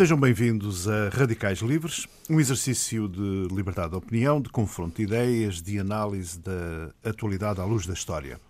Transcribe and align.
Sejam 0.00 0.18
bem-vindos 0.18 0.88
a 0.88 1.10
Radicais 1.10 1.58
Livres, 1.58 2.06
um 2.30 2.40
exercício 2.40 3.06
de 3.06 3.54
liberdade 3.54 3.90
de 3.90 3.96
opinião, 3.96 4.40
de 4.40 4.48
confronto 4.48 4.96
de 4.96 5.02
ideias, 5.02 5.60
de 5.60 5.78
análise 5.78 6.40
da 6.40 6.90
atualidade 7.04 7.60
à 7.60 7.64
luz 7.66 7.84
da 7.84 7.92
história. 7.92 8.40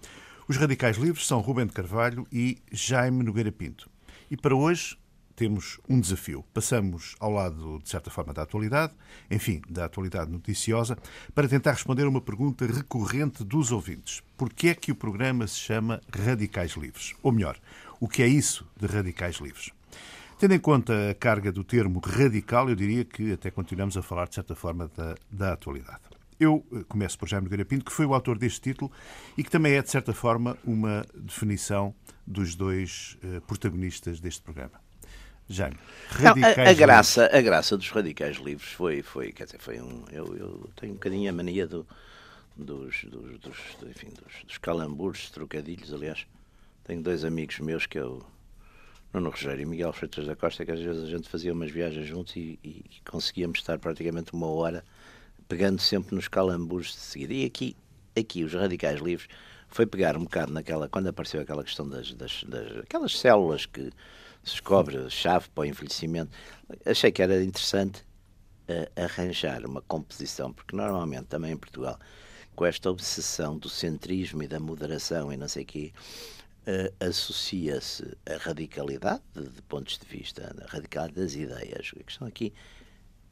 Os 0.46 0.56
Radicais 0.56 0.96
Livres 0.96 1.26
são 1.26 1.40
Rubem 1.40 1.66
de 1.66 1.72
Carvalho 1.72 2.24
e 2.30 2.58
Jaime 2.70 3.24
Nogueira 3.24 3.50
Pinto. 3.50 3.90
E 4.30 4.36
para 4.36 4.54
hoje 4.54 4.96
temos 5.34 5.80
um 5.88 5.98
desafio. 5.98 6.44
Passamos 6.54 7.16
ao 7.18 7.32
lado, 7.32 7.80
de 7.82 7.88
certa 7.88 8.10
forma, 8.12 8.32
da 8.32 8.42
atualidade, 8.42 8.92
enfim, 9.28 9.60
da 9.68 9.86
atualidade 9.86 10.30
noticiosa, 10.30 10.96
para 11.34 11.48
tentar 11.48 11.72
responder 11.72 12.06
uma 12.06 12.20
pergunta 12.20 12.64
recorrente 12.64 13.42
dos 13.42 13.72
ouvintes. 13.72 14.22
Por 14.36 14.52
que 14.52 14.68
é 14.68 14.74
que 14.76 14.92
o 14.92 14.94
programa 14.94 15.48
se 15.48 15.58
chama 15.58 16.00
Radicais 16.16 16.76
Livres? 16.76 17.12
Ou 17.24 17.32
melhor, 17.32 17.58
o 17.98 18.06
que 18.06 18.22
é 18.22 18.28
isso 18.28 18.64
de 18.78 18.86
Radicais 18.86 19.38
Livres? 19.38 19.72
Tendo 20.40 20.54
em 20.54 20.58
conta 20.58 21.10
a 21.10 21.14
carga 21.14 21.52
do 21.52 21.62
termo 21.62 22.00
radical, 22.02 22.70
eu 22.70 22.74
diria 22.74 23.04
que 23.04 23.34
até 23.34 23.50
continuamos 23.50 23.94
a 23.98 24.00
falar, 24.00 24.26
de 24.26 24.36
certa 24.36 24.54
forma, 24.54 24.90
da, 24.96 25.14
da 25.30 25.52
atualidade. 25.52 26.00
Eu 26.40 26.64
eh, 26.72 26.82
começo 26.88 27.18
por 27.18 27.28
Jaime 27.28 27.44
Nogueira 27.44 27.62
Pinto, 27.62 27.84
que 27.84 27.92
foi 27.92 28.06
o 28.06 28.14
autor 28.14 28.38
deste 28.38 28.58
título 28.58 28.90
e 29.36 29.44
que 29.44 29.50
também 29.50 29.74
é, 29.74 29.82
de 29.82 29.90
certa 29.90 30.14
forma, 30.14 30.56
uma 30.64 31.04
definição 31.14 31.94
dos 32.26 32.54
dois 32.54 33.18
uh, 33.22 33.42
protagonistas 33.42 34.18
deste 34.18 34.40
programa. 34.40 34.80
Jaime, 35.46 35.76
radicais 36.08 36.56
Não, 36.56 36.64
a, 36.64 36.70
a 36.70 36.72
graça, 36.72 37.30
a 37.30 37.40
graça 37.42 37.76
dos 37.76 37.90
radicais 37.90 38.38
livres 38.38 38.72
foi, 38.72 39.02
foi 39.02 39.32
quer 39.32 39.44
dizer, 39.44 39.58
foi 39.58 39.78
um. 39.78 40.06
Eu, 40.10 40.34
eu 40.38 40.70
tenho 40.74 40.92
um 40.92 40.96
bocadinho 40.96 41.28
a 41.28 41.34
mania 41.34 41.66
do, 41.66 41.86
dos, 42.56 43.04
dos, 43.04 43.38
dos, 43.40 43.58
enfim, 43.90 44.08
dos, 44.08 44.42
dos 44.46 44.56
calambures, 44.56 45.28
trocadilhos. 45.28 45.92
Aliás, 45.92 46.26
tenho 46.82 47.02
dois 47.02 47.26
amigos 47.26 47.58
meus 47.58 47.84
que 47.84 47.98
eu. 47.98 48.24
Nuno 49.12 49.30
Rogério 49.30 49.62
e 49.62 49.66
Miguel 49.66 49.92
Freitas 49.92 50.26
da 50.26 50.36
Costa, 50.36 50.64
que 50.64 50.70
às 50.70 50.80
vezes 50.80 51.02
a 51.02 51.06
gente 51.08 51.28
fazia 51.28 51.52
umas 51.52 51.70
viagens 51.70 52.06
juntos 52.06 52.36
e, 52.36 52.58
e, 52.62 52.84
conseguíamos 53.10 53.58
estar 53.58 53.78
praticamente 53.78 54.32
uma 54.32 54.46
hora 54.46 54.84
pegando 55.48 55.80
sempre 55.80 56.14
nos 56.14 56.28
calambures 56.28 56.92
de 56.92 57.00
seguida. 57.00 57.34
E 57.34 57.44
aqui, 57.44 57.76
aqui 58.16 58.44
os 58.44 58.54
radicais 58.54 59.00
livres 59.00 59.28
foi 59.68 59.84
pegar 59.84 60.16
um 60.16 60.24
bocado 60.24 60.52
naquela, 60.52 60.88
quando 60.88 61.08
apareceu 61.08 61.40
aquela 61.40 61.64
questão 61.64 61.88
das, 61.88 62.12
das, 62.14 62.44
das 62.44 62.78
aquelas 62.78 63.18
células 63.18 63.66
que 63.66 63.90
se 64.42 64.52
descobre 64.52 65.10
chave 65.10 65.48
para 65.48 65.62
o 65.62 65.64
envelhecimento, 65.64 66.30
achei 66.86 67.10
que 67.10 67.20
era 67.22 67.42
interessante 67.42 68.04
uh, 68.68 69.02
arranjar 69.02 69.64
uma 69.66 69.82
composição, 69.82 70.52
porque 70.52 70.74
normalmente 70.74 71.26
também 71.26 71.52
em 71.52 71.56
Portugal, 71.56 71.98
com 72.54 72.64
esta 72.64 72.90
obsessão 72.90 73.58
do 73.58 73.68
centrismo 73.68 74.42
e 74.42 74.48
da 74.48 74.60
moderação 74.60 75.32
e 75.32 75.36
não 75.36 75.48
sei 75.48 75.62
o 75.62 75.66
quê, 75.66 75.92
uh, 76.70 77.04
associa-se 77.04 78.16
a 78.26 78.36
radicalidade 78.36 79.22
de, 79.34 79.62
pontos 79.62 79.98
de 79.98 80.06
vista, 80.06 80.54
a 80.58 80.70
radicalidade 80.70 81.20
das 81.20 81.34
ideias. 81.34 81.92
A 81.98 82.04
questão 82.04 82.28
aqui 82.28 82.52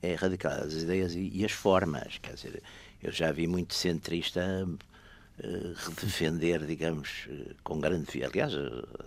é 0.02 0.14
radicalidade 0.14 0.74
das 0.74 0.82
ideias 0.82 1.14
e, 1.14 1.30
e 1.32 1.44
as 1.44 1.52
formas. 1.52 2.18
Quer 2.18 2.34
dizer, 2.34 2.62
eu 3.02 3.12
já 3.12 3.30
vi 3.30 3.46
muito 3.46 3.74
centrista 3.74 4.66
uh, 4.66 5.74
redefender, 5.88 6.66
digamos, 6.66 7.26
uh, 7.28 7.54
com 7.62 7.80
grande. 7.80 8.24
Aliás, 8.24 8.52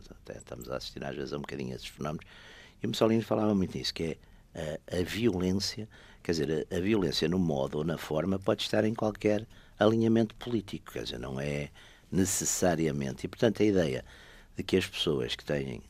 até 0.09 0.37
estamos 0.37 0.69
a 0.69 0.77
assistir 0.77 1.03
às 1.03 1.15
vezes 1.15 1.33
a 1.33 1.37
um 1.37 1.41
bocadinho 1.41 1.73
a 1.73 1.75
esses 1.75 1.87
fenómenos. 1.87 2.25
E 2.81 2.85
o 2.85 2.89
Mussolini 2.89 3.21
falava 3.21 3.53
muito 3.53 3.77
nisso, 3.77 3.93
que 3.93 4.03
é 4.03 4.17
a, 4.91 4.99
a 4.99 5.03
violência, 5.03 5.87
quer 6.23 6.31
dizer, 6.31 6.67
a, 6.71 6.77
a, 6.77 6.79
violência 6.79 7.27
no 7.27 7.37
modo 7.37 7.79
ou 7.79 7.83
na 7.83 7.97
forma 7.97 8.39
pode 8.39 8.63
estar 8.63 8.83
em 8.85 8.93
qualquer 8.93 9.45
alinhamento 9.77 10.35
político, 10.35 10.91
quer 10.91 11.03
dizer, 11.03 11.19
não 11.19 11.39
é 11.39 11.69
necessariamente. 12.11 13.25
E, 13.25 13.27
portanto, 13.27 13.61
a 13.61 13.65
ideia 13.65 14.05
de 14.55 14.63
que 14.63 14.77
as 14.77 14.85
pessoas 14.85 15.35
que 15.35 15.45
têm 15.45 15.81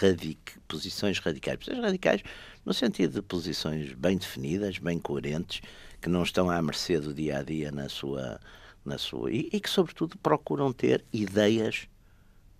radic, 0.00 0.58
posições 0.66 1.18
radicais, 1.18 1.58
posições 1.58 1.84
radicais 1.84 2.22
no 2.64 2.72
sentido 2.72 3.14
de 3.14 3.22
posições 3.22 3.92
bem 3.92 4.16
definidas, 4.16 4.78
bem 4.78 4.98
coerentes, 4.98 5.60
que 6.00 6.08
não 6.08 6.22
estão 6.22 6.50
à 6.50 6.60
mercê 6.60 6.98
do 6.98 7.14
dia 7.14 7.38
a 7.38 7.42
dia 7.42 7.70
na 7.70 7.88
sua. 7.88 8.40
Na 8.84 8.98
sua 8.98 9.32
e, 9.32 9.48
e 9.52 9.58
que, 9.58 9.68
sobretudo, 9.68 10.16
procuram 10.18 10.72
ter 10.72 11.04
ideias 11.12 11.88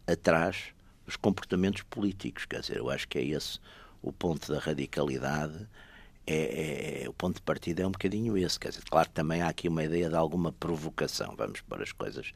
atrás 0.09 0.75
dos 1.05 1.15
comportamentos 1.15 1.83
políticos. 1.83 2.45
Quer 2.45 2.63
dizer, 2.63 2.79
eu 2.79 2.91
acho 2.91 3.07
que 3.07 3.17
é 3.17 3.25
esse 3.25 3.61
o 4.03 4.13
ponto 4.13 4.53
da 4.53 4.59
radicalidade. 4.59 5.69
É, 6.27 6.35
é, 6.35 7.05
é, 7.05 7.09
o 7.09 7.13
ponto 7.13 7.37
de 7.37 7.43
partida 7.43 7.83
é 7.83 7.87
um 7.87 7.93
bocadinho 7.93 8.37
esse. 8.37 8.59
Quer 8.59 8.71
dizer, 8.71 8.85
claro 8.91 9.09
que 9.09 9.15
também 9.15 9.43
há 9.43 9.49
aqui 9.49 9.69
uma 9.69 9.85
ideia 9.85 10.09
de 10.09 10.17
alguma 10.17 10.53
provocação. 10.53 11.35
Vamos 11.37 11.61
pôr 11.61 11.83
as 11.83 11.93
coisas 11.93 12.33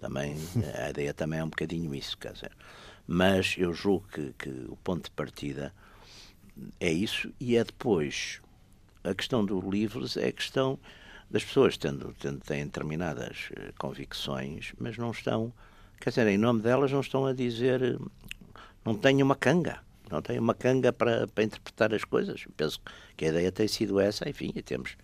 também. 0.00 0.36
A 0.82 0.90
ideia 0.90 1.12
também 1.12 1.40
é 1.40 1.44
um 1.44 1.50
bocadinho 1.50 1.94
isso. 1.94 2.16
Quer 2.16 2.32
dizer, 2.32 2.52
mas 3.06 3.54
eu 3.58 3.72
julgo 3.74 4.06
que, 4.08 4.32
que 4.38 4.50
o 4.68 4.76
ponto 4.76 5.04
de 5.04 5.10
partida 5.10 5.74
é 6.80 6.90
isso 6.90 7.32
e 7.40 7.56
é 7.56 7.64
depois 7.64 8.40
a 9.02 9.14
questão 9.14 9.44
dos 9.44 9.62
livros 9.64 10.16
é 10.16 10.28
a 10.28 10.32
questão 10.32 10.78
das 11.30 11.44
pessoas 11.44 11.76
tendo, 11.76 12.14
tendo 12.18 12.40
têm 12.40 12.64
determinadas 12.64 13.48
eh, 13.56 13.72
convicções, 13.76 14.72
mas 14.78 14.96
não 14.96 15.10
estão, 15.10 15.52
quer 16.00 16.10
dizer, 16.10 16.26
em 16.28 16.38
nome 16.38 16.62
delas 16.62 16.90
não 16.90 17.00
estão 17.00 17.26
a 17.26 17.32
dizer, 17.32 17.98
não 18.84 18.94
têm 18.94 19.22
uma 19.22 19.34
canga, 19.34 19.82
não 20.10 20.20
têm 20.20 20.38
uma 20.38 20.54
canga 20.54 20.92
para, 20.92 21.26
para 21.26 21.44
interpretar 21.44 21.94
as 21.94 22.04
coisas. 22.04 22.44
Penso 22.56 22.80
que 23.16 23.24
a 23.24 23.28
ideia 23.28 23.52
tem 23.52 23.68
sido 23.68 23.98
essa, 24.00 24.28
enfim, 24.28 24.52
e 24.54 24.62
temos, 24.62 24.96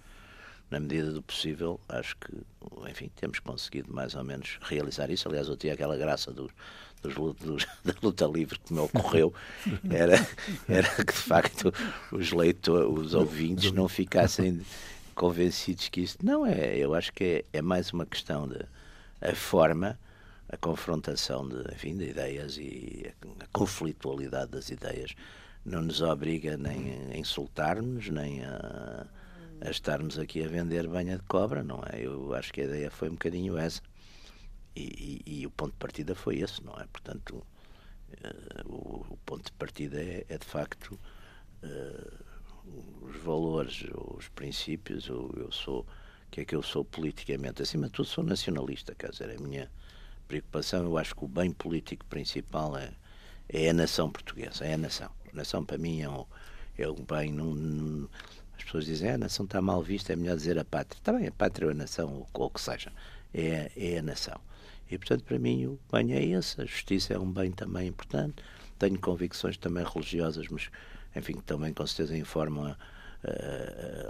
na 0.70 0.78
medida 0.78 1.10
do 1.10 1.22
possível, 1.22 1.80
acho 1.88 2.16
que, 2.16 2.32
enfim, 2.88 3.10
temos 3.16 3.38
conseguido 3.38 3.92
mais 3.92 4.14
ou 4.14 4.24
menos 4.24 4.58
realizar 4.62 5.10
isso. 5.10 5.28
Aliás, 5.28 5.48
eu 5.48 5.56
tinha 5.56 5.74
aquela 5.74 5.96
graça 5.96 6.32
do, 6.32 6.50
dos, 7.02 7.14
dos, 7.36 7.66
da 7.84 7.94
luta 8.02 8.26
livre 8.26 8.58
que 8.58 8.72
me 8.72 8.80
ocorreu 8.80 9.32
era, 9.90 10.16
era 10.68 10.88
que 10.88 11.12
de 11.12 11.12
facto 11.12 11.72
os 12.12 12.32
leitores, 12.32 12.88
os 12.88 13.14
ouvintes 13.14 13.72
não 13.72 13.88
ficassem 13.88 14.60
convencidos 15.14 15.88
que 15.88 16.00
isso 16.00 16.18
não 16.22 16.46
é. 16.46 16.76
Eu 16.76 16.94
acho 16.94 17.12
que 17.12 17.44
é, 17.52 17.58
é 17.58 17.62
mais 17.62 17.92
uma 17.92 18.06
questão 18.06 18.48
de 18.48 18.64
a 19.20 19.34
forma, 19.34 19.98
a 20.52 20.56
confrontação 20.56 21.48
de, 21.48 21.60
enfim, 21.72 21.96
de 21.96 22.10
ideias 22.10 22.56
e 22.56 23.06
a, 23.06 23.44
a 23.44 23.46
conflitualidade 23.52 24.50
das 24.50 24.70
ideias 24.70 25.14
não 25.64 25.82
nos 25.82 26.00
obriga 26.00 26.56
nem 26.56 27.10
a 27.12 27.16
insultar-nos, 27.16 28.08
nem 28.08 28.44
a, 28.44 29.06
a 29.60 29.70
estarmos 29.70 30.18
aqui 30.18 30.42
a 30.42 30.48
vender 30.48 30.88
banha 30.88 31.16
de 31.16 31.24
cobra, 31.24 31.62
não 31.62 31.82
é? 31.92 32.04
Eu 32.04 32.34
acho 32.34 32.52
que 32.52 32.62
a 32.62 32.64
ideia 32.64 32.90
foi 32.90 33.08
um 33.08 33.12
bocadinho 33.12 33.56
essa. 33.56 33.80
E, 34.74 35.22
e, 35.26 35.40
e, 35.40 35.46
o 35.46 35.50
ponto 35.50 35.72
de 35.72 35.78
partida 35.78 36.14
foi 36.14 36.38
esse, 36.38 36.64
não 36.64 36.74
é? 36.74 36.86
Portanto, 36.86 37.44
uh, 38.12 38.72
o, 38.72 39.06
o, 39.10 39.16
ponto 39.26 39.44
de 39.44 39.52
partida 39.52 40.00
é, 40.00 40.24
é 40.28 40.38
de 40.38 40.46
facto 40.46 40.98
uh, 41.62 42.24
os 43.02 43.16
valores, 43.16 43.84
os 44.16 44.28
princípios. 44.28 45.08
Eu, 45.08 45.30
eu 45.36 45.52
sou, 45.52 45.86
que 46.30 46.40
é 46.40 46.44
que 46.44 46.54
eu 46.54 46.62
sou 46.62 46.84
politicamente? 46.84 47.62
Acima 47.62 47.86
de 47.86 47.92
tudo, 47.92 48.08
sou 48.08 48.24
nacionalista, 48.24 48.94
quer 48.94 49.10
dizer, 49.10 49.30
a 49.30 49.40
minha 49.40 49.70
preocupação, 50.30 50.84
eu 50.84 50.96
acho 50.96 51.16
que 51.16 51.24
o 51.24 51.28
bem 51.28 51.50
político 51.50 52.04
principal 52.06 52.76
é, 52.78 52.92
é 53.48 53.70
a 53.70 53.72
nação 53.72 54.08
portuguesa, 54.08 54.64
é 54.64 54.74
a 54.74 54.78
nação. 54.78 55.10
A 55.32 55.36
nação, 55.36 55.64
para 55.64 55.76
mim, 55.76 56.02
é 56.02 56.08
um, 56.08 56.24
é 56.78 56.88
um 56.88 57.04
bem. 57.04 57.36
As 58.56 58.62
pessoas 58.62 58.84
dizem 58.84 59.10
ah, 59.10 59.14
a 59.14 59.18
nação 59.18 59.44
está 59.44 59.60
mal 59.60 59.82
vista, 59.82 60.12
é 60.12 60.16
melhor 60.16 60.36
dizer 60.36 60.56
a 60.56 60.64
pátria. 60.64 61.00
Também 61.02 61.26
a 61.26 61.32
pátria 61.32 61.66
ou 61.66 61.72
a 61.72 61.74
nação, 61.74 62.28
ou 62.32 62.46
o 62.46 62.50
que 62.50 62.60
seja, 62.60 62.92
é, 63.34 63.72
é 63.76 63.98
a 63.98 64.02
nação. 64.02 64.40
E, 64.88 64.96
portanto, 64.96 65.24
para 65.24 65.36
mim, 65.36 65.66
o 65.66 65.80
bem 65.90 66.12
é 66.12 66.24
esse. 66.24 66.60
A 66.60 66.64
justiça 66.64 67.12
é 67.12 67.18
um 67.18 67.30
bem 67.30 67.50
também 67.50 67.88
importante. 67.88 68.36
Tenho 68.78 69.00
convicções 69.00 69.56
também 69.56 69.84
religiosas, 69.84 70.46
mas, 70.48 70.70
enfim, 71.16 71.40
também 71.44 71.74
com 71.74 71.84
certeza 71.88 72.16
informam 72.16 72.70
uh, 72.70 72.76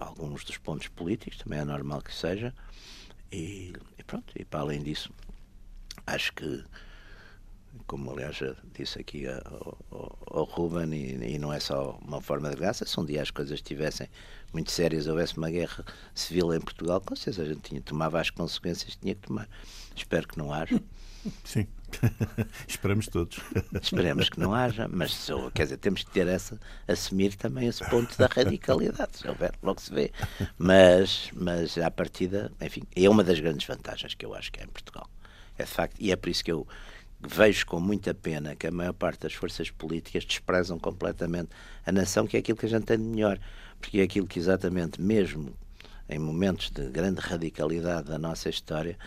alguns 0.01 0.45
dos 0.45 0.59
pontos 0.59 0.89
políticos, 0.89 1.39
também 1.39 1.61
é 1.61 1.65
normal 1.65 2.03
que 2.03 2.13
seja. 2.15 2.53
E, 3.33 3.73
e, 3.99 4.05
pronto, 4.05 4.34
e 4.37 4.45
para 4.45 4.61
além 4.61 4.83
disso, 4.83 5.11
acho 6.10 6.33
que, 6.33 6.65
como 7.86 8.10
aliás 8.10 8.36
já 8.36 8.54
disse 8.74 9.01
aqui 9.01 9.27
ao, 9.27 9.78
ao, 9.91 10.18
ao 10.27 10.45
Ruben, 10.45 10.92
e, 10.92 11.34
e, 11.34 11.39
não 11.39 11.53
é 11.53 11.60
só 11.60 11.98
uma 12.03 12.21
forma 12.21 12.51
de 12.51 12.57
graça, 12.57 12.84
se 12.84 12.98
um 12.98 13.04
dia 13.04 13.22
as 13.22 13.30
coisas 13.30 13.54
estivessem 13.54 14.09
muito 14.53 14.71
sérias, 14.71 15.07
houvesse 15.07 15.36
uma 15.36 15.51
guerra 15.51 15.84
civil 16.15 16.53
em 16.54 16.60
Portugal, 16.60 17.01
com 17.01 17.15
certeza 17.15 17.42
a 17.42 17.47
gente 17.47 17.60
tinha, 17.62 17.80
tomava 17.80 18.21
as 18.21 18.30
consequências 18.30 18.95
que 18.95 19.01
tinha 19.01 19.15
que 19.15 19.27
tomar. 19.27 19.48
Espero 19.95 20.27
que 20.27 20.39
não 20.39 20.53
haja. 20.53 20.80
Sim. 21.45 21.66
Esperamos 22.66 23.09
todos. 23.09 23.41
Esperemos 23.80 24.28
que 24.28 24.41
não 24.41 24.54
haja, 24.54 24.89
mas 24.89 25.28
quer 25.54 25.65
dizer, 25.65 25.77
temos 25.77 26.03
que 26.03 26.10
ter 26.10 26.27
essa, 26.27 26.59
assumir 26.89 27.34
também 27.36 27.68
esse 27.68 27.84
ponto 27.89 28.16
da 28.16 28.27
radicalidade. 28.27 29.18
Se 29.18 29.28
houver, 29.28 29.53
logo 29.63 29.80
se 29.80 29.92
vê. 29.92 30.13
Mas, 30.59 31.30
mas 31.34 31.77
à 31.78 31.91
partida, 31.91 32.51
enfim, 32.60 32.83
é 32.95 33.09
uma 33.09 33.24
das 33.24 33.39
grandes 33.39 33.66
vantagens 33.66 34.15
que 34.15 34.24
eu 34.24 34.34
acho 34.34 34.51
que 34.51 34.60
há 34.60 34.65
em 34.65 34.68
Portugal. 34.68 35.09
É 35.60 35.65
de 35.65 35.71
facto, 35.71 35.97
e 36.01 36.10
é 36.10 36.16
por 36.16 36.28
isso 36.28 36.45
que 36.45 36.53
eu 36.53 36.66
vejo 37.21 37.66
com 37.66 37.78
muita 37.78 38.15
pena 38.15 38.57
que 38.57 38.66
a 38.66 38.71
maior 38.71 38.95
parte 38.95 39.21
das 39.21 39.34
forças 39.34 39.71
políticas 39.71 40.24
desprezam 40.24 40.78
completamente 40.78 41.51
a 41.84 41.92
nação, 41.92 42.27
que 42.27 42.36
é 42.36 42.41
aquilo 42.41 42.57
que 42.57 42.66
a 42.66 42.68
gente 42.68 42.84
tem 42.84 42.97
de 42.97 43.04
melhor, 43.04 43.39
porque 43.80 44.01
é 44.01 44.03
aquilo 44.03 44.27
que 44.27 44.39
exatamente, 44.39 45.01
mesmo 45.01 45.53
em 46.09 46.18
momentos 46.18 46.71
de 46.71 46.89
grande 46.89 47.21
radicalidade 47.21 48.09
da 48.09 48.18
nossa 48.18 48.48
história, 48.48 48.98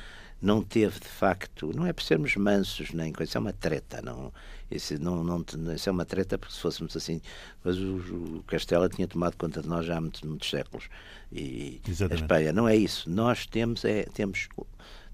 não 0.42 0.62
teve 0.62 1.00
de 1.00 1.08
facto, 1.08 1.72
não 1.74 1.86
é 1.86 1.94
por 1.94 2.04
sermos 2.04 2.36
mansos 2.36 2.92
nem 2.92 3.14
coisa, 3.14 3.30
isso 3.30 3.38
é 3.38 3.42
uma 3.42 3.54
treta, 3.54 4.02
não, 4.02 4.32
isso, 4.70 5.02
não, 5.02 5.24
não, 5.24 5.46
isso 5.74 5.88
é 5.88 5.92
uma 5.92 6.04
treta 6.06 6.38
porque 6.38 6.54
se 6.54 6.60
fôssemos 6.60 6.96
assim, 6.98 7.22
mas 7.64 7.78
o, 7.78 8.40
o 8.40 8.44
Castela 8.46 8.90
tinha 8.90 9.08
tomado 9.08 9.38
conta 9.38 9.62
de 9.62 9.70
nós 9.70 9.86
já 9.86 9.98
há 9.98 10.02
muitos, 10.02 10.22
muitos 10.22 10.50
séculos. 10.50 10.90
E 11.32 11.82
Exatamente. 11.88 12.22
a 12.22 12.26
Espanha, 12.26 12.54
não 12.54 12.68
é 12.68 12.76
isso, 12.76 13.10
nós 13.10 13.46
temos, 13.46 13.86
é, 13.86 14.04
temos 14.14 14.50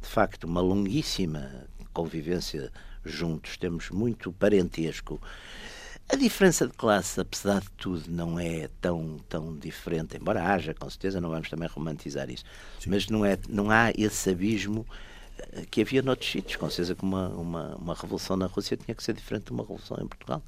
de 0.02 0.08
facto 0.08 0.46
uma 0.46 0.62
longuíssima 0.62 1.68
convivência 1.94 2.72
juntos, 3.04 3.58
temos 3.58 3.90
muito 3.90 4.32
parentesco. 4.32 5.22
A 6.12 6.16
diferença 6.16 6.66
de 6.66 6.74
classe, 6.74 7.22
apesar 7.22 7.62
de 7.62 7.70
tudo, 7.78 8.04
não 8.10 8.40
é 8.40 8.68
tão, 8.82 9.18
tão 9.30 9.56
diferente, 9.56 10.18
embora 10.18 10.44
haja, 10.44 10.74
com 10.74 10.90
certeza, 10.90 11.22
não 11.22 11.30
vamos 11.30 11.50
também 11.50 11.70
romantizar 11.70 12.30
isso, 12.30 12.44
Sim. 12.80 12.90
mas 12.90 13.08
não, 13.08 13.24
é, 13.24 13.38
não 13.48 13.70
há 13.70 13.92
esse 13.96 14.32
abismo 14.32 14.88
eh, 15.38 15.66
que 15.70 15.82
havia 15.82 16.02
noutros 16.02 16.32
sítios, 16.32 16.56
com 16.56 16.68
certeza 16.68 16.96
que 16.96 17.04
uma, 17.04 17.30
uma, 17.30 17.76
uma 17.76 17.94
revolução 17.94 18.36
na 18.36 18.48
Rússia 18.48 18.76
tinha 18.76 18.96
que 18.96 19.04
ser 19.04 19.14
diferente 19.14 19.46
de 19.46 19.52
uma 19.52 19.62
revolução 19.62 19.98
em 20.02 20.08
Portugal. 20.08 20.42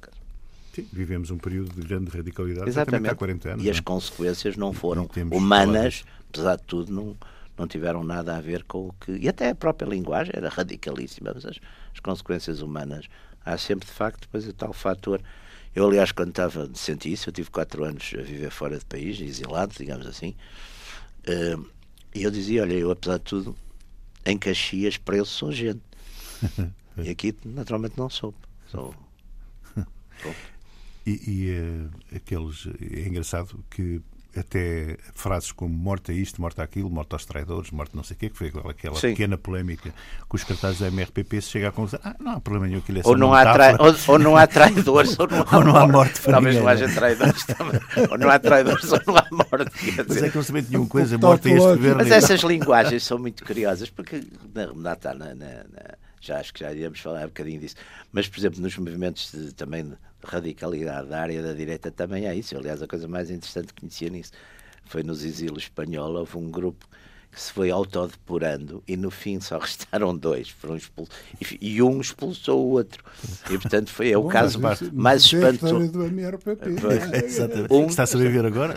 Sim, 0.74 0.88
vivemos 0.92 1.30
um 1.30 1.38
período 1.38 1.72
de 1.74 1.86
grande 1.86 2.10
radicalidade 2.10 2.68
Exatamente. 2.68 3.12
há 3.12 3.14
40 3.14 3.48
anos. 3.50 3.64
E 3.64 3.70
as 3.70 3.78
é? 3.78 3.82
consequências 3.82 4.56
não 4.56 4.72
foram 4.72 5.08
humanas, 5.30 6.04
apesar 6.28 6.56
de 6.56 6.62
tudo, 6.64 6.92
não, 6.92 7.16
não 7.56 7.66
tiveram 7.66 8.02
nada 8.02 8.36
a 8.36 8.40
ver 8.40 8.64
com 8.64 8.88
o 8.88 8.92
que. 8.92 9.12
E 9.12 9.28
até 9.28 9.50
a 9.50 9.54
própria 9.54 9.86
linguagem 9.86 10.32
era 10.34 10.48
radicalíssima, 10.48 11.32
mas 11.34 11.44
as, 11.44 11.58
as 11.92 12.00
consequências 12.00 12.60
humanas. 12.62 13.06
Há 13.44 13.58
sempre, 13.58 13.86
de 13.86 13.92
facto, 13.92 14.22
depois 14.22 14.46
o 14.46 14.52
tal 14.52 14.72
fator. 14.72 15.20
Eu, 15.74 15.86
aliás, 15.86 16.12
quando 16.12 16.30
estava, 16.30 16.70
senti 16.74 17.12
isso, 17.12 17.28
eu 17.28 17.32
tive 17.32 17.50
quatro 17.50 17.84
anos 17.84 18.12
a 18.18 18.22
viver 18.22 18.50
fora 18.50 18.78
de 18.78 18.84
país, 18.84 19.20
exilado, 19.20 19.74
digamos 19.76 20.06
assim, 20.06 20.36
uh, 21.26 21.66
e 22.14 22.22
eu 22.22 22.30
dizia: 22.30 22.62
olha, 22.62 22.74
eu, 22.74 22.90
apesar 22.90 23.18
de 23.18 23.24
tudo, 23.24 23.56
em 24.24 24.36
Caxias, 24.38 24.96
para 24.96 25.16
eles 25.16 25.28
sou 25.28 25.50
gente. 25.50 25.80
e 26.98 27.10
aqui, 27.10 27.34
naturalmente, 27.44 27.96
não 27.96 28.08
sou. 28.08 28.34
sou... 28.70 28.94
E, 31.04 31.10
e 31.26 31.50
uh, 31.58 31.90
aqueles. 32.14 32.68
É 32.80 33.08
engraçado 33.08 33.64
que 33.68 34.00
até 34.36 34.96
frases 35.14 35.52
como 35.52 35.74
morte 35.74 36.12
a 36.12 36.14
isto, 36.14 36.40
morte 36.40 36.60
àquilo, 36.60 36.88
morte 36.90 37.12
aos 37.12 37.24
traidores, 37.24 37.70
morte 37.70 37.94
não 37.94 38.02
sei 38.02 38.16
o 38.16 38.18
quê, 38.18 38.30
que 38.30 38.36
foi 38.36 38.52
aquela 38.68 38.94
Sim. 38.94 39.08
pequena 39.08 39.36
polémica 39.36 39.92
com 40.28 40.36
os 40.36 40.44
cartazes 40.44 40.80
da 40.80 40.88
MRPP, 40.88 41.40
se 41.40 41.50
chega 41.50 41.68
a 41.68 41.72
conclusão, 41.72 42.00
ah, 42.04 42.14
não 42.18 42.32
há 42.32 42.40
problema 42.40 42.66
nenhum, 42.66 42.80
aquilo 42.80 42.98
é 42.98 43.02
ou 43.04 43.16
não, 43.16 43.34
há 43.34 43.42
ou, 43.78 43.94
ou, 44.14 44.18
não 44.18 44.36
há 44.36 44.46
traidores, 44.46 45.16
ou 45.20 45.26
não 45.26 45.44
há, 45.48 45.56
ou 45.56 45.64
não 45.64 45.76
há 45.76 45.86
morte. 45.86 46.20
Talvez 46.22 46.56
não 46.56 46.68
haja 46.68 46.88
traidores 46.88 47.44
também. 47.44 47.80
Ou 48.10 48.18
não 48.18 48.30
há 48.30 48.38
traidores, 48.38 48.92
ou 48.92 49.00
não 49.06 49.16
há 49.16 49.26
morte. 49.30 49.70
Quer 49.70 50.04
dizer. 50.04 50.06
Mas 50.08 50.22
é 50.22 50.30
que 50.30 50.52
não 50.52 50.62
nenhuma 50.62 50.88
coisa, 50.88 51.18
morte 51.18 51.48
a 51.48 51.52
este 51.52 51.68
governo. 51.68 51.96
Mas 51.96 52.10
essas 52.10 52.40
linguagens 52.40 53.04
são 53.04 53.18
muito 53.18 53.44
curiosas, 53.44 53.90
porque 53.90 54.22
na, 54.54 54.66
na, 54.66 54.96
na, 55.14 55.34
na 55.34 55.94
já 56.22 56.38
acho 56.38 56.54
que 56.54 56.60
já 56.60 56.72
iríamos 56.72 57.00
falar 57.00 57.24
um 57.24 57.28
bocadinho 57.28 57.60
disso. 57.60 57.76
Mas, 58.12 58.28
por 58.28 58.38
exemplo, 58.38 58.60
nos 58.60 58.76
movimentos 58.76 59.32
de, 59.32 59.52
também 59.52 59.84
de 59.84 59.96
radicalidade 60.24 61.08
da 61.08 61.20
área 61.20 61.42
da 61.42 61.52
direita 61.52 61.90
também 61.90 62.26
há 62.26 62.34
isso. 62.34 62.56
Aliás, 62.56 62.80
a 62.82 62.86
coisa 62.86 63.08
mais 63.08 63.30
interessante 63.30 63.74
que 63.74 63.80
conhecia 63.80 64.08
nisso 64.08 64.32
foi 64.84 65.02
nos 65.02 65.24
exílios 65.24 65.64
espanhol, 65.64 66.14
houve 66.14 66.36
um 66.36 66.50
grupo 66.50 66.88
que 67.32 67.40
se 67.40 67.50
foi 67.50 67.70
autodepurando 67.70 68.82
e 68.86 68.94
no 68.94 69.10
fim 69.10 69.40
só 69.40 69.56
restaram 69.58 70.14
dois, 70.14 70.50
foram 70.50 70.76
expulsos, 70.76 71.14
e, 71.60 71.82
um 71.82 71.98
expulsou 71.98 72.62
o 72.62 72.70
outro. 72.72 73.02
E 73.50 73.58
portanto 73.58 73.90
foi 73.90 74.12
é 74.12 74.18
o 74.18 74.24
Bom, 74.24 74.28
caso 74.28 74.60
mais, 74.60 74.80
mais 74.92 75.24
espantoso. 75.24 75.90
do 75.90 76.04
MRPP. 76.04 76.62
Um, 77.70 77.86
Está 77.86 78.02
a 78.02 78.06
sobreviver 78.06 78.44
agora? 78.44 78.74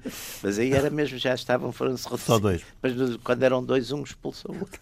Mas 0.42 0.58
aí 0.58 0.72
era 0.72 0.88
mesmo, 0.88 1.18
já 1.18 1.34
estavam, 1.34 1.70
foram-se 1.72 2.08
Só 2.18 2.38
dois. 2.38 2.62
Mas 2.82 2.92
quando 3.22 3.42
eram 3.42 3.62
dois, 3.62 3.92
um 3.92 4.02
expulsou 4.02 4.54
o 4.54 4.60
outro. 4.60 4.80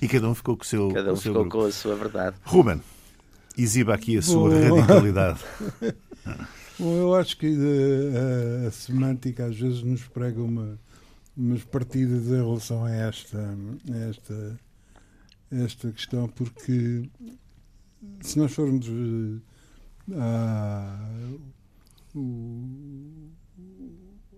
e 0.00 0.06
cada 0.06 0.28
um 0.28 0.34
ficou 0.34 0.56
com 0.56 0.62
o 0.62 0.66
seu 0.66 0.92
Cada 0.92 1.12
um 1.12 1.16
ficou 1.16 1.48
com 1.48 1.64
a 1.64 1.72
sua 1.72 1.96
verdade. 1.96 2.36
Ruben, 2.44 2.80
exiba 3.58 3.94
aqui 3.94 4.18
a 4.18 4.22
sua 4.22 4.50
Bom. 4.50 4.76
radicalidade. 4.76 5.40
Bom, 6.78 6.96
eu 6.96 7.14
acho 7.14 7.36
que 7.36 7.46
a, 7.46 7.50
eh, 7.50 8.64
a, 8.64 8.68
a 8.68 8.70
semântica 8.70 9.46
às 9.46 9.58
vezes 9.58 9.82
nos 9.82 10.02
prega 10.04 10.40
uma 10.40 10.78
umas 11.40 11.64
partidas 11.64 12.26
em 12.26 12.36
relação 12.36 12.84
a 12.84 12.90
esta, 12.90 13.56
esta, 14.10 14.60
esta 15.50 15.90
questão, 15.90 16.28
porque 16.28 17.08
se 18.20 18.38
nós 18.38 18.52
formos 18.52 18.86
eh, 18.86 20.16
à, 20.16 21.10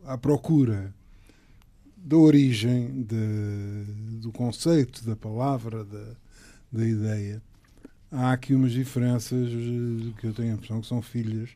à 0.05 0.17
procura 0.17 0.95
da 1.97 2.17
origem 2.17 3.03
de, 3.03 4.21
do 4.21 4.31
conceito, 4.31 5.05
da 5.05 5.17
palavra, 5.17 5.85
da, 5.85 6.15
da 6.71 6.87
ideia, 6.87 7.43
há 8.13 8.33
aqui 8.33 8.55
umas 8.55 8.71
diferenças 8.71 9.49
eh, 9.49 10.13
que 10.21 10.29
eu 10.29 10.33
tenho 10.33 10.53
a 10.53 10.55
impressão 10.55 10.81
que 10.81 10.87
são 10.87 11.03
filhas 11.03 11.51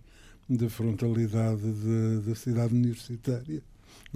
da 0.49 0.69
frontalidade 0.69 1.63
da 2.25 2.35
cidade 2.35 2.75
universitária 2.75 3.63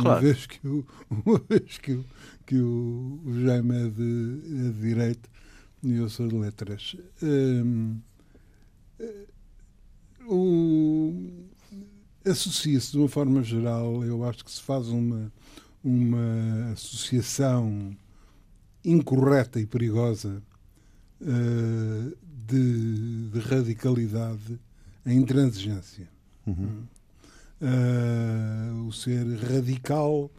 Claro. 0.01 0.17
Uma 0.17 0.21
vez 0.21 0.47
que 0.47 0.67
o, 0.67 0.87
uma 1.27 1.43
vez 1.49 1.79
que 1.79 1.93
o, 1.93 2.05
que 2.47 2.57
o, 2.57 3.21
o 3.25 3.41
Jaime 3.45 3.75
é 3.75 3.89
de, 3.89 4.41
é 4.45 4.71
de 4.71 4.81
Direito 4.81 5.29
e 5.83 5.95
eu 5.95 6.09
sou 6.09 6.29
de 6.29 6.37
Letras. 6.37 6.97
Um, 10.29 11.47
associa-se 12.25 12.93
de 12.93 12.99
uma 12.99 13.09
forma 13.09 13.43
geral, 13.43 14.05
eu 14.05 14.25
acho 14.25 14.45
que 14.45 14.51
se 14.51 14.63
faz 14.63 14.89
uma, 14.89 15.33
uma 15.83 16.73
associação 16.73 17.97
incorreta 18.85 19.61
e 19.61 19.67
perigosa 19.67 20.43
uh, 21.21 22.17
de, 22.47 23.29
de, 23.31 23.39
radicalidade 23.41 24.59
em 25.05 25.19
intransigência. 25.19 26.09
Uhum 26.47 26.85
uh, 27.61 28.87
o 28.87 28.93
ser 28.93 29.27
radical, 29.37 30.31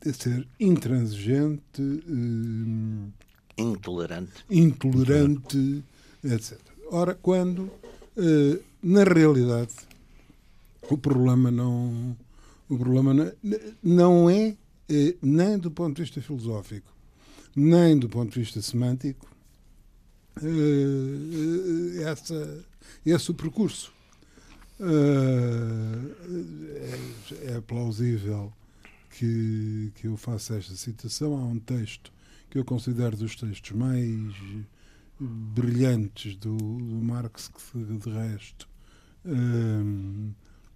é 0.00 0.12
ser 0.12 0.46
intransigente, 0.58 1.80
uh, 1.80 3.12
intolerante, 3.58 4.44
intolerante, 4.50 5.84
etc. 6.24 6.58
Ora, 6.90 7.14
quando 7.14 7.60
uh, 7.60 8.62
na 8.82 9.04
realidade 9.04 9.74
o 10.88 10.96
problema 10.96 11.50
não 11.50 12.16
o 12.68 12.78
problema 12.78 13.12
não, 13.12 13.32
não 13.82 14.30
é 14.30 14.56
nem 15.22 15.58
do 15.58 15.70
ponto 15.70 15.96
de 15.96 16.02
vista 16.02 16.20
filosófico 16.20 16.92
nem 17.54 17.96
do 17.96 18.08
ponto 18.08 18.32
de 18.32 18.40
vista 18.40 18.60
semântico 18.60 19.28
essa, 22.04 22.64
esse 23.04 23.30
o 23.30 23.34
percurso 23.34 23.92
é, 27.42 27.56
é, 27.56 27.60
plausível 27.60 28.52
que, 29.10 29.92
que 29.96 30.06
eu 30.06 30.16
faça 30.16 30.56
esta 30.56 30.74
citação. 30.74 31.36
Há 31.36 31.44
um 31.44 31.58
texto 31.58 32.12
que 32.48 32.58
eu 32.58 32.64
considero 32.64 33.16
dos 33.16 33.36
textos 33.36 33.72
mais 33.72 34.34
brilhantes 35.20 36.34
do, 36.36 36.56
do 36.56 37.04
Marx, 37.04 37.48
que 37.48 37.78
de 37.78 38.10
resto 38.10 38.66
uh, 39.26 40.30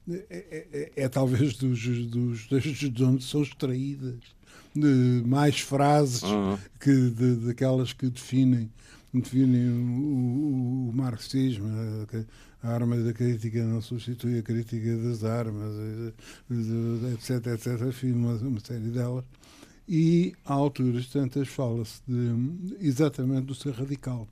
é, 0.09 0.25
é, 0.31 0.93
é, 0.97 1.09
talvez 1.09 1.57
dos, 1.57 2.07
dos 2.07 2.47
textos 2.47 2.91
de 2.91 3.05
onde 3.05 3.25
são 3.25 3.43
extraídas 3.43 4.21
de 4.75 5.23
mais 5.25 5.61
frases 5.61 6.23
uhum. 6.23 6.59
que 6.79 7.11
de, 7.11 7.37
daquelas 7.37 7.95
que 7.95 8.11
definem 8.11 8.71
definem 9.15 9.69
o, 9.71 9.81
o, 9.81 10.89
o 10.91 10.93
marxismo, 10.93 11.69
a 12.65 12.71
arma 12.71 12.97
da 12.97 13.13
crítica 13.13 13.63
não 13.63 13.83
substitui 13.83 14.39
a 14.39 14.43
crítica 14.43 14.97
das 14.97 15.23
armas, 15.23 15.75
etc, 17.13 17.47
etc, 17.49 17.89
enfim, 17.89 18.13
uma, 18.13 18.33
uma 18.37 18.61
série 18.61 18.89
delas. 18.89 19.25
E, 19.87 20.33
a 20.47 20.55
alturas 20.55 21.07
tantas, 21.09 21.47
fala-se 21.47 22.01
exatamente 22.81 23.45
do 23.45 23.55
ser 23.55 23.75
radical. 23.75 24.27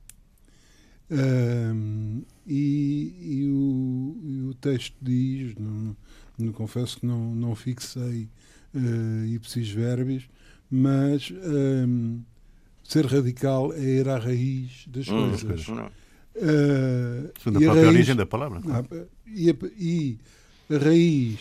Um, 1.11 2.23
e, 2.47 3.13
e, 3.21 3.47
o, 3.47 4.17
e, 4.23 4.41
o, 4.49 4.53
texto 4.55 4.95
diz, 4.99 5.53
não, 5.55 5.95
não, 6.39 6.51
confesso 6.53 6.99
que 6.99 7.05
não, 7.05 7.35
não 7.35 7.53
fixei 7.53 8.27
uh, 8.73 9.25
ipsis 9.27 9.69
verbis, 9.69 10.27
mas 10.71 11.31
um, 11.31 12.19
ser 12.83 13.05
radical 13.05 13.71
é 13.73 13.83
ir 13.83 14.09
à 14.09 14.17
raiz 14.17 14.85
das 14.87 15.07
hum, 15.07 15.29
coisas. 15.29 15.67
Não. 15.67 16.02
Uh, 16.35 17.31
Segundo 17.39 17.57
a 17.57 17.61
própria 17.61 17.69
a 17.69 17.73
raiz, 17.73 17.87
origem 17.87 18.15
da 18.15 18.25
palavra. 18.25 18.61
Ah, 18.67 18.83
e, 19.27 19.49
a, 19.49 19.55
e, 19.77 20.17
a, 20.69 20.77
raiz 20.77 21.39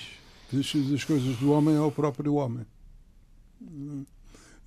das, 0.53 0.73
das, 0.91 1.05
coisas 1.05 1.37
do 1.37 1.51
homem 1.51 1.75
é 1.77 1.81
o 1.81 1.91
próprio 1.91 2.35
homem. 2.35 2.67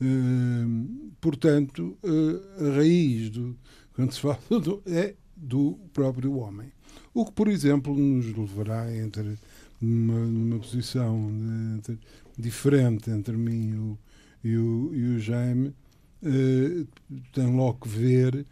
Uh, 0.01 1.11
portanto, 1.21 1.97
uh, 2.03 2.65
a 2.65 2.75
raiz 2.75 3.29
do, 3.29 3.55
quando 3.93 4.11
se 4.13 4.19
fala 4.19 4.39
do, 4.49 4.81
é 4.87 5.13
do 5.35 5.77
próprio 5.93 6.37
homem. 6.37 6.71
O 7.13 7.25
que, 7.25 7.31
por 7.31 7.47
exemplo, 7.47 7.95
nos 7.95 8.25
levará 8.35 8.93
entre 8.95 9.37
numa, 9.81 10.25
numa 10.25 10.59
posição 10.59 11.27
de, 11.27 11.77
entre, 11.77 11.99
diferente 12.37 13.09
entre 13.09 13.37
mim 13.37 13.69
e 13.69 13.75
o, 13.75 13.97
e 14.43 14.57
o, 14.57 14.95
e 14.95 15.15
o 15.15 15.19
Jaime 15.19 15.73
uh, 16.23 16.87
tem 17.31 17.55
logo 17.55 17.79
que 17.81 17.89
ver, 17.89 18.45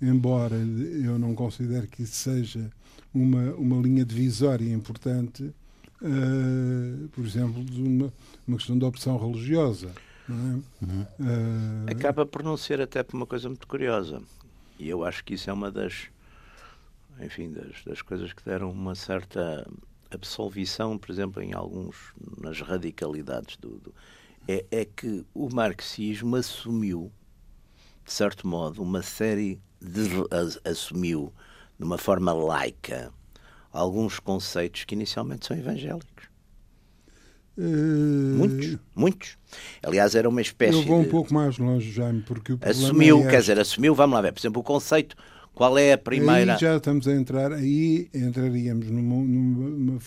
embora 0.00 0.56
eu 0.56 1.18
não 1.18 1.34
considere 1.34 1.86
que 1.86 2.02
isso 2.02 2.14
seja 2.14 2.70
uma, 3.12 3.54
uma 3.54 3.80
linha 3.82 4.04
divisória 4.04 4.70
importante, 4.72 5.44
uh, 6.02 7.08
por 7.08 7.24
exemplo, 7.24 7.64
de 7.64 7.82
uma, 7.82 8.12
uma 8.46 8.56
questão 8.56 8.78
de 8.78 8.84
opção 8.84 9.18
religiosa. 9.18 9.92
É? 10.28 10.32
Uhum. 10.32 11.06
Uh, 11.18 11.90
Acaba 11.90 12.26
por 12.26 12.42
não 12.42 12.56
ser 12.56 12.80
até 12.80 13.02
por 13.02 13.16
uma 13.16 13.26
coisa 13.26 13.48
muito 13.48 13.66
curiosa. 13.66 14.22
E 14.78 14.88
eu 14.88 15.04
acho 15.04 15.24
que 15.24 15.34
isso 15.34 15.50
é 15.50 15.52
uma 15.52 15.70
das, 15.72 16.08
enfim, 17.20 17.50
das, 17.50 17.82
das 17.84 18.02
coisas 18.02 18.32
que 18.32 18.44
deram 18.44 18.70
uma 18.70 18.94
certa 18.94 19.68
absolvição, 20.10 20.96
por 20.96 21.10
exemplo, 21.10 21.42
em 21.42 21.52
alguns, 21.52 21.96
nas 22.40 22.60
radicalidades 22.60 23.56
do, 23.56 23.78
do 23.78 23.94
é, 24.48 24.64
é 24.70 24.84
que 24.84 25.26
o 25.34 25.54
marxismo 25.54 26.36
assumiu, 26.36 27.12
de 28.04 28.12
certo 28.12 28.48
modo, 28.48 28.82
uma 28.82 29.02
série. 29.02 29.60
Assumiu 30.64 31.32
de 31.78 31.84
uma 31.84 31.98
forma 31.98 32.32
laica 32.32 33.12
alguns 33.72 34.18
conceitos 34.18 34.84
que 34.84 34.94
inicialmente 34.94 35.46
são 35.46 35.56
evangélicos. 35.56 36.28
Uh... 37.56 38.36
Muitos, 38.36 38.78
muitos. 38.94 39.38
Aliás, 39.82 40.14
era 40.14 40.28
uma 40.28 40.40
espécie. 40.40 40.78
Eu 40.78 40.84
vou 40.84 41.00
um 41.00 41.02
de... 41.02 41.08
pouco 41.08 41.32
mais 41.34 41.58
longe, 41.58 41.90
Jaime, 41.90 42.22
porque 42.22 42.52
o 42.52 42.58
Assumiu, 42.62 43.26
é 43.26 43.30
quer 43.30 43.40
dizer, 43.40 43.58
assumiu, 43.58 43.94
vamos 43.94 44.14
lá 44.14 44.22
ver, 44.22 44.32
por 44.32 44.40
exemplo, 44.40 44.60
o 44.60 44.64
conceito. 44.64 45.16
Qual 45.54 45.76
é 45.76 45.92
a 45.92 45.98
primeira. 45.98 46.54
Aí 46.54 46.60
já 46.60 46.76
estamos 46.76 47.08
a 47.08 47.12
entrar, 47.12 47.52
aí 47.52 48.08
entraríamos 48.14 48.88
numa, 48.88 49.16
numa 49.16 49.98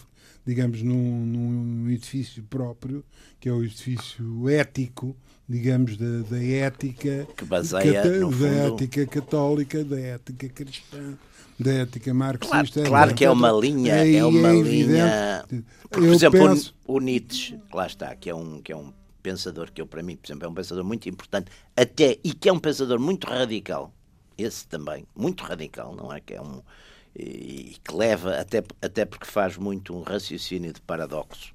digamos, 0.46 0.82
num, 0.82 1.26
num 1.26 1.90
edifício 1.90 2.44
próprio, 2.44 3.04
que 3.40 3.50
é 3.50 3.52
o 3.54 3.64
edifício 3.64 4.50
ético, 4.50 5.16
digamos, 5.48 5.98
da, 5.98 6.20
da 6.30 6.44
ética. 6.44 7.28
Que 7.38 7.46
baseia, 7.46 8.02
cata, 8.02 8.30
da 8.38 8.48
ética 8.48 9.06
católica, 9.06 9.84
da 9.84 10.00
ética 10.00 10.50
cristã 10.50 11.18
da 11.62 11.72
ética 11.74 12.14
marxista. 12.14 12.82
Claro, 12.82 12.90
claro 12.90 13.16
que 13.16 13.24
é 13.24 13.30
uma 13.30 13.52
linha, 13.52 13.94
é 13.94 14.26
uma 14.26 14.50
é 14.50 14.62
linha. 14.62 15.46
Por 15.90 16.04
exemplo, 16.04 16.40
penso... 16.40 16.76
o 16.88 17.00
Nietzsche, 17.00 17.60
lá 17.72 17.86
está, 17.86 18.16
que 18.16 18.30
é 18.30 18.36
um 18.36 18.62
que 18.62 18.72
é 18.72 18.76
um 18.76 18.92
pensador 19.22 19.72
que 19.72 19.82
eu 19.82 19.86
para 19.86 20.02
mim, 20.02 20.16
por 20.16 20.28
exemplo, 20.28 20.46
é 20.46 20.50
um 20.50 20.54
pensador 20.54 20.84
muito 20.84 21.08
importante, 21.08 21.52
até 21.76 22.18
e 22.24 22.34
que 22.34 22.50
é 22.50 22.54
um 22.54 22.60
pensador 22.60 23.00
muito 23.00 23.28
radical. 23.28 23.94
Esse 24.38 24.68
também, 24.68 25.06
muito 25.16 25.44
radical, 25.44 25.96
não 25.96 26.12
é 26.12 26.20
que 26.20 26.34
é 26.34 26.42
um 26.42 26.62
e 27.16 27.76
que 27.84 27.94
leva, 27.94 28.36
até, 28.40 28.64
até 28.82 29.06
porque 29.06 29.26
faz 29.26 29.58
muito 29.58 29.96
um 29.96 30.02
raciocínio 30.02 30.72
de 30.74 30.82
paradoxo. 30.82 31.54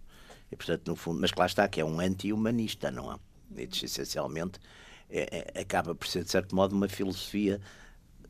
E, 0.51 0.57
portanto, 0.57 0.87
no 0.87 0.97
fundo, 0.97 1.21
mas 1.21 1.33
que 1.33 1.39
lá 1.39 1.47
está, 1.47 1.67
que 1.69 1.81
é 1.81 1.85
um 1.85 1.99
anti-humanista, 1.99 2.91
não 2.91 3.13
é? 3.13 3.17
Nietzsche, 3.51 3.87
essencialmente, 3.87 4.61
é, 5.11 5.53
é, 5.55 5.61
acaba 5.61 5.95
por 5.95 6.07
ser, 6.07 6.25
de 6.25 6.31
certo 6.31 6.55
modo, 6.55 6.75
uma 6.75 6.89
filosofia 6.89 7.61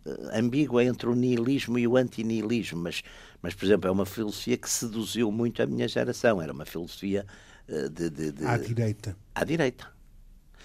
uh, 0.05 0.39
ambígua 0.39 0.85
entre 0.85 1.09
o 1.09 1.15
nihilismo 1.15 1.79
e 1.79 1.87
o 1.87 1.97
antinihilismo, 1.97 2.81
mas, 2.81 3.03
mas, 3.43 3.55
por 3.55 3.65
exemplo, 3.65 3.89
é 3.89 3.91
uma 3.91 4.07
filosofia 4.07 4.57
que 4.57 4.69
seduziu 4.69 5.31
muito 5.33 5.63
a 5.63 5.67
minha 5.67 5.89
geração. 5.89 6.41
Era 6.41 6.53
uma 6.53 6.65
filosofia 6.65 7.27
uh, 7.69 7.89
de, 7.89 8.11
de, 8.11 8.33
de, 8.33 8.47
À 8.47 8.57
direita. 8.57 9.17
À 9.35 9.45
direita. 9.45 9.87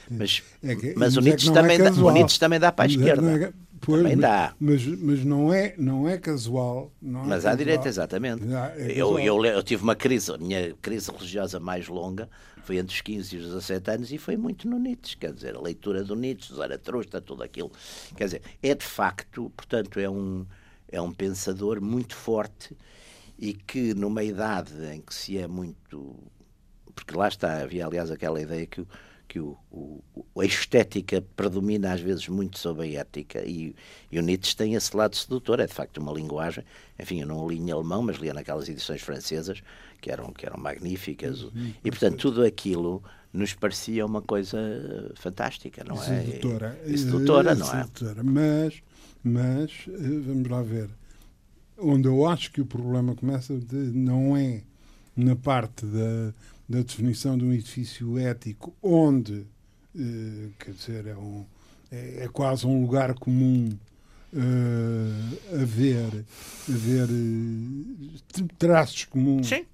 Mas, 0.10 0.44
é 0.64 0.76
que, 0.76 0.94
mas, 0.96 1.16
o, 1.16 1.22
Nietzsche 1.22 1.50
é 1.50 1.54
também 1.54 1.78
dá, 1.78 1.92
o 1.92 2.12
Nietzsche 2.12 2.40
também 2.40 2.60
dá 2.60 2.72
para 2.72 2.86
a 2.86 2.88
esquerda. 2.88 3.54
É, 3.82 3.86
Pois, 3.86 4.04
Também 4.04 4.18
dá. 4.18 4.54
Mas, 4.60 4.86
mas 4.86 5.26
não, 5.26 5.52
é, 5.52 5.74
não 5.78 6.08
é 6.08 6.18
casual. 6.18 6.92
Não 7.02 7.24
é 7.24 7.26
mas 7.26 7.46
à 7.46 7.56
direita, 7.56 7.88
exatamente. 7.88 8.44
É 8.76 8.92
eu, 8.92 9.18
eu, 9.20 9.44
eu, 9.44 9.64
tive 9.64 9.82
uma 9.82 9.96
crise, 9.96 10.32
a 10.32 10.38
minha 10.38 10.74
crise 10.82 11.12
religiosa 11.12 11.60
mais 11.60 11.88
longa 11.88 12.30
foi 12.64 12.78
entre 12.78 12.94
os 12.94 13.02
15 13.02 13.36
e 13.36 13.40
os 13.40 13.46
17 13.48 13.92
anos 13.92 14.12
e 14.12 14.18
foi 14.20 14.38
muito 14.38 14.68
no 14.70 14.78
Nietzsche. 14.78 15.18
Quer 15.18 15.34
dizer, 15.34 15.56
a 15.56 15.60
leitura 15.60 16.04
do 16.04 16.16
Nietzsche, 16.16 16.54
Zaratustra, 16.54 17.20
tudo 17.20 17.44
aquilo. 17.44 17.72
Quer 18.16 18.26
dizer, 18.26 18.42
é 18.62 18.76
de 18.76 18.86
facto, 18.86 19.52
portanto, 19.56 20.00
é 20.00 20.10
um, 20.10 20.46
é 20.88 21.02
um 21.02 21.12
pensador 21.12 21.82
muito 21.82 22.16
forte 22.16 22.78
e 23.38 23.54
que 23.54 23.96
numa 23.96 24.24
idade 24.24 24.74
em 24.94 25.02
que 25.02 25.14
se 25.14 25.38
é 25.38 25.48
muito. 25.48 26.16
Porque 26.94 27.18
lá 27.18 27.28
está, 27.28 27.62
havia 27.62 27.86
aliás 27.86 28.12
aquela 28.12 28.40
ideia 28.40 28.68
que 28.68 28.86
que 29.32 29.40
o, 29.40 29.58
o, 29.72 30.04
a 30.42 30.44
estética 30.44 31.24
predomina 31.38 31.94
às 31.94 32.02
vezes 32.02 32.28
muito 32.28 32.60
sobre 32.60 32.98
a 32.98 33.00
ética 33.00 33.42
e, 33.48 33.74
e, 34.12 34.20
o 34.20 34.22
Nietzsche 34.22 34.54
tem 34.54 34.74
esse 34.74 34.94
lado 34.94 35.16
sedutor, 35.16 35.62
é 35.62 35.66
de 35.66 35.74
facto 35.74 36.00
uma 36.00 36.12
linguagem, 36.12 36.66
enfim, 37.00 37.22
eu 37.22 37.28
não 37.28 37.48
li 37.48 37.58
em 37.58 37.72
alemão, 37.72 38.04
mas 38.04 38.18
lia 38.18 38.34
naquelas 38.34 38.68
edições 38.68 39.02
francesas 39.02 39.64
que 40.02 40.12
eram, 40.12 40.34
que 40.34 40.46
eram 40.46 40.60
magníficas 40.60 41.44
uhum, 41.44 41.74
e 41.82 41.90
portanto 41.90 42.18
tudo 42.18 42.44
aquilo 42.44 43.02
nos 43.32 43.54
parecia 43.54 44.06
uma 44.06 44.22
coisa 44.22 44.60
fantástica, 45.16 45.82
não 45.86 45.96
é? 45.96 46.26
Sedutora. 46.26 46.82
E, 46.86 46.98
sedutora, 46.98 47.56
não 47.56 47.74
é? 47.74 47.84
Sedutora. 47.84 48.24
Mas, 48.26 48.84
mas, 49.24 49.72
eh, 49.88 50.20
vamos 50.26 50.50
lá 50.50 50.62
ver, 50.62 50.90
onde 51.78 52.06
eu 52.06 52.28
acho 52.28 52.52
que 52.52 52.60
o 52.60 52.66
problema 52.66 53.16
começa 53.16 53.58
de, 53.58 53.78
não 53.78 54.36
é 54.36 54.64
na 55.16 55.38
parte 55.38 55.86
da 55.86 56.34
da 56.72 56.82
definição 56.82 57.38
de 57.38 57.44
um 57.44 57.52
edifício 57.52 58.18
ético 58.18 58.74
onde, 58.82 59.46
eh, 59.94 60.48
quer 60.58 60.72
dizer, 60.72 61.08
é, 61.08 61.16
um, 61.16 61.46
é, 61.92 62.24
é, 62.24 62.28
quase 62.30 62.66
um 62.66 62.82
lugar 62.82 63.14
comum 63.14 63.70
eh, 64.34 65.62
haver, 65.62 66.26
haver 66.70 67.10
eh, 67.10 68.44
traços 68.58 69.04
comuns. 69.04 69.48
Sim. 69.48 69.66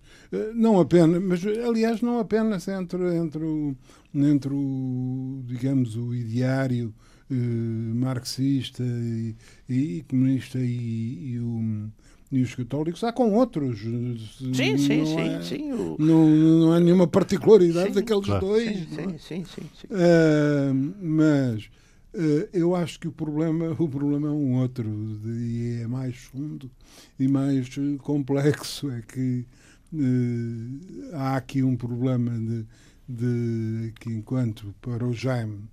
Não 0.55 0.79
apenas, 0.79 1.21
mas 1.21 1.45
aliás 1.45 2.01
não 2.01 2.19
apenas 2.19 2.67
entre, 2.67 3.15
entre, 3.15 3.43
o, 3.43 3.77
entre 4.13 4.51
o, 4.51 5.41
digamos, 5.45 5.95
o 5.95 6.13
ideário 6.13 6.93
marxista 7.29 8.83
e, 8.83 9.35
e, 9.69 10.03
comunista 10.09 10.59
e, 10.59 11.33
e 11.33 11.39
o 11.39 11.89
e 12.31 12.41
os 12.41 12.53
católicos 12.53 13.03
há 13.03 13.13
com 13.13 13.33
outros. 13.33 13.79
Sim, 13.79 14.17
não 14.41 14.53
sim, 14.53 14.77
sim, 14.77 15.19
é, 15.19 15.41
sim. 15.41 15.71
O... 15.71 15.95
Não, 15.97 16.27
não 16.27 16.73
há 16.73 16.79
nenhuma 16.79 17.07
particularidade 17.07 17.89
sim, 17.89 17.93
daqueles 17.93 18.25
claro. 18.25 18.45
dois. 18.45 18.69
Sim, 18.69 18.85
sim, 18.85 19.01
é? 19.01 19.17
sim, 19.17 19.45
sim, 19.45 19.69
sim. 19.73 19.87
Uh, 19.87 20.95
mas 21.01 21.69
uh, 22.13 22.49
eu 22.51 22.75
acho 22.75 22.99
que 22.99 23.07
o 23.07 23.11
problema, 23.11 23.71
o 23.79 23.87
problema 23.87 24.27
é 24.27 24.31
um 24.31 24.55
outro 24.55 24.89
e 25.25 25.79
é 25.81 25.87
mais 25.87 26.15
fundo 26.15 26.69
e 27.17 27.27
mais 27.27 27.69
complexo. 27.99 28.91
É 28.91 29.01
que 29.01 29.45
uh, 29.93 31.15
há 31.15 31.37
aqui 31.37 31.63
um 31.63 31.77
problema 31.77 32.31
de, 32.37 32.65
de 33.07 33.93
que 34.01 34.09
enquanto 34.09 34.75
para 34.81 35.05
o 35.05 35.13
Jaime, 35.13 35.63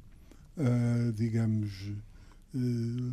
digamos, 1.17 1.73
de 2.55 3.13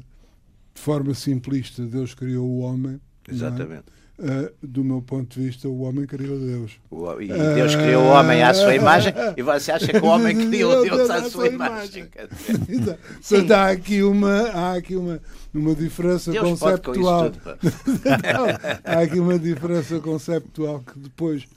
forma 0.75 1.15
simplista, 1.15 1.83
Deus 1.87 2.13
criou 2.13 2.47
o 2.47 2.59
homem? 2.59 3.01
Exatamente. 3.31 3.85
Uh, 4.19 4.53
do 4.61 4.83
meu 4.83 5.01
ponto 5.01 5.39
de 5.39 5.47
vista, 5.47 5.67
o 5.67 5.81
homem 5.81 6.05
criou 6.05 6.37
Deus. 6.37 6.73
E 7.21 7.27
Deus 7.27 7.75
criou 7.75 8.03
o 8.03 8.09
homem 8.09 8.43
à 8.43 8.53
sua 8.53 8.75
imagem 8.75 9.11
e 9.35 9.41
você 9.41 9.71
acha 9.71 9.87
que 9.87 9.97
o 9.97 10.05
homem 10.05 10.47
criou 10.47 10.83
Deus 10.83 11.09
à 11.09 11.27
sua 11.27 11.47
imagem. 11.47 12.05
Portanto, 13.27 13.51
há 13.51 13.69
aqui 13.71 14.03
uma, 14.03 14.41
há 14.49 14.73
aqui 14.75 14.95
uma, 14.95 15.19
uma 15.51 15.73
diferença 15.73 16.31
Deus 16.31 16.47
conceptual. 16.47 17.31
Não, 17.41 18.45
há 18.83 18.99
aqui 18.99 19.19
uma 19.19 19.39
diferença 19.39 19.99
conceptual 19.99 20.81
que 20.81 20.99
depois, 20.99 21.47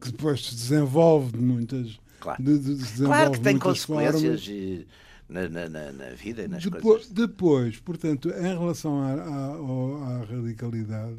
que 0.00 0.12
depois 0.12 0.46
se 0.46 0.54
desenvolve 0.54 1.32
de 1.32 1.42
muitas. 1.42 1.98
Claro, 2.20 2.40
de, 2.40 2.58
de, 2.58 3.02
claro 3.02 3.32
que 3.32 3.40
tem 3.40 3.58
consequências. 3.58 4.46
E 4.46 4.86
na, 5.28 5.48
na, 5.48 5.68
na 5.92 6.10
vida 6.10 6.42
e 6.42 6.48
nas 6.48 6.62
depois, 6.62 6.82
coisas. 6.82 7.10
Depois, 7.10 7.78
portanto, 7.78 8.30
em 8.30 8.58
relação 8.58 9.02
à, 9.02 9.12
à, 9.12 10.20
à, 10.20 10.24
radicalidade, 10.24 11.18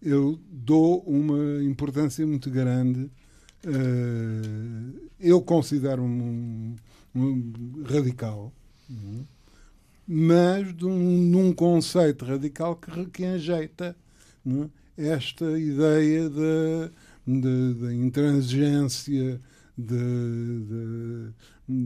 eu 0.00 0.38
dou 0.50 1.00
uma 1.00 1.62
importância 1.62 2.26
muito 2.26 2.50
grande. 2.50 3.10
Uh, 3.64 5.08
eu 5.20 5.40
considero-me 5.40 6.22
um, 6.22 6.76
um, 7.14 7.84
radical, 7.84 8.52
um, 8.90 9.24
mas 10.06 10.74
de 10.74 10.84
um, 10.84 10.98
num 10.98 11.52
conceito 11.52 12.24
radical 12.24 12.74
que, 12.74 13.06
que 13.06 13.24
enjeita 13.24 13.96
é? 14.44 15.08
esta 15.08 15.58
ideia 15.58 16.28
da, 16.28 17.92
intransigência, 17.92 19.40
de, 19.78 21.30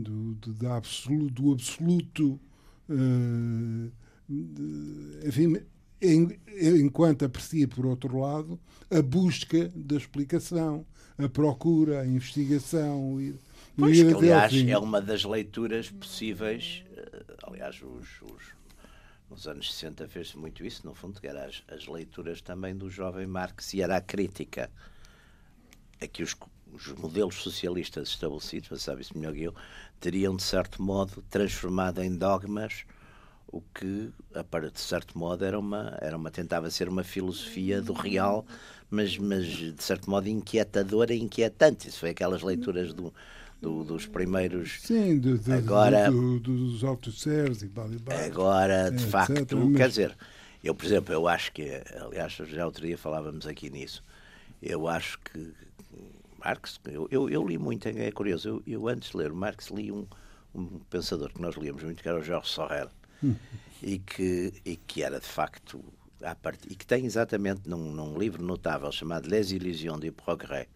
do, 0.01 0.35
do, 0.35 0.67
absoluto, 0.67 1.33
do 1.33 1.51
absoluto 1.53 2.39
uh, 2.89 3.91
de, 4.27 5.27
enfim, 5.27 5.57
em, 6.01 6.39
enquanto 6.81 7.25
aprecia, 7.25 7.67
por 7.67 7.85
outro 7.85 8.19
lado, 8.19 8.59
a 8.89 9.01
busca 9.01 9.71
da 9.75 9.95
explicação, 9.95 10.85
a 11.17 11.27
procura, 11.29 12.01
a 12.01 12.05
investigação. 12.05 13.19
Ir, 13.19 13.35
pois, 13.75 13.97
que, 13.97 14.13
aliás, 14.13 14.53
é 14.53 14.77
uma 14.77 15.01
das 15.01 15.23
leituras 15.23 15.89
possíveis. 15.89 16.83
Uh, 16.91 17.47
aliás, 17.47 17.75
os, 17.81 18.21
os, 18.21 18.43
nos 19.29 19.47
anos 19.47 19.73
60 19.73 20.07
fez-se 20.07 20.37
muito 20.37 20.65
isso, 20.65 20.85
no 20.85 20.93
fundo, 20.93 21.19
que 21.19 21.27
eram 21.27 21.45
as, 21.45 21.63
as 21.67 21.87
leituras 21.87 22.41
também 22.41 22.75
do 22.75 22.89
jovem 22.89 23.25
Marx 23.25 23.73
e 23.73 23.81
era 23.81 23.97
a 23.97 24.01
crítica 24.01 24.69
a 25.99 26.07
que 26.07 26.21
os 26.21 26.35
os 26.77 26.93
modelos 26.93 27.35
socialistas 27.35 28.09
estabelecidos, 28.09 28.69
você 28.69 28.79
sabe 28.79 29.01
isso 29.01 29.17
melhor 29.17 29.33
que 29.33 29.43
eu, 29.43 29.55
teriam, 29.99 30.35
de 30.35 30.43
certo 30.43 30.81
modo, 30.81 31.23
transformado 31.29 32.01
em 32.01 32.15
dogmas 32.15 32.85
o 33.47 33.61
que, 33.73 34.11
de 34.73 34.79
certo 34.79 35.17
modo, 35.17 35.45
era 35.45 35.57
uma, 35.57 35.97
era 36.01 36.17
uma 36.17 36.29
tentava 36.29 36.69
ser 36.69 36.89
uma 36.89 37.03
filosofia 37.03 37.81
do 37.81 37.93
real, 37.93 38.45
mas, 38.89 39.17
mas 39.17 39.45
de 39.45 39.81
certo 39.81 40.09
modo 40.09 40.27
inquietadora 40.27 41.13
e 41.13 41.19
inquietante. 41.19 41.87
Isso 41.87 41.99
foi 41.99 42.09
aquelas 42.09 42.43
leituras 42.43 42.93
do, 42.93 43.13
do, 43.61 43.83
dos 43.83 44.05
primeiros. 44.05 44.81
Sim, 44.81 45.17
do, 45.17 45.37
do, 45.37 45.53
agora, 45.53 46.11
do, 46.11 46.39
dos 46.39 46.83
autosserves 46.83 47.61
e 47.61 47.71
Agora, 48.25 48.91
de 48.91 49.03
é, 49.03 49.07
facto, 49.07 49.57
mas... 49.57 49.77
quer 49.77 49.89
dizer, 49.89 50.17
eu, 50.63 50.75
por 50.75 50.85
exemplo, 50.85 51.13
eu 51.13 51.27
acho 51.27 51.51
que, 51.53 51.81
aliás, 51.99 52.33
já 52.33 52.65
outro 52.65 52.85
dia 52.85 52.97
falávamos 52.97 53.47
aqui 53.47 53.69
nisso, 53.69 54.03
eu 54.61 54.87
acho 54.87 55.19
que 55.19 55.53
Marx, 56.47 56.79
eu, 56.85 57.09
eu, 57.11 57.29
eu 57.29 57.45
li 57.45 57.57
muito, 57.57 57.89
é 57.89 58.09
curioso, 58.09 58.47
eu, 58.47 58.63
eu, 58.65 58.87
antes 58.87 59.09
de 59.11 59.17
ler 59.17 59.33
Marx 59.33 59.67
li 59.67 59.91
um, 59.91 60.07
um 60.55 60.79
pensador 60.89 61.29
que 61.33 61.41
nós 61.41 61.55
líamos 61.55 61.83
muito, 61.83 62.01
que 62.01 62.07
era 62.07 62.17
o 62.17 62.23
Georges 62.23 62.51
Sorel, 62.51 62.89
hum. 63.21 63.35
e, 63.83 63.99
que, 63.99 64.53
e 64.63 64.77
que 64.77 65.03
era 65.03 65.19
de 65.19 65.25
facto, 65.25 65.83
part... 66.41 66.57
e 66.69 66.73
que 66.73 66.87
tem 66.87 67.05
exatamente 67.05 67.67
num, 67.67 67.91
num 67.91 68.17
livro 68.17 68.41
notável 68.41 68.89
chamado 68.93 69.27
Les 69.27 69.51
Illusions 69.51 69.99
du 69.99 70.13
Progrès, 70.13 70.67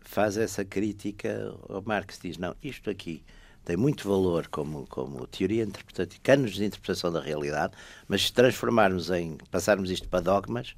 faz 0.00 0.36
essa 0.36 0.64
crítica 0.64 1.56
Marx, 1.84 2.20
diz, 2.22 2.38
não, 2.38 2.54
isto 2.62 2.88
aqui 2.88 3.24
tem 3.64 3.76
muito 3.76 4.08
valor 4.08 4.46
como, 4.46 4.86
como 4.86 5.26
teoria 5.26 5.64
interpretativa, 5.64 6.22
canos 6.22 6.52
de 6.52 6.64
interpretação 6.64 7.10
da 7.10 7.20
realidade, 7.20 7.74
mas 8.06 8.26
se 8.26 8.32
transformarmos 8.32 9.10
em, 9.10 9.36
passarmos 9.50 9.90
isto 9.90 10.08
para 10.08 10.20
dogmas, 10.20 10.76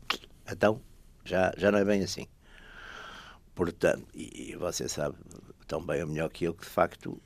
então 0.50 0.80
já, 1.22 1.52
já 1.58 1.70
não 1.70 1.78
é 1.78 1.84
bem 1.84 2.02
assim. 2.02 2.26
Portanto, 3.54 4.04
e, 4.14 4.52
e 4.52 4.56
você 4.56 4.88
sabe 4.88 5.16
tão 5.66 5.80
bem 5.80 6.02
ou 6.02 6.08
melhor 6.08 6.28
que 6.28 6.44
eu 6.44 6.52
que 6.52 6.64
de 6.64 6.70
facto 6.70 7.18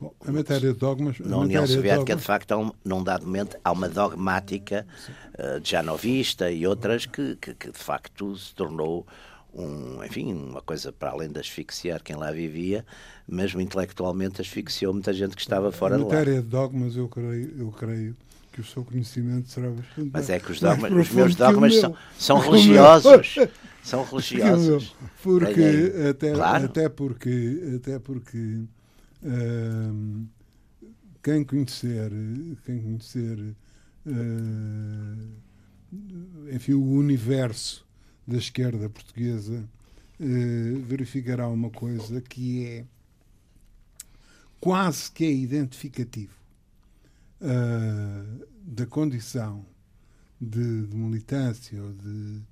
Bom, 0.00 0.12
a 0.26 0.32
matéria 0.32 0.72
de 0.72 0.78
dogmas 0.78 1.20
na 1.20 1.38
União 1.38 1.64
Soviética 1.66 2.16
de, 2.16 2.20
de 2.20 2.26
facto 2.26 2.52
há 2.52 2.58
um, 2.58 2.72
num 2.84 3.04
dado 3.04 3.24
momento 3.24 3.56
há 3.62 3.70
uma 3.70 3.88
dogmática 3.88 4.84
uh, 5.38 5.60
de 5.60 5.70
Janovista 5.70 6.50
e 6.50 6.66
outras 6.66 7.06
que, 7.06 7.36
que, 7.36 7.54
que, 7.54 7.70
de 7.70 7.78
facto 7.78 8.36
se 8.36 8.54
tornou 8.54 9.06
um, 9.54 10.02
enfim, 10.02 10.32
uma 10.32 10.62
coisa 10.62 10.90
para 10.92 11.10
além 11.10 11.30
de 11.30 11.38
asfixiar 11.38 12.02
quem 12.02 12.16
lá 12.16 12.32
vivia, 12.32 12.84
mesmo 13.28 13.60
intelectualmente 13.60 14.40
asfixiou 14.40 14.92
muita 14.92 15.12
gente 15.12 15.36
que 15.36 15.42
estava 15.42 15.70
fora 15.70 15.96
de 15.96 16.02
lá. 16.02 16.08
A 16.08 16.12
matéria 16.12 16.40
de 16.42 16.48
dogmas, 16.48 16.96
eu 16.96 17.08
creio, 17.08 17.54
eu 17.58 17.70
creio 17.70 18.16
que 18.50 18.60
o 18.60 18.64
seu 18.64 18.84
conhecimento 18.84 19.48
será 19.48 19.68
bastante 19.68 20.10
Mas 20.12 20.28
é 20.30 20.38
que 20.38 20.52
os, 20.52 20.60
dogmas, 20.60 20.92
os 20.92 21.10
meus 21.10 21.34
dogmas 21.34 21.76
são, 21.76 21.96
são 22.18 22.38
religiosos. 22.40 23.36
São 23.82 24.04
religiosos. 24.04 24.94
Porque, 25.22 25.92
até, 26.08 26.32
claro. 26.32 26.64
até 26.66 26.88
porque, 26.88 27.74
até 27.76 27.98
porque 27.98 28.62
hum, 29.22 30.26
quem 31.22 31.44
conhecer, 31.44 32.10
quem 32.64 32.80
conhecer 32.80 33.56
hum, 34.06 35.32
enfim, 36.50 36.72
o 36.72 36.92
universo 36.92 37.86
da 38.26 38.38
esquerda 38.38 38.88
portuguesa 38.88 39.68
uh, 40.20 40.80
verificará 40.82 41.48
uma 41.48 41.70
coisa 41.70 42.20
que 42.20 42.64
é 42.64 42.84
quase 44.60 45.10
que 45.10 45.24
é 45.24 45.32
identificativo 45.32 46.34
uh, 47.40 48.46
da 48.62 48.86
condição 48.86 49.66
de, 50.40 50.86
de, 50.86 50.96
militância 50.96 51.82
ou 51.82 51.92
de, 51.92 52.42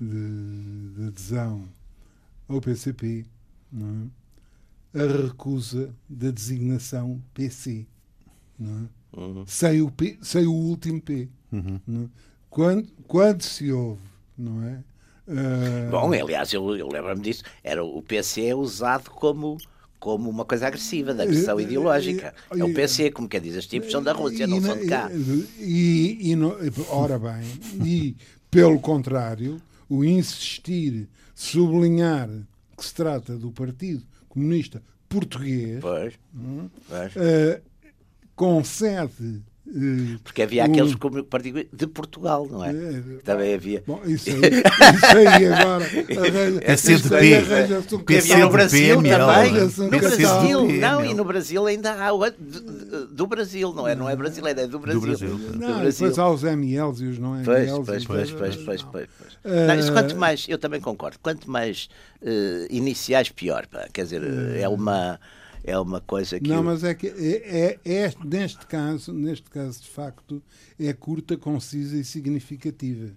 de, 0.00 0.90
de 0.96 1.06
adesão 1.08 1.68
ao 2.48 2.60
PCP, 2.60 3.26
é? 4.94 5.00
a 5.00 5.22
recusa 5.26 5.94
da 6.08 6.30
designação 6.30 7.22
PC. 7.34 7.86
É? 8.60 8.64
Uhum. 9.16 9.44
Sem, 9.46 9.82
o 9.82 9.90
P, 9.90 10.18
sem 10.22 10.46
o 10.46 10.52
último 10.52 11.00
P. 11.00 11.28
Uhum. 11.52 11.80
É? 11.88 12.08
Quando, 12.50 12.88
quando 13.06 13.42
se 13.42 13.70
ouve, 13.70 14.02
não 14.36 14.62
é? 14.62 14.82
Uh... 15.26 15.90
Bom, 15.90 16.12
aliás, 16.12 16.52
eu, 16.52 16.76
eu 16.76 16.88
lembro-me 16.88 17.20
disso. 17.20 17.42
Era 17.62 17.84
o 17.84 18.02
PC 18.02 18.46
é 18.46 18.54
usado 18.54 19.10
como 19.10 19.58
como 19.98 20.30
uma 20.30 20.44
coisa 20.44 20.68
agressiva, 20.68 21.12
da 21.12 21.24
agressão 21.24 21.60
ideológica. 21.60 22.32
É 22.56 22.62
o 22.62 22.72
PC, 22.72 23.10
como 23.10 23.28
quer 23.28 23.40
dizer, 23.40 23.58
os 23.58 23.66
tipos 23.66 23.90
são 23.90 24.00
da 24.00 24.12
Rússia, 24.12 24.46
não 24.46 24.60
são 24.60 24.78
de 24.78 24.86
cá. 24.86 25.10
E, 25.58 26.32
e, 26.32 26.36
ora 26.88 27.18
bem, 27.18 27.42
e 27.84 28.16
pelo 28.48 28.78
contrário, 28.78 29.60
o 29.88 30.04
insistir, 30.04 31.08
sublinhar 31.34 32.28
que 32.76 32.84
se 32.84 32.94
trata 32.94 33.36
do 33.36 33.50
Partido 33.50 34.04
Comunista 34.28 34.82
Português, 35.08 35.80
pois, 35.80 36.14
hum, 36.34 36.68
pois. 36.88 37.16
Uh, 37.16 37.62
concede 38.36 39.42
porque 40.24 40.42
havia 40.42 40.64
aqueles 40.64 40.94
como 40.94 41.22
partido 41.24 41.64
de 41.70 41.86
Portugal, 41.86 42.46
não 42.50 42.64
é? 42.64 42.70
é 42.70 43.02
Também 43.22 43.54
havia. 43.54 43.82
Bom, 43.86 44.00
isso, 44.06 44.30
aí, 44.30 44.36
isso 44.36 45.16
aí 45.16 45.46
agora. 45.46 45.84
É 46.62 46.76
CDP. 46.76 47.36
Havia 48.16 48.38
no 48.38 48.50
Brasil 48.50 48.96
também. 48.96 49.90
No 49.90 49.98
Brasil, 49.98 50.68
não, 50.80 51.04
e 51.04 51.14
no 51.14 51.24
Brasil 51.24 51.66
ainda 51.66 52.02
há 52.02 52.12
o 52.14 52.18
do 53.10 53.26
Brasil, 53.26 53.72
não 53.74 53.86
é? 53.86 53.94
Não 53.94 54.08
é 54.08 54.16
brasileiro, 54.16 54.60
é 54.60 54.66
do 54.66 54.78
Brasil. 54.78 55.00
Do 55.00 55.06
Brasil. 55.06 55.38
Não, 55.54 55.84
depois 55.84 56.18
há 56.18 56.30
os 56.30 56.42
MLs 56.42 57.02
e 57.02 57.06
os 57.08 57.18
não 57.18 57.36
MLs. 57.36 57.84
Pois, 57.84 58.04
pois, 58.06 58.30
pois, 58.30 58.56
pois, 58.56 58.82
pois. 58.82 59.08
Não, 59.44 59.78
isso 59.78 59.92
quanto 59.92 60.16
mais, 60.16 60.46
eu 60.48 60.58
também 60.58 60.80
concordo, 60.80 61.18
quanto 61.22 61.50
mais 61.50 61.88
uh, 62.22 62.66
iniciais, 62.70 63.28
pior. 63.28 63.66
Pá. 63.66 63.86
Quer 63.92 64.04
dizer, 64.04 64.22
é 64.56 64.68
uma 64.68 65.20
é 65.68 65.78
uma 65.78 66.00
coisa 66.00 66.40
que. 66.40 66.48
Não, 66.48 66.56
eu... 66.56 66.62
mas 66.62 66.84
é 66.84 66.94
que 66.94 67.06
é, 67.06 67.78
é, 67.84 68.04
é, 68.04 68.14
neste 68.24 68.66
caso, 68.66 69.12
neste 69.12 69.50
caso 69.50 69.82
de 69.82 69.88
facto, 69.88 70.42
é 70.78 70.92
curta, 70.92 71.36
concisa 71.36 71.96
e 71.96 72.04
significativa. 72.04 73.12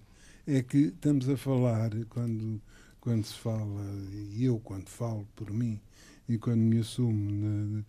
É 0.46 0.62
que 0.62 0.78
estamos 0.78 1.28
a 1.28 1.36
falar 1.36 1.90
quando 2.08 2.60
quando 3.02 3.24
se 3.24 3.34
fala 3.34 3.84
e 4.32 4.44
eu 4.44 4.60
quando 4.60 4.88
falo 4.88 5.26
por 5.34 5.50
mim 5.50 5.80
e 6.28 6.38
quando 6.38 6.60
me 6.60 6.78
assumo 6.78 7.30
na, 7.32 7.82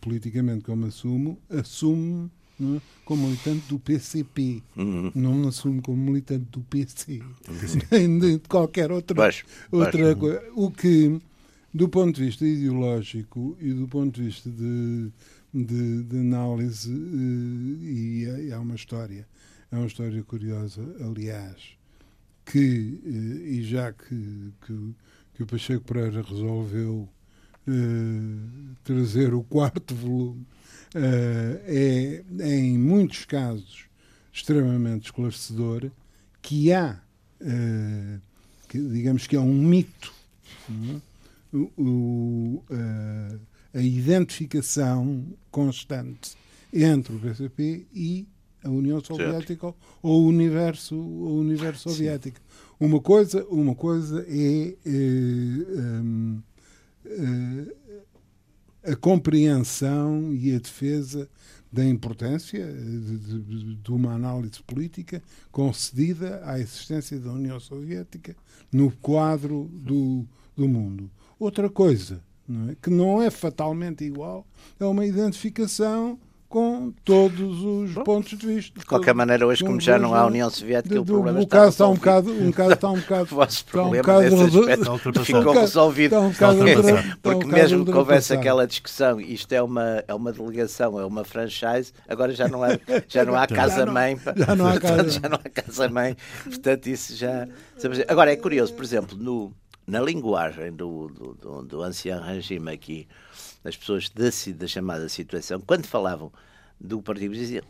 politicamente 0.00 0.64
como 0.64 0.86
assumo, 0.86 1.38
assumo 1.48 2.28
é? 2.60 2.80
como 3.04 3.26
militante 3.26 3.68
do 3.68 3.78
PCP. 3.78 4.62
Uhum. 4.76 5.12
Não 5.14 5.34
me 5.34 5.48
assumo 5.48 5.80
como 5.80 5.98
militante 5.98 6.46
do 6.50 6.60
PC. 6.62 7.22
Nem 7.92 8.18
de 8.18 8.38
qualquer 8.40 8.90
outra, 8.90 9.14
baixo, 9.16 9.46
outra 9.70 10.02
baixo. 10.02 10.18
coisa. 10.18 10.42
O 10.54 10.70
que 10.70 11.20
do 11.76 11.90
ponto 11.90 12.16
de 12.16 12.24
vista 12.24 12.46
ideológico 12.46 13.54
e 13.60 13.70
do 13.74 13.86
ponto 13.86 14.18
de 14.18 14.28
vista 14.28 14.48
de, 14.48 15.12
de, 15.52 16.04
de 16.04 16.18
análise, 16.20 16.90
eh, 16.90 18.44
e, 18.44 18.50
há 18.50 18.58
uma 18.58 18.74
história, 18.74 19.28
é 19.70 19.76
uma 19.76 19.86
história 19.86 20.22
curiosa, 20.24 20.82
aliás, 21.04 21.76
que, 22.46 22.98
eh, 23.04 23.50
e 23.50 23.62
já 23.62 23.92
que, 23.92 24.54
que, 24.66 24.94
que 25.34 25.42
o 25.42 25.46
Pacheco 25.46 25.84
Pereira 25.84 26.22
resolveu 26.22 27.06
uh, 27.68 28.76
trazer 28.82 29.34
o 29.34 29.42
quarto 29.42 29.94
volume, 29.94 30.46
é, 30.94 32.24
é, 32.38 32.56
em 32.56 32.78
muitos 32.78 33.26
casos, 33.26 33.84
extremamente 34.32 35.06
esclarecedor, 35.06 35.90
que 36.40 36.72
há, 36.72 37.02
que, 38.68 38.78
digamos 38.78 39.26
que 39.26 39.36
é 39.36 39.40
um 39.40 39.52
mito, 39.52 40.14
é? 40.70 41.05
O, 41.76 42.62
a, 42.70 43.78
a 43.78 43.82
identificação 43.82 45.26
constante 45.50 46.36
entre 46.72 47.14
o 47.14 47.18
PCP 47.18 47.86
e 47.94 48.26
a 48.62 48.70
União 48.70 49.02
Soviética 49.02 49.66
certo. 49.66 49.76
ou 50.02 50.22
o 50.24 50.26
universo, 50.26 50.96
o 50.96 51.38
universo 51.38 51.88
soviético. 51.90 52.40
Uma 52.78 53.00
coisa, 53.00 53.44
uma 53.46 53.74
coisa 53.74 54.26
é, 54.28 54.76
é, 54.84 54.92
é, 57.06 58.92
a 58.92 58.96
compreensão 58.96 60.34
e 60.34 60.54
a 60.54 60.58
defesa 60.58 61.28
da 61.72 61.84
importância 61.84 62.64
de, 62.64 63.18
de, 63.18 63.76
de, 63.76 63.90
uma 63.90 64.12
análise 64.14 64.62
política 64.62 65.22
concedida 65.50 66.40
à 66.44 66.58
existência 66.58 67.18
da 67.18 67.32
União 67.32 67.58
Soviética 67.58 68.36
no 68.72 68.90
quadro 68.90 69.68
do, 69.72 70.26
do 70.56 70.68
mundo. 70.68 71.10
Outra 71.38 71.68
coisa, 71.68 72.20
não 72.48 72.70
é? 72.70 72.76
que 72.80 72.90
não 72.90 73.22
é 73.22 73.30
fatalmente 73.30 74.04
igual, 74.04 74.46
é 74.80 74.84
uma 74.84 75.04
identificação 75.04 76.18
com 76.48 76.92
todos 77.04 77.62
os 77.62 77.92
pontos 78.04 78.38
de 78.38 78.46
vista. 78.46 78.78
De 78.78 78.86
qualquer 78.86 79.14
maneira, 79.14 79.46
hoje, 79.46 79.64
como 79.64 79.80
já 79.80 79.98
não 79.98 80.14
há 80.14 80.24
União 80.26 80.48
Soviética, 80.48 80.94
de, 80.94 81.00
o 81.00 81.04
problema 81.04 81.40
o 81.40 81.42
está 81.42 81.58
caso 81.58 81.70
está 81.70 81.88
um 81.88 81.94
bocado, 81.94 82.30
um 82.32 82.52
caso 82.52 82.72
está 82.72 82.90
um 82.90 83.00
bocado, 83.00 83.22
o 83.24 83.36
vosso 83.36 83.64
problema 83.64 83.96
um 83.96 84.00
bocado 84.00 85.24
ficou 85.24 85.52
resolvido. 85.52 86.18
Um 86.18 86.32
porque, 86.32 87.16
porque 87.22 87.44
mesmo 87.46 87.84
que 87.84 87.92
houvesse 87.92 88.32
aquela 88.32 88.66
discussão, 88.66 89.20
isto 89.20 89.52
é 89.52 89.60
uma, 89.60 90.04
é 90.06 90.14
uma 90.14 90.32
delegação, 90.32 90.98
é 91.00 91.04
uma 91.04 91.24
franchise, 91.24 91.92
agora 92.08 92.32
já 92.32 92.48
não 92.48 92.62
há, 92.62 92.68
já 93.08 93.24
não 93.24 93.34
há 93.34 93.46
casa-mãe. 93.48 94.18
Já, 94.36 94.54
não 94.54 94.66
há 94.66 94.78
casa. 94.78 95.08
já 95.10 95.28
não 95.28 95.38
há 95.42 95.48
casa-mãe. 95.48 96.16
Portanto, 96.44 96.86
isso 96.86 97.16
já... 97.16 97.48
Agora, 98.08 98.32
é 98.32 98.36
curioso, 98.36 98.72
por 98.74 98.84
exemplo, 98.84 99.16
no 99.16 99.52
na 99.86 100.00
linguagem 100.00 100.72
do, 100.72 101.08
do, 101.08 101.34
do, 101.34 101.62
do 101.62 101.82
ancião 101.82 102.20
regime 102.20 102.72
aqui, 102.72 103.08
as 103.64 103.76
pessoas 103.76 104.08
da, 104.08 104.24
da 104.54 104.66
chamada 104.66 105.08
situação, 105.08 105.60
quando 105.60 105.86
falavam 105.86 106.32
do 106.80 107.00
partido, 107.00 107.34
diziam 107.34 107.64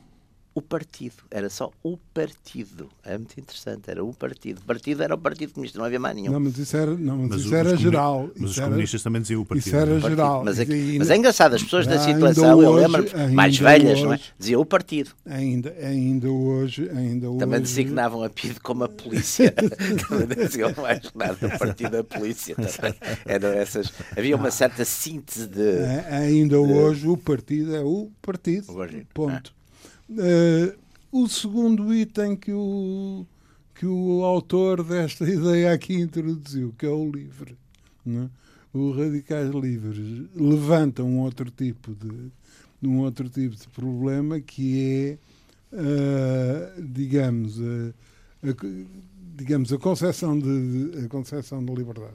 o 0.56 0.62
partido, 0.62 1.16
era 1.30 1.50
só 1.50 1.70
o 1.82 1.98
partido. 2.14 2.88
É 3.04 3.18
muito 3.18 3.38
interessante, 3.38 3.90
era 3.90 4.02
o 4.02 4.14
partido. 4.14 4.60
O 4.60 4.64
partido 4.64 5.02
era 5.02 5.14
o 5.14 5.18
Partido 5.18 5.52
Comunista, 5.52 5.78
não 5.78 5.84
havia 5.84 6.00
mais 6.00 6.16
nenhum. 6.16 6.32
Não, 6.32 6.40
mas 6.40 6.56
isso 6.56 6.74
era, 6.74 6.96
não, 6.96 7.18
mas 7.18 7.28
mas 7.28 7.40
isso 7.42 7.54
era 7.54 7.76
geral. 7.76 8.30
Mas 8.34 8.52
os 8.52 8.58
comunistas 8.58 9.02
também 9.02 9.20
diziam 9.20 9.42
o 9.42 9.44
partido. 9.44 9.66
Isso 9.66 9.76
era 9.76 10.00
geral. 10.00 10.42
Mas, 10.46 10.58
aqui, 10.58 10.72
ainda, 10.72 10.98
mas, 11.00 11.10
é 11.10 11.16
engraçado, 11.16 11.54
as 11.56 11.62
pessoas 11.62 11.86
da 11.86 11.98
situação, 11.98 12.62
eu 12.62 12.72
lembro 12.72 13.04
mais 13.34 13.58
velhas, 13.58 13.92
hoje, 13.98 14.04
não 14.04 14.14
é? 14.14 14.20
Diziam 14.38 14.62
o 14.62 14.64
partido. 14.64 15.10
Ainda, 15.26 15.76
ainda 15.78 16.30
hoje, 16.30 16.88
ainda 16.88 17.26
Também 17.26 17.60
hoje... 17.60 17.60
designavam 17.60 18.22
a 18.24 18.30
PIDE 18.30 18.58
como 18.60 18.84
a 18.84 18.88
polícia. 18.88 19.52
também 20.08 20.46
diziam 20.46 20.72
mais 20.80 21.02
nada, 21.14 21.36
o 21.48 21.58
partido 21.58 21.90
da 21.90 22.02
polícia. 22.02 22.54
Também. 22.54 22.94
Eram 23.26 23.48
essas, 23.50 23.92
havia 24.16 24.34
uma 24.34 24.50
certa 24.50 24.86
síntese 24.86 25.48
de... 25.48 25.80
É, 25.80 26.06
ainda 26.12 26.56
de... 26.56 26.72
hoje 26.72 27.06
o 27.06 27.18
partido 27.18 27.76
é 27.76 27.82
o 27.82 28.10
partido. 28.22 28.72
O 28.72 29.06
ponto. 29.12 29.52
É. 29.52 29.55
Uh, 30.08 30.76
o 31.10 31.28
segundo 31.28 31.92
item 31.94 32.36
que 32.36 32.52
o, 32.52 33.26
que 33.74 33.86
o 33.86 34.22
autor 34.22 34.84
desta 34.84 35.24
ideia 35.28 35.72
aqui 35.72 35.94
introduziu, 35.94 36.74
que 36.78 36.86
é 36.86 36.90
o 36.90 37.10
livre. 37.10 37.56
Né? 38.04 38.30
Os 38.72 38.96
radicais 38.96 39.50
livres 39.50 40.28
levantam 40.34 41.08
um 41.08 41.20
outro 41.20 41.50
tipo 41.50 41.94
de, 41.94 42.30
um 42.82 42.98
outro 43.00 43.28
tipo 43.28 43.56
de 43.56 43.66
problema 43.68 44.40
que 44.40 45.18
é, 45.72 45.76
uh, 45.76 46.82
digamos, 46.82 47.58
a, 47.60 48.48
a, 48.48 48.54
digamos, 49.36 49.72
a 49.72 49.78
concepção 49.78 50.38
de, 50.38 51.04
a 51.04 51.08
concepção 51.08 51.64
de 51.64 51.74
liberdade. 51.74 52.12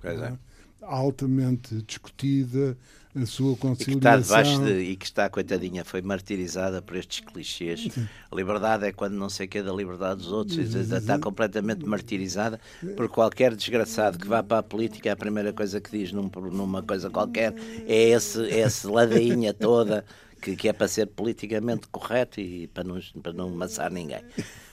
Pois 0.00 0.20
é. 0.20 0.38
Altamente 0.82 1.82
discutida, 1.82 2.76
a 3.14 3.26
sua 3.26 3.56
conciliação. 3.56 3.92
E 3.92 3.98
que 3.98 3.98
está 3.98 4.16
debaixo 4.16 4.64
de, 4.64 4.72
e 4.80 4.96
que 4.96 5.04
está, 5.04 5.28
coitadinha, 5.28 5.84
foi 5.84 6.00
martirizada 6.02 6.80
por 6.80 6.96
estes 6.96 7.20
clichês. 7.20 7.88
A 8.30 8.34
liberdade 8.34 8.86
é 8.86 8.92
quando 8.92 9.14
não 9.14 9.28
sei 9.28 9.46
o 9.46 9.48
que 9.48 9.58
é 9.58 9.62
da 9.62 9.72
liberdade 9.72 10.20
dos 10.20 10.32
outros. 10.32 10.74
Está 10.74 11.18
completamente 11.18 11.84
martirizada 11.84 12.60
por 12.96 13.08
qualquer 13.08 13.54
desgraçado 13.54 14.18
que 14.18 14.26
vá 14.26 14.42
para 14.42 14.58
a 14.58 14.62
política. 14.62 15.12
A 15.12 15.16
primeira 15.16 15.52
coisa 15.52 15.80
que 15.80 15.90
diz 15.90 16.12
num, 16.12 16.30
numa 16.50 16.82
coisa 16.82 17.10
qualquer 17.10 17.54
é 17.86 18.10
esse, 18.10 18.40
é 18.46 18.60
essa 18.60 18.90
ladainha 18.90 19.52
toda 19.52 20.04
que, 20.42 20.56
que 20.56 20.68
é 20.68 20.72
para 20.72 20.88
ser 20.88 21.06
politicamente 21.06 21.86
correto 21.88 22.40
e 22.40 22.66
para 22.66 22.82
não, 22.82 23.00
para 23.22 23.32
não 23.32 23.48
amassar 23.48 23.90
ninguém. 23.90 24.22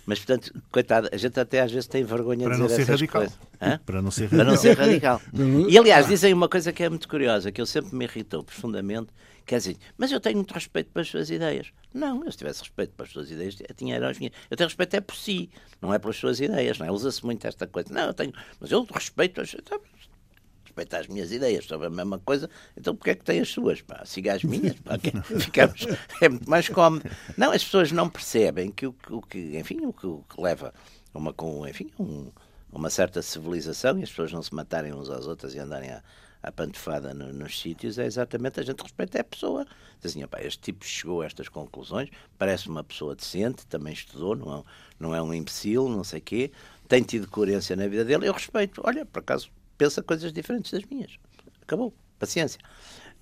Mas, 0.10 0.18
portanto, 0.18 0.52
coitado, 0.72 1.08
a 1.14 1.18
gente 1.18 1.40
até 1.40 1.62
às 1.62 1.72
vezes 1.72 1.88
tem 1.88 2.04
vergonha 2.04 2.46
para 2.46 2.56
de 2.56 2.64
dizer 2.64 2.80
não 2.80 2.86
ser 2.86 2.92
radical. 2.92 3.22
coisas. 3.22 3.40
Hã? 3.62 3.80
Para 3.86 4.02
não 4.02 4.10
ser 4.10 4.24
radical. 4.24 4.40
Para 4.40 4.52
não 4.52 4.58
ser 4.58 4.76
radical. 4.76 5.22
E, 5.70 5.78
aliás, 5.78 6.08
dizem 6.08 6.34
uma 6.34 6.50
coisa 6.50 6.74
que 6.74 6.82
é 6.82 6.90
muito 6.90 7.08
curiosa, 7.08 7.52
que 7.52 7.62
eu 7.62 7.66
sempre 7.68 7.96
me 7.96 8.06
irritou 8.06 8.44
profundamente, 8.44 9.10
que 9.46 9.54
é 9.54 9.60
assim, 9.60 9.76
mas 9.96 10.12
eu 10.12 10.20
tenho 10.20 10.38
muito 10.38 10.52
respeito 10.52 10.90
pelas 10.92 11.08
suas 11.08 11.30
ideias. 11.30 11.68
Não, 11.94 12.26
eu 12.26 12.32
se 12.32 12.40
tivesse 12.40 12.62
respeito 12.62 12.92
pelas 12.96 13.12
suas 13.12 13.30
ideias, 13.30 13.60
eu 13.60 13.76
tinha 13.76 14.04
as 14.04 14.18
minhas. 14.18 14.34
Eu 14.50 14.58
tenho 14.58 14.68
respeito 14.68 14.96
é 14.96 15.02
por 15.02 15.16
si, 15.16 15.48
não 15.80 15.94
é 15.94 16.00
pelas 16.00 16.16
suas 16.18 16.40
ideias, 16.40 16.80
não 16.80 16.88
é? 16.88 16.92
Usa-se 16.92 17.24
muito 17.24 17.46
esta 17.46 17.68
coisa. 17.68 17.94
Não, 17.94 18.08
eu 18.08 18.14
tenho, 18.16 18.34
mas 18.60 18.72
eu 18.72 18.84
respeito 18.92 19.40
as 19.42 19.54
respeita 20.80 20.98
as 20.98 21.08
minhas 21.08 21.32
ideias 21.32 21.66
sobre 21.66 21.88
a 21.88 21.90
mesma 21.90 22.20
coisa, 22.20 22.50
então 22.78 22.96
porque 22.96 23.12
é 23.12 23.16
que 23.16 23.24
tem 23.24 23.40
as 23.40 23.50
suas? 23.50 23.82
Pá, 23.82 24.04
siga 24.06 24.34
as 24.34 24.44
minhas, 24.44 24.80
pá, 24.80 24.98
que 24.98 25.12
ficamos, 25.40 25.86
é 26.22 26.30
muito 26.30 26.50
mais 26.50 26.70
cómodo. 26.70 27.10
Não, 27.38 27.52
as 27.52 27.64
pessoas 27.64 27.92
não 27.92 28.10
percebem 28.10 28.72
que 28.72 28.88
o, 28.88 28.96
o 29.10 29.22
que, 29.22 29.58
enfim, 29.58 29.86
o 29.86 29.94
que, 29.94 30.08
o 30.08 30.24
que 30.30 30.42
leva 30.42 30.74
a 31.14 31.18
uma, 31.18 31.34
com, 31.34 31.68
enfim, 31.68 31.90
um, 32.00 32.32
uma 32.72 32.90
certa 32.90 33.22
civilização 33.22 34.00
e 34.00 34.04
as 34.04 34.10
pessoas 34.10 34.32
não 34.32 34.42
se 34.42 34.54
matarem 34.54 34.94
uns 34.94 35.10
às 35.10 35.28
outras 35.28 35.54
e 35.54 35.60
andarem 35.60 35.92
a, 35.92 36.02
a 36.42 36.52
pantofada 36.52 37.14
no, 37.14 37.34
nos 37.34 37.60
sítios 37.60 37.98
é 37.98 38.06
exatamente 38.06 38.60
a 38.60 38.64
gente 38.64 38.82
respeita 38.82 39.20
a 39.20 39.24
pessoa. 39.24 39.66
Diz 40.02 40.12
assim, 40.12 40.24
este 40.40 40.62
tipo 40.62 40.86
chegou 40.86 41.22
a 41.22 41.26
estas 41.26 41.50
conclusões, 41.50 42.10
parece 42.38 42.70
uma 42.70 42.84
pessoa 42.84 43.16
decente, 43.16 43.68
também 43.68 43.92
estudou, 43.92 44.36
não 44.36 44.60
é, 44.60 44.64
não 44.98 45.16
é 45.16 45.22
um 45.22 45.34
imbecil, 45.34 45.90
não 45.90 46.04
sei 46.06 46.22
quê, 46.22 46.52
tem 46.88 47.04
tido 47.04 47.28
coerência 47.28 47.76
na 47.76 47.88
vida 47.88 48.06
dele, 48.06 48.28
eu 48.28 48.34
respeito. 48.34 48.82
Olha, 48.86 49.06
por 49.06 49.20
acaso 49.20 49.52
pensa 49.80 50.04
coisas 50.04 50.32
diferentes 50.32 50.72
das 50.72 50.84
minhas. 50.84 51.18
Acabou. 51.64 51.94
Paciência. 52.20 52.60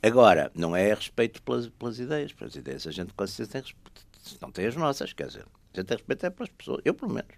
Agora, 0.01 0.51
não 0.55 0.75
é 0.75 0.93
respeito 0.93 1.41
pelas, 1.43 1.69
pelas 1.69 1.99
ideias. 1.99 2.33
Pelas 2.33 2.55
ideias 2.55 2.87
a 2.87 2.91
gente 2.91 3.13
com 3.13 3.27
certeza 3.27 3.51
tem 3.51 3.61
respeito. 3.61 4.41
Não 4.41 4.51
tem 4.51 4.65
as 4.65 4.75
nossas, 4.75 5.13
quer 5.13 5.27
dizer. 5.27 5.45
A 5.73 5.77
gente 5.77 5.87
tem 5.87 5.97
respeito 5.97 6.25
é 6.25 6.29
pelas 6.31 6.49
pessoas. 6.49 6.81
Eu, 6.83 6.95
pelo 6.95 7.13
menos. 7.13 7.31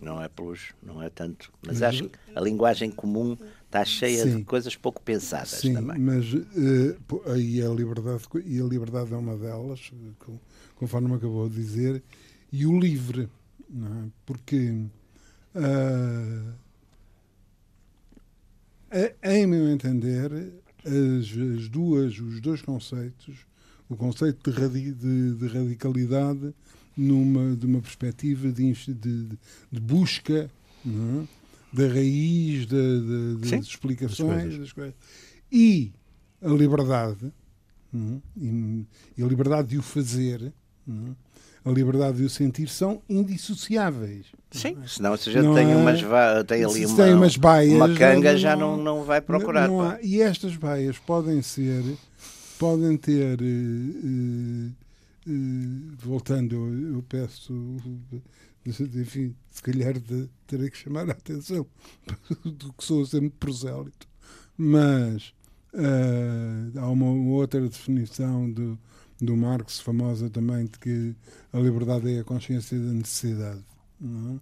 Não 0.00 0.20
é 0.20 0.28
pelos. 0.28 0.72
Não 0.82 1.02
é 1.02 1.10
tanto. 1.10 1.52
Mas 1.64 1.82
acho 1.82 2.08
que 2.08 2.18
a 2.34 2.40
linguagem 2.40 2.90
comum 2.90 3.36
está 3.66 3.84
cheia 3.84 4.24
sim, 4.24 4.38
de 4.38 4.44
coisas 4.44 4.74
pouco 4.74 5.02
pensadas 5.02 5.50
sim, 5.50 5.74
também. 5.74 5.98
Mas 5.98 6.32
uh, 6.32 7.22
aí 7.26 7.62
a 7.62 7.68
liberdade, 7.68 8.24
e 8.46 8.60
a 8.60 8.64
liberdade 8.64 9.12
é 9.12 9.16
uma 9.16 9.36
delas, 9.36 9.92
conforme 10.76 11.14
acabou 11.14 11.48
de 11.48 11.56
dizer, 11.56 12.02
e 12.50 12.66
o 12.66 12.78
livre. 12.80 13.28
É? 13.70 14.08
Porque. 14.24 14.86
Uh, 15.54 16.54
em 19.22 19.46
meu 19.46 19.68
entender, 19.68 20.30
as, 20.84 21.58
as, 21.58 21.68
duas, 21.68 22.18
os 22.18 22.40
dois 22.40 22.60
conceitos, 22.62 23.46
o 23.88 23.96
conceito 23.96 24.50
de, 24.50 24.58
radi, 24.58 24.92
de, 24.92 25.34
de 25.34 25.46
radicalidade 25.46 26.54
numa, 26.96 27.56
de 27.56 27.66
uma 27.66 27.80
perspectiva 27.80 28.50
de, 28.50 28.72
de, 28.72 29.38
de 29.70 29.80
busca 29.80 30.50
é? 30.86 31.26
da 31.72 31.86
raiz 31.88 32.66
de, 32.66 33.36
das 33.38 33.66
explicações 33.66 34.58
das 34.58 34.72
coisas. 34.72 34.94
e 35.50 35.92
a 36.42 36.48
liberdade 36.48 37.32
é? 37.94 38.18
e, 38.36 38.86
e, 39.16 39.22
a 39.22 39.26
liberdade 39.26 39.68
de 39.68 39.78
o 39.78 39.82
fazer 39.82 40.52
é? 40.88 40.92
A 41.64 41.70
liberdade 41.70 42.18
de 42.18 42.24
o 42.24 42.30
sentir 42.30 42.68
são 42.68 43.00
indissociáveis. 43.08 44.26
Sim, 44.50 44.76
senão 44.86 45.16
se 45.16 45.30
a 45.30 45.32
gente 45.32 45.54
tem, 45.54 45.72
é... 45.72 45.76
umas, 45.76 46.00
tem 46.46 46.64
ali 46.64 46.86
uma, 46.86 46.96
tem 46.96 47.14
umas 47.14 47.36
baias, 47.36 47.74
uma 47.74 47.94
canga, 47.94 48.32
não, 48.32 48.38
já 48.38 48.56
não, 48.56 48.76
não 48.76 49.04
vai 49.04 49.20
procurar. 49.20 49.68
Não 49.68 49.80
há, 49.80 49.98
e 50.02 50.20
estas 50.20 50.56
baias 50.56 50.98
podem 50.98 51.40
ser, 51.40 51.82
podem 52.58 52.96
ter, 52.96 53.40
uh, 53.40 54.72
uh, 55.28 55.96
voltando, 55.98 56.56
eu 56.94 57.02
peço, 57.08 57.54
enfim, 58.66 59.34
se 59.50 59.62
calhar 59.62 59.98
de, 59.98 60.28
terei 60.46 60.68
que 60.68 60.76
chamar 60.76 61.08
a 61.08 61.12
atenção 61.12 61.64
do 62.44 62.72
que 62.72 62.84
sou 62.84 63.06
sempre 63.06 63.30
prosélito, 63.38 64.08
mas 64.58 65.32
uh, 65.74 66.78
há 66.78 66.88
uma 66.88 67.06
outra 67.06 67.60
definição 67.60 68.50
do 68.50 68.78
do 69.22 69.36
Marx, 69.36 69.80
famosa 69.80 70.28
também, 70.28 70.66
de 70.66 70.78
que 70.78 71.14
a 71.52 71.58
liberdade 71.58 72.12
é 72.12 72.20
a 72.20 72.24
consciência 72.24 72.76
da 72.76 72.92
necessidade. 72.92 73.62
Não, 74.00 74.40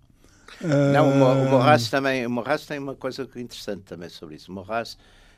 é? 0.62 0.92
não 0.92 1.08
o, 1.08 1.46
o 1.46 1.50
Morras 1.50 1.90
também, 1.90 2.26
o 2.26 2.30
Morras 2.30 2.64
tem 2.64 2.78
uma 2.78 2.94
coisa 2.94 3.22
interessante 3.36 3.82
também 3.82 4.08
sobre 4.08 4.36
isso. 4.36 4.50
O 4.50 4.54
Morras 4.54 4.96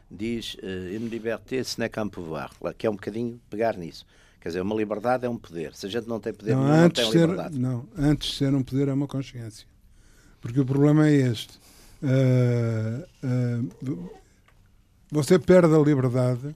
diz 0.09 0.55
uh, 0.63 0.95
une 0.95 1.09
liberté 1.09 1.65
ce 1.65 1.81
n'est 1.81 1.93
qu'un 1.93 2.09
pouvoir, 2.09 2.53
que 2.79 2.87
é 2.87 2.91
um 2.91 2.95
bocadinho 2.95 3.41
pegar 3.51 3.77
nisso. 3.77 4.07
Quer 4.41 4.51
dizer, 4.51 4.61
uma 4.61 4.75
liberdade 4.75 5.27
é 5.27 5.29
um 5.29 5.39
poder. 5.39 5.75
Se 5.75 5.87
a 5.87 5.89
gente 5.89 6.09
não 6.09 6.21
tem 6.21 6.33
poder, 6.33 6.55
não, 6.55 6.65
não 6.65 6.91
tem 6.91 7.11
ser, 7.11 7.21
liberdade. 7.21 7.59
Não, 7.59 7.89
antes 7.97 8.31
de 8.31 8.37
ser 8.37 8.55
um 8.55 8.63
poder 8.63 8.89
é 8.89 8.93
uma 8.93 9.07
consciência. 9.07 9.67
Porque 10.41 10.61
o 10.61 10.65
problema 10.65 11.09
é 11.09 11.13
este. 11.13 11.59
Uh, 12.03 13.07
uh, 13.25 14.11
você 15.11 15.39
perde 15.39 15.75
a 15.75 15.79
liberdade 15.79 16.55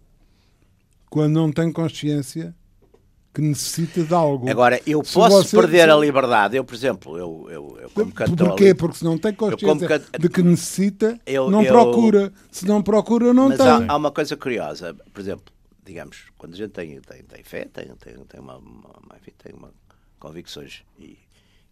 quando 1.08 1.34
não 1.34 1.52
tem 1.52 1.72
consciência 1.72 2.54
que 3.36 3.42
necessita 3.42 4.02
de 4.02 4.14
algo. 4.14 4.48
Agora, 4.48 4.80
eu 4.86 5.04
se 5.04 5.12
posso 5.12 5.42
você, 5.42 5.54
perder 5.54 5.84
se... 5.84 5.90
a 5.90 5.96
liberdade. 5.96 6.56
Eu, 6.56 6.64
por 6.64 6.74
exemplo, 6.74 7.18
eu, 7.18 7.46
eu, 7.50 7.78
eu 7.82 7.90
como 7.90 8.10
católico... 8.10 8.46
Porquê? 8.46 8.74
Porque 8.74 8.96
se 8.96 9.04
não 9.04 9.18
tem 9.18 9.34
consciência 9.34 10.02
de 10.18 10.28
que 10.30 10.42
necessita, 10.42 11.20
eu, 11.26 11.50
não 11.50 11.62
eu... 11.62 11.70
procura. 11.70 12.32
Se 12.50 12.66
não 12.66 12.82
procura, 12.82 13.34
não 13.34 13.50
Mas 13.50 13.58
tem. 13.58 13.66
Há, 13.66 13.84
há, 13.88 13.96
uma 13.96 14.10
coisa 14.10 14.34
curiosa. 14.38 14.96
Por 15.12 15.20
exemplo, 15.20 15.52
digamos, 15.84 16.24
quando 16.38 16.54
a 16.54 16.56
gente 16.56 16.70
tem, 16.70 16.98
tem, 16.98 17.22
tem 17.24 17.44
fé, 17.44 17.66
tem, 17.66 17.88
tem, 17.96 18.14
tem, 18.24 18.40
uma, 18.40 18.56
uma, 18.56 19.16
enfim, 19.20 19.32
tem 19.36 19.52
uma 19.52 19.70
convicções 20.18 20.82
e, 20.98 21.18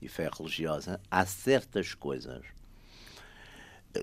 e 0.02 0.06
fé 0.06 0.28
religiosa, 0.38 1.00
há 1.10 1.24
certas 1.24 1.94
coisas 1.94 2.42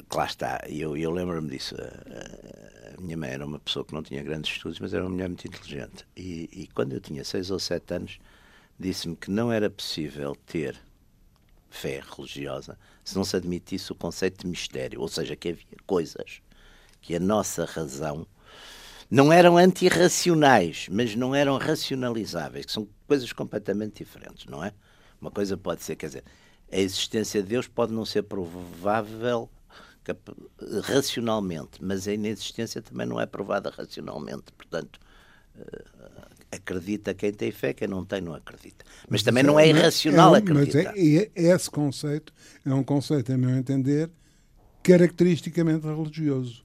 que 0.10 0.18
lá 0.18 0.26
está, 0.26 0.62
eu, 0.68 0.96
eu 0.96 1.12
lembro-me 1.12 1.50
disso. 1.50 1.76
A, 1.76 2.98
a, 2.98 3.02
minha 3.02 3.18
mãe 3.18 3.32
era 3.32 3.46
uma 3.46 3.60
pessoa 3.60 3.84
que 3.84 3.94
não 3.94 4.04
tinha 4.04 4.24
grandes 4.24 4.52
estudos, 4.52 4.80
mas 4.80 4.94
era 4.94 5.04
uma 5.04 5.10
mulher 5.10 5.28
muito 5.28 5.48
inteligente. 5.48 6.06
E, 6.16 6.50
e 6.52 6.70
quando 6.74 6.94
eu 6.94 7.02
tinha 7.02 7.24
seis 7.24 7.52
ou 7.52 7.60
sete 7.60 7.94
anos, 7.94 8.20
disse-me 8.80 9.16
que 9.16 9.30
não 9.30 9.52
era 9.52 9.70
possível 9.70 10.36
ter 10.46 10.76
fé 11.70 12.02
religiosa 12.16 12.78
se 13.04 13.16
não 13.16 13.24
se 13.24 13.36
admitisse 13.36 13.92
o 13.92 13.96
conceito 13.96 14.42
de 14.42 14.48
mistério, 14.48 15.02
ou 15.02 15.08
seja, 15.08 15.36
que 15.36 15.50
havia 15.50 15.78
coisas 15.86 16.42
que 17.02 17.16
a 17.16 17.20
nossa 17.20 17.66
razão 17.66 18.28
não 19.10 19.34
eram 19.34 19.58
antirracionais, 19.58 20.88
mas 20.90 21.16
não 21.16 21.34
eram 21.36 21.58
racionalizáveis, 21.58 22.66
que 22.66 22.72
são 22.72 22.88
coisas 23.08 23.34
completamente 23.34 24.04
diferentes, 24.04 24.46
não 24.46 24.64
é? 24.64 24.72
Uma 25.20 25.32
coisa 25.32 25.58
pode 25.58 25.84
ser, 25.84 25.96
quer 25.96 26.08
dizer, 26.08 26.24
a 26.72 26.78
existência 26.78 27.42
de 27.42 27.50
Deus 27.50 27.68
pode 27.68 27.92
não 27.92 28.06
ser 28.06 28.24
provável 28.24 29.50
racionalmente, 30.84 31.84
mas 31.84 32.08
a 32.08 32.14
inexistência 32.14 32.82
também 32.82 33.06
não 33.06 33.20
é 33.20 33.26
provada 33.26 33.70
racionalmente. 33.70 34.52
Portanto, 34.58 35.00
eh, 35.58 35.84
acredita 36.52 37.14
quem 37.14 37.32
tem 37.32 37.52
fé, 37.52 37.74
quem 37.74 37.88
não 37.88 38.04
tem 38.04 38.22
não 38.22 38.34
acredita. 38.34 38.84
Mas 39.10 39.24
também 39.24 39.44
não 39.44 39.60
é 39.60 39.68
irracional 39.68 40.36
é, 40.36 40.40
acreditar. 40.40 40.92
Mas 40.92 40.98
é, 40.98 41.32
é, 41.36 41.48
esse 41.54 41.70
conceito 41.70 42.34
é 42.66 42.74
um 42.74 42.84
conceito, 42.84 43.32
a 43.32 43.38
meu 43.38 43.52
entender, 43.52 44.10
caracteristicamente 44.84 45.86
religioso. 45.86 46.64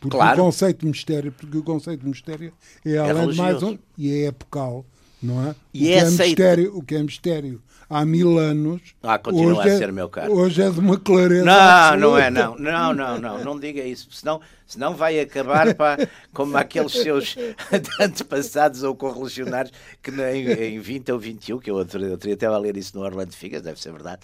Porque 0.00 0.16
claro. 0.16 0.40
o 0.40 0.44
conceito 0.44 0.80
de 0.80 0.86
mistério, 0.86 1.32
porque 1.32 1.58
o 1.58 1.62
conceito 1.62 2.00
de 2.00 2.08
mistério 2.08 2.52
é, 2.84 2.92
é 2.92 2.98
além 2.98 3.30
de 3.30 3.36
mais 3.36 3.62
um, 3.62 3.76
e 3.96 4.12
é 4.12 4.26
epocal, 4.26 4.86
não 5.22 5.48
é? 5.48 5.54
E 5.74 5.86
o, 5.86 5.90
é 5.90 5.92
que 5.92 5.98
é 5.98 6.04
mistério, 6.04 6.76
o 6.76 6.82
que 6.82 6.94
é 6.94 7.02
mistério 7.02 7.62
há 7.88 8.04
mil 8.04 8.38
anos. 8.38 8.80
Ah, 9.02 9.18
continua 9.18 9.60
hoje 9.60 9.68
a 9.68 9.72
é- 9.72 9.78
ser, 9.78 9.92
meu 9.92 10.08
caro. 10.08 10.32
Hoje 10.32 10.62
é 10.62 10.70
de 10.70 10.78
uma 10.78 10.98
clareza. 10.98 11.44
Não, 11.44 11.52
absoluta. 11.52 11.98
não 11.98 12.18
é, 12.18 12.30
não. 12.30 12.58
Não, 12.58 12.94
não, 12.94 13.18
não. 13.18 13.44
Não 13.44 13.60
diga 13.60 13.82
isso. 13.82 14.08
Senão, 14.12 14.40
senão 14.66 14.94
vai 14.94 15.18
acabar 15.18 15.74
pá, 15.74 15.96
como 16.32 16.56
aqueles 16.56 16.92
seus 16.92 17.36
antepassados 18.00 18.82
ou 18.82 18.94
correligionários 18.94 19.72
que 20.02 20.10
em, 20.10 20.76
em 20.76 20.80
20 20.80 21.12
ou 21.12 21.18
21, 21.18 21.58
que 21.58 21.70
eu 21.70 21.76
outro 21.76 22.00
até 22.32 22.46
a 22.46 22.58
ler 22.58 22.76
isso 22.76 22.96
no 22.96 23.04
Orlando 23.04 23.32
Figas, 23.32 23.62
deve 23.62 23.80
ser 23.80 23.92
verdade, 23.92 24.20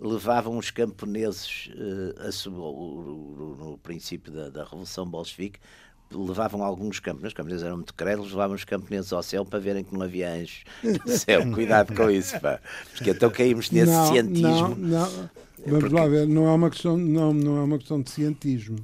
levavam 0.00 0.56
os 0.56 0.70
camponeses 0.70 1.70
uh, 1.74 2.28
a, 2.28 2.50
no, 2.50 3.56
no 3.56 3.78
princípio 3.78 4.32
da, 4.32 4.48
da 4.48 4.64
Revolução 4.64 5.08
Bolchevique 5.08 5.58
levavam 6.12 6.62
alguns 6.62 7.00
camponeses, 7.00 7.28
os 7.28 7.34
camponeses 7.34 7.64
eram 7.64 7.76
muito 7.76 7.94
crédulos, 7.94 8.32
levavam 8.32 8.56
os 8.56 8.64
camponeses 8.64 9.12
ao 9.12 9.22
céu 9.22 9.44
para 9.44 9.58
verem 9.58 9.84
que 9.84 9.92
não 9.92 10.02
havia 10.02 10.32
anjos 10.32 10.64
no 10.82 11.12
céu. 11.12 11.50
Cuidado 11.52 11.94
com 11.94 12.10
isso, 12.10 12.38
pá. 12.40 12.60
Porque 12.94 13.10
então 13.10 13.30
caímos 13.30 13.70
nesse 13.70 13.92
não, 13.92 14.06
cientismo. 14.06 14.68
Não, 14.76 14.76
não. 14.76 15.30
Vamos 15.66 15.80
Porque... 15.80 15.94
lá 15.94 16.06
ver, 16.06 16.26
não 16.26 16.46
é 16.46 16.52
uma 16.52 16.70
questão, 16.70 16.96
não, 16.96 17.34
não 17.34 17.58
é 17.58 17.62
uma 17.62 17.78
questão 17.78 18.00
de 18.00 18.10
cientismo. 18.10 18.78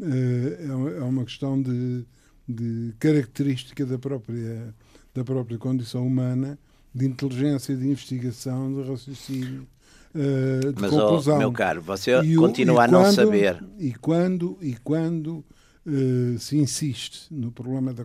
É 0.00 1.02
uma 1.02 1.24
questão 1.24 1.60
de, 1.60 2.04
de 2.48 2.94
característica 2.98 3.84
da 3.84 3.98
própria, 3.98 4.74
da 5.14 5.24
própria 5.24 5.58
condição 5.58 6.06
humana, 6.06 6.58
de 6.94 7.06
inteligência, 7.06 7.74
de 7.76 7.86
investigação, 7.86 8.72
de 8.74 8.88
raciocínio. 8.88 9.66
De 10.14 10.80
Mas, 10.80 10.90
conclusão. 10.90 11.36
Oh, 11.36 11.38
meu 11.38 11.52
caro, 11.52 11.82
você 11.82 12.18
e 12.22 12.36
continua 12.36 12.84
a 12.84 12.88
não 12.88 13.02
quando, 13.02 13.14
saber. 13.14 13.62
E 13.78 13.92
quando, 13.92 14.56
e 14.62 14.74
quando 14.76 15.44
uh, 15.86 16.38
se 16.38 16.56
insiste 16.56 17.32
no 17.32 17.52
problema 17.52 17.94
da, 17.94 18.04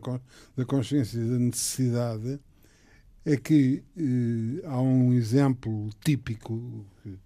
da 0.55 0.65
consciência 0.65 1.17
e 1.17 1.29
da 1.29 1.39
necessidade, 1.39 2.39
é 3.25 3.37
que 3.37 3.83
uh, 3.97 4.67
há 4.67 4.81
um 4.81 5.13
exemplo 5.13 5.89
típico 6.03 6.85
que, 7.03 7.19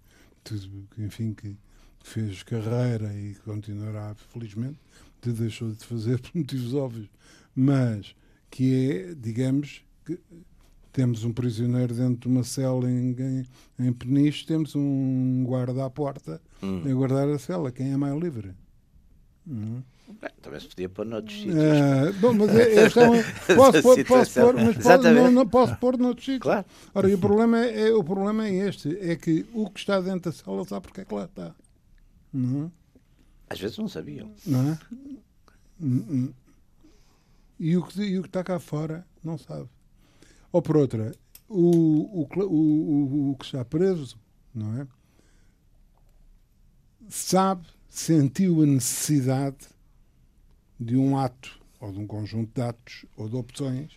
que, 0.94 1.02
enfim, 1.02 1.34
que 1.34 1.56
fez 2.02 2.42
carreira 2.42 3.12
e 3.14 3.34
continuará, 3.44 4.14
felizmente, 4.32 4.78
te 5.20 5.30
deixou 5.30 5.72
de 5.72 5.84
fazer 5.84 6.18
por 6.20 6.36
motivos 6.36 6.74
óbvios, 6.74 7.08
mas 7.54 8.14
que 8.50 8.90
é, 8.90 9.14
digamos, 9.14 9.84
que 10.04 10.18
temos 10.92 11.24
um 11.24 11.32
prisioneiro 11.32 11.94
dentro 11.94 12.20
de 12.20 12.28
uma 12.28 12.44
cela 12.44 12.90
em, 12.90 13.14
em, 13.18 13.46
em 13.78 13.92
Peniche, 13.92 14.46
temos 14.46 14.74
um 14.74 15.44
guarda 15.44 15.84
à 15.84 15.90
porta 15.90 16.40
hum. 16.62 16.82
a 16.90 16.94
guardar 16.94 17.28
a 17.28 17.38
cela. 17.38 17.70
Quem 17.70 17.92
é 17.92 17.96
mais 17.98 18.18
livre? 18.18 18.54
Hum. 19.46 19.82
Também 20.40 20.60
se 20.60 20.68
podia 20.68 20.88
pôr 20.88 21.04
noutros 21.04 21.36
sítios. 21.36 21.56
É, 21.56 22.12
bom, 22.12 22.32
mas 22.32 22.54
este 22.54 22.98
é 23.00 23.10
um, 23.10 23.56
posso, 23.56 23.82
pôr, 23.82 24.04
posso 24.04 24.40
pôr, 24.40 24.54
mas 24.54 24.76
posso, 24.76 25.02
não, 25.12 25.30
não, 25.30 25.48
posso 25.48 25.76
pôr 25.76 25.98
noutros 25.98 26.24
sítios. 26.24 26.42
Claro. 26.46 26.64
Ora, 26.94 27.10
e 27.10 27.14
o 27.14 27.18
problema 27.18 27.64
é, 27.64 27.88
é, 27.88 27.94
o 27.94 28.04
problema 28.04 28.46
é 28.46 28.54
este: 28.68 28.96
é 29.00 29.16
que 29.16 29.44
o 29.52 29.68
que 29.68 29.80
está 29.80 30.00
dentro 30.00 30.30
da 30.30 30.36
sala 30.36 30.64
sabe 30.64 30.86
porque 30.86 31.00
é 31.00 31.04
que 31.04 31.14
lá 31.14 31.24
está. 31.24 31.54
Não? 32.32 32.66
É? 32.66 32.70
Às 33.50 33.60
vezes 33.60 33.78
não 33.78 33.88
sabiam. 33.88 34.30
Não 34.46 34.72
é? 34.72 34.78
Hum, 35.80 36.04
hum. 36.08 36.32
E 37.58 37.76
o, 37.76 37.82
que, 37.82 38.00
e 38.00 38.18
o 38.18 38.22
que 38.22 38.28
está 38.28 38.44
cá 38.44 38.60
fora 38.60 39.04
não 39.24 39.36
sabe. 39.36 39.68
Ou 40.52 40.62
por 40.62 40.76
outra, 40.76 41.12
o, 41.48 42.22
o, 42.22 42.28
o, 42.44 43.30
o 43.32 43.36
que 43.36 43.44
está 43.44 43.64
preso, 43.64 44.18
não 44.54 44.80
é? 44.80 44.86
Sabe, 47.08 47.66
sentiu 47.88 48.62
a 48.62 48.66
necessidade 48.66 49.75
de 50.78 50.96
um 50.96 51.18
ato, 51.18 51.58
ou 51.80 51.92
de 51.92 51.98
um 51.98 52.06
conjunto 52.06 52.50
de 52.54 52.62
atos, 52.62 53.04
ou 53.16 53.28
de 53.28 53.36
opções, 53.36 53.92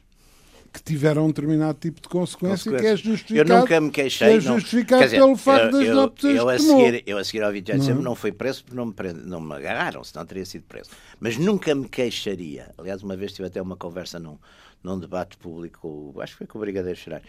que 0.72 0.82
tiveram 0.84 1.26
um 1.26 1.28
determinado 1.28 1.78
tipo 1.80 2.02
de 2.02 2.08
consequência, 2.08 2.72
que 2.72 2.86
é 2.86 2.96
justificado, 2.96 3.52
eu 3.52 3.60
nunca 3.60 3.82
me 3.82 3.90
queixei, 3.90 4.38
é 4.38 4.40
justificado 4.40 5.02
não, 5.02 5.06
dizer, 5.08 5.18
pelo 5.18 5.36
facto 5.36 5.72
das 5.72 5.88
eu, 5.88 5.98
opções 6.00 6.36
eu, 6.36 6.50
a 6.50 6.54
que 6.54 6.62
seguir, 6.62 7.04
eu 7.08 7.18
a 7.18 7.24
seguir 7.24 7.44
ao 7.44 7.52
28 7.52 7.80
de 7.80 7.86
setembro 7.86 8.04
não 8.04 8.16
fui 8.16 8.32
preso 8.32 8.64
porque 8.64 8.76
não 8.76 8.86
me, 8.86 8.94
prende, 8.94 9.20
não 9.26 9.42
me 9.42 9.56
agarraram, 9.56 10.04
senão 10.04 10.26
teria 10.26 10.46
sido 10.46 10.64
preso. 10.64 10.92
Mas 11.20 11.38
nunca 11.38 11.74
me 11.74 11.88
queixaria. 11.88 12.72
Aliás, 12.78 13.02
uma 13.02 13.16
vez 13.16 13.34
tive 13.34 13.48
até 13.48 13.62
uma 13.62 13.76
conversa 13.76 14.20
num, 14.20 14.38
num 14.84 15.00
debate 15.00 15.38
público, 15.38 16.14
acho 16.20 16.34
que 16.34 16.38
foi 16.40 16.48
com 16.48 16.60
o 16.60 16.62
Brigadeiro 16.62 16.98
Xerai, 16.98 17.22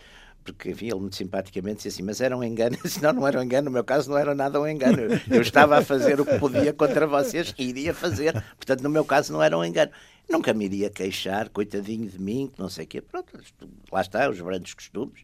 porque 0.53 0.71
enfim, 0.71 0.87
ele 0.87 1.01
muito 1.01 1.17
simpaticamente 1.17 1.77
disse 1.77 1.89
assim, 1.89 2.03
mas 2.03 2.21
era 2.21 2.37
um 2.37 2.45
engano, 2.45 2.77
senão 2.89 3.13
não 3.13 3.27
era 3.27 3.39
um 3.39 3.43
engano, 3.43 3.67
no 3.67 3.71
meu 3.71 3.85
caso 3.85 4.11
não 4.11 4.19
era 4.19 4.35
nada 4.35 4.61
um 4.61 4.67
engano, 4.67 4.99
eu 5.31 5.41
estava 5.41 5.79
a 5.79 5.85
fazer 5.85 6.21
o 6.21 6.25
que 6.25 6.39
podia 6.39 6.73
contra 6.73 7.07
vocês 7.07 7.55
e 7.59 7.69
iria 7.69 7.95
fazer, 7.95 8.33
portanto 8.57 8.83
no 8.83 8.91
meu 8.91 9.05
caso 9.05 9.33
não 9.33 9.43
era 9.43 9.57
um 9.57 9.65
engano. 9.65 9.91
Nunca 10.29 10.55
me 10.55 10.65
iria 10.67 10.89
queixar, 10.89 11.49
coitadinho 11.49 12.09
de 12.09 12.21
mim, 12.21 12.49
que 12.55 12.61
não 12.61 12.69
sei 12.69 12.85
o 12.85 12.87
quê, 12.87 13.01
pronto, 13.01 13.29
lá 13.91 14.01
está, 14.01 14.31
os 14.31 14.41
grandes 14.41 14.75
costumes. 14.75 15.23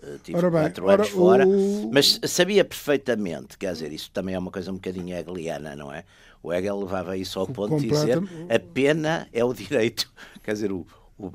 Uh, 0.00 0.16
tive 0.22 0.38
ora 0.38 0.48
bem, 0.48 0.60
quatro 0.62 0.88
anos 0.88 1.08
fora, 1.08 1.44
o... 1.44 1.90
mas 1.92 2.20
sabia 2.24 2.64
perfeitamente, 2.64 3.58
quer 3.58 3.72
dizer, 3.72 3.92
isso 3.92 4.12
também 4.12 4.36
é 4.36 4.38
uma 4.38 4.52
coisa 4.52 4.70
um 4.70 4.74
bocadinho 4.74 5.12
hegeliana, 5.16 5.74
não 5.74 5.92
é? 5.92 6.04
O 6.40 6.52
Hegel 6.52 6.78
levava 6.78 7.16
isso 7.16 7.40
ao 7.40 7.48
ponto 7.48 7.80
de 7.80 7.88
dizer 7.88 8.18
a 8.48 8.58
pena 8.60 9.28
é 9.32 9.44
o 9.44 9.52
direito, 9.52 10.08
quer 10.40 10.52
dizer, 10.52 10.70
o, 10.70 10.86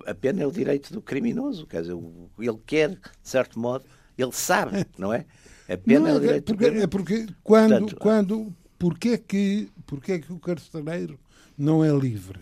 a 0.05 0.15
pena 0.15 0.41
é 0.41 0.47
o 0.47 0.51
direito 0.51 0.93
do 0.93 1.01
criminoso, 1.01 1.67
quer 1.67 1.81
dizer, 1.81 1.95
ele 2.39 2.59
quer, 2.65 2.89
de 2.89 2.99
certo 3.21 3.59
modo, 3.59 3.85
ele 4.17 4.31
sabe, 4.31 4.85
não 4.97 5.13
é? 5.13 5.25
A 5.67 5.77
pena 5.77 5.99
não, 5.99 6.07
é 6.07 6.13
o 6.13 6.19
direito 6.19 6.45
porque, 6.45 6.53
do 6.53 6.57
criminoso. 6.57 6.83
É 6.83 6.87
porque 6.87 7.27
quando, 7.43 7.69
Portanto, 7.69 7.95
quando 7.97 8.55
porque 8.79 9.09
é 9.09 9.17
que 9.17 9.69
porque 9.85 10.11
é 10.13 10.19
que 10.19 10.31
o 10.31 10.39
carcereiro 10.39 11.19
não 11.57 11.83
é 11.83 11.91
livre? 11.91 12.39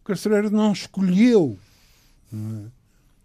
O 0.00 0.04
carcereiro 0.04 0.50
não 0.50 0.72
escolheu 0.72 1.58
não 2.30 2.66
é? 2.66 2.70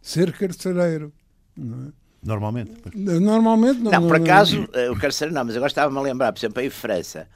ser 0.02 0.32
carcereiro, 0.32 1.12
não 1.56 1.88
é? 1.88 1.92
Normalmente. 2.24 2.74
Normalmente 2.94 3.80
não. 3.80 3.92
Não, 3.92 4.08
por 4.08 4.18
acaso, 4.18 4.68
não... 4.74 4.94
o 4.94 5.00
carcereiro 5.00 5.34
não, 5.34 5.46
mas 5.46 5.56
agora 5.56 5.70
estava-me 5.70 5.98
a 5.98 6.02
lembrar, 6.02 6.34
por 6.34 6.40
exemplo, 6.40 6.62
em 6.62 6.70
França, 6.70 7.28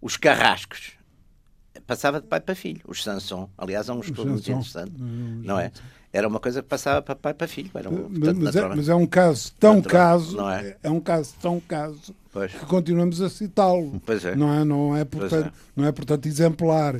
os 0.00 0.16
carrascos 0.16 0.92
passava 1.86 2.20
de 2.20 2.26
pai 2.26 2.40
para 2.40 2.54
filho. 2.54 2.80
Os 2.86 3.02
Sanson, 3.02 3.48
aliás, 3.56 3.88
é 3.88 3.92
um 3.92 4.00
estudo 4.00 4.30
muito 4.30 4.50
interessante, 4.50 4.92
não 4.98 5.58
é? 5.58 5.70
Era 6.12 6.28
uma 6.28 6.40
coisa 6.40 6.62
que 6.62 6.68
passava 6.68 7.02
para 7.02 7.14
pai 7.14 7.34
para 7.34 7.46
filho. 7.46 7.70
Era 7.74 7.90
um, 7.90 8.08
portanto, 8.08 8.38
mas, 8.40 8.56
é, 8.56 8.68
mas, 8.68 8.88
é, 8.88 8.94
um 8.94 9.06
caso 9.06 9.52
tão 9.58 9.76
natural, 9.76 10.18
caso, 10.18 10.36
não 10.36 10.50
é? 10.50 10.76
é 10.82 10.90
um 10.90 11.00
caso 11.00 11.34
tão 11.40 11.60
caso 11.60 12.14
Pois. 12.32 12.52
que 12.52 12.66
continuamos 12.66 13.22
a 13.22 13.30
citá-lo. 13.30 14.00
Pois 14.04 14.24
é. 14.24 14.36
Não 14.36 14.52
é, 14.52 14.64
não 14.64 14.96
é, 14.96 15.04
portanto, 15.04 15.46
é. 15.46 15.52
Não 15.74 15.86
é 15.86 15.92
portanto 15.92 16.26
exemplar. 16.26 16.94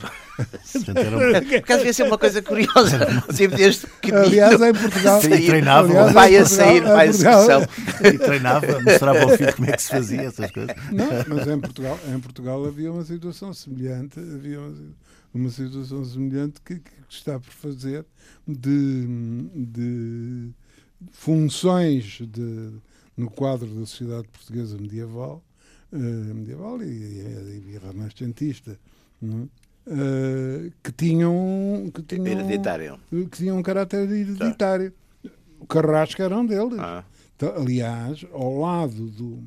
Porque 1.59 1.73
às 1.73 1.83
vezes 1.83 2.01
é 2.01 2.05
uma 2.05 2.19
coisa 2.19 2.41
curiosa. 2.43 2.99
Sempre 3.33 3.57
desde 3.57 3.87
aliás, 4.15 4.61
em 4.61 4.73
Portugal. 4.73 5.21
Sair, 5.21 5.47
treinava. 5.47 5.89
Aliás, 5.89 6.13
vai 6.13 6.37
a 6.37 6.45
sair, 6.47 6.83
vai 6.83 7.07
a 7.07 7.11
execução. 7.11 7.63
E 8.03 8.19
treinava, 8.19 8.81
mostrava 8.81 9.21
ao 9.21 9.29
filho 9.31 9.55
como 9.55 9.71
é 9.71 9.73
que 9.73 9.83
se 9.83 9.89
fazia 9.89 10.23
essas 10.23 10.51
coisas. 10.51 10.75
Não, 10.91 11.07
mas 11.29 11.47
em 11.47 11.61
Portugal, 11.61 11.99
em 12.09 12.21
Portugal 12.21 12.65
havia 12.65 12.93
uma 12.93 13.05
situação 13.05 13.53
semelhante. 13.53 14.19
Havia 14.19 14.59
uma, 14.59 14.75
uma 15.37 15.51
situação 15.51 16.05
semelhante 16.05 16.61
que, 16.61 16.81
que 16.81 16.93
está 17.09 17.39
por 17.39 17.53
fazer 17.53 18.05
de, 18.47 19.07
de 19.55 20.51
funções 21.13 22.21
de 22.23 22.73
no 23.17 23.31
quadro 23.31 23.67
da 23.67 23.87
sociedade 23.87 24.29
portuguesa 24.29 24.77
medieval, 24.77 25.43
uh, 25.93 25.97
medieval 25.97 26.83
e, 26.83 26.87
e, 26.87 27.65
e 27.69 27.79
renascentista, 27.83 28.79
uh, 29.23 29.49
que 30.83 30.93
tinham 30.93 31.91
que 31.95 32.03
tinham, 32.03 32.27
hereditário. 32.27 33.01
que 33.11 33.29
tinham 33.31 33.59
um 33.59 33.63
caráter 33.63 34.11
hereditário. 34.11 34.91
Tá. 34.91 35.31
O 35.59 35.67
Carrasco 35.67 36.21
era 36.21 36.37
um 36.37 36.45
deles. 36.45 36.79
Ah. 36.79 37.05
Então, 37.35 37.55
aliás, 37.57 38.27
ao 38.33 38.61
lado 38.61 39.11
do, 39.11 39.43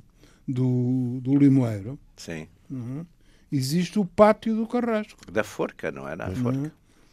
do, 0.48 1.20
do 1.22 1.36
Limoeiro, 1.38 2.00
Sim. 2.16 2.48
Existe 3.52 4.00
o 4.00 4.06
pátio 4.06 4.56
do 4.56 4.68
Carrasco. 4.68 5.20
Da 5.32 5.44
Forca, 5.44 5.92
não 5.92 6.08
era 6.08 6.28
a 6.28 6.32
Forca? 6.32 6.72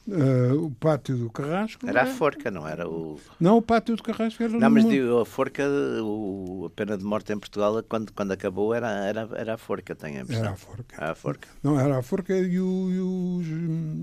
Uh, 0.09 0.66
o 0.66 0.70
pátio 0.70 1.16
do 1.16 1.29
Carrasco. 1.29 1.85
Era 1.85 2.03
a 2.05 2.07
forca, 2.07 2.49
não 2.49 2.66
era 2.66 2.88
o. 2.88 3.18
Não, 3.40 3.57
o 3.57 3.62
pátio 3.62 3.96
do 3.96 4.03
Carrasco 4.05 4.40
era 4.40 4.57
Não, 4.57 4.70
mas 4.70 4.88
digo, 4.88 5.18
a 5.18 5.27
forca, 5.27 5.64
o, 6.01 6.66
a 6.66 6.70
pena 6.70 6.96
de 6.96 7.03
morte 7.03 7.33
em 7.33 7.38
Portugal, 7.38 7.83
quando, 7.83 8.12
quando 8.12 8.31
acabou, 8.31 8.72
era, 8.72 8.88
era, 9.05 9.29
era 9.35 9.55
a 9.55 9.59
forca, 9.59 9.96
tenho 9.96 10.18
a 10.18 10.22
impressão. 10.22 10.44
Era 10.44 10.55
a 10.55 10.57
forca. 10.57 10.96
Era 10.96 11.11
a 11.11 11.14
forca. 11.16 11.49
Não, 11.61 11.81
era 11.81 11.99
a 11.99 12.03
forca 12.03 12.38
e, 12.38 12.61
o, 12.61 12.90
e, 12.92 13.01
os, 13.01 13.46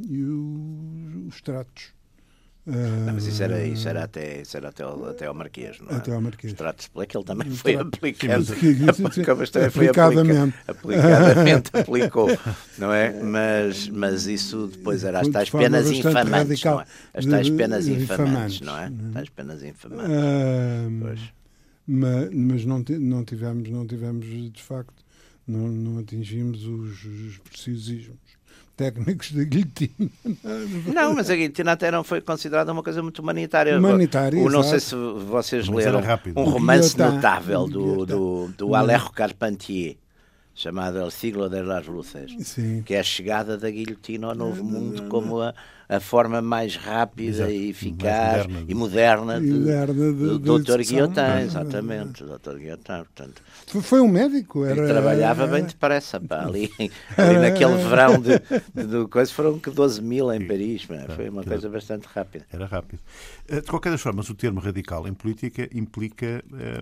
e 0.10 0.24
os, 0.24 1.36
os 1.36 1.42
tratos. 1.42 1.93
Não, 2.66 3.14
mas 3.14 3.26
isso 3.28 3.44
era, 3.44 3.62
isso 3.66 3.90
era 3.90 4.06
até, 4.06 4.42
isso 4.42 4.56
era 4.56 4.70
até, 4.70 4.84
ao, 4.84 5.06
até 5.10 5.26
ao 5.26 5.34
Marquês, 5.34 5.80
não 5.82 5.90
é? 5.90 5.96
Até 5.96 6.14
ao 6.14 6.22
Marquês. 6.22 6.54
Os 6.54 6.58
tratos 6.58 6.90
de 6.96 7.18
ele 7.18 7.24
também 7.26 7.50
foi 7.52 7.76
aplicando. 7.76 8.46
Sim, 8.46 8.76
mas- 8.86 9.00
Mas 9.38 9.50
também 9.50 9.70
foi 9.70 9.88
aplicadamente. 9.90 10.56
aplica- 10.66 11.18
aplicadamente 11.18 11.72
aplicou, 11.74 12.30
não 12.78 12.94
é? 12.94 13.12
Mas, 13.22 13.90
mas 13.90 14.26
isso 14.28 14.68
depois 14.68 15.04
era 15.04 15.20
as 15.20 15.28
tais 15.28 15.50
penas 15.50 15.92
infamantes, 15.92 16.64
não 16.64 16.80
é? 16.80 16.86
As 17.14 17.26
tais 17.26 17.50
penas 17.50 17.88
infamantes, 17.88 18.62
não 18.62 18.78
é? 18.78 18.92
Tais 19.12 19.30
penas 19.30 19.62
infamantes. 19.64 20.10
Ah, 20.10 20.88
Pois. 21.02 21.20
ma- 21.86 22.30
mas 22.32 22.64
não, 22.66 22.84
não 23.00 23.26
tivemos, 23.26 23.70
não 23.70 23.86
tivemos 23.86 24.26
de 24.54 24.64
facto, 24.64 25.04
não, 25.46 25.68
não 25.68 26.00
atingimos 26.00 26.66
os, 26.66 27.04
os 27.04 27.38
preciosismos 27.40 28.18
técnicos 28.76 29.32
da 29.32 29.44
guilhotina. 29.44 30.10
Não, 30.94 31.14
mas 31.14 31.30
a 31.30 31.36
guilhotina 31.36 31.72
até 31.74 31.92
não 31.92 32.04
foi 32.04 32.22
considerada 32.22 32.72
uma 32.72 32.84
coisa 32.84 33.02
muito 33.02 33.20
humanitária. 33.20 33.78
Humanitária, 33.78 34.40
O, 34.42 34.50
não 34.50 34.64
sei 34.64 34.80
se 34.80 34.96
vocês 34.96 35.68
Mas 35.70 35.86
era 35.86 35.96
leram 35.98 36.08
rápido. 36.08 36.40
um 36.40 36.44
romance 36.44 36.96
guilhotin. 36.96 37.16
notável 37.16 37.68
do, 37.68 38.06
do, 38.06 38.48
do. 38.58 38.76
Alejo 38.76 39.12
Carpentier, 39.12 39.98
chamado 40.56 41.00
El 41.00 41.12
Siglo 41.12 41.50
de 41.50 41.62
las 41.64 41.86
Luces. 41.88 42.32
Sim. 42.48 42.82
que 42.84 42.94
é 42.96 43.00
a 43.00 43.04
chegada 43.04 43.58
da 43.58 43.70
guilhotina 43.70 44.28
ao 44.28 44.36
novo 44.36 44.64
mundo 44.64 45.04
como 45.10 45.42
a, 45.42 45.54
a 45.96 46.00
forma 46.00 46.42
mais 46.42 46.76
rápida 46.76 47.30
Exato. 47.30 47.52
e 47.52 47.70
eficaz 47.70 48.48
moderna. 48.48 48.66
e 48.68 48.74
moderna 48.76 49.40
de, 49.42 49.48
moderna 49.48 49.94
de- 49.94 50.40
do 50.40 50.60
Dr. 50.60 50.80
Guilhotin, 50.82 51.44
exatamente. 51.46 52.24
Dr. 52.24 52.56
Guilhotin, 52.58 52.84
portanto, 53.04 53.42
Foi, 53.68 53.82
foi 53.82 54.02
um 54.02 54.08
médico, 54.08 54.66
ele 54.66 54.80
era. 54.80 54.88
trabalhava 54.88 55.48
bem 55.48 55.64
depressa, 55.64 56.20
pá, 56.20 56.46
ali, 56.46 56.72
ali 57.18 57.38
naquele 57.40 57.76
verão 57.84 58.20
de, 58.20 58.40
de, 58.74 58.88
de 59.04 59.08
coisa, 59.08 59.32
foram 59.32 59.60
que 59.60 59.70
12 59.70 60.02
mil 60.02 60.32
em 60.34 60.48
Paris, 60.48 60.86
pá, 60.86 60.96
foi 61.16 61.30
uma 61.30 61.44
coisa 61.44 61.70
bastante 61.70 62.06
rápida. 62.14 62.46
Era 62.52 62.66
rápido. 62.66 63.00
Eh, 63.48 63.62
De 63.62 63.68
qualquer 63.68 63.92
das 63.92 64.02
formas, 64.02 64.30
o 64.30 64.36
termo 64.36 64.60
radical 64.60 65.08
em 65.08 65.14
política 65.14 65.70
implica 65.74 66.44
eh, 66.54 66.82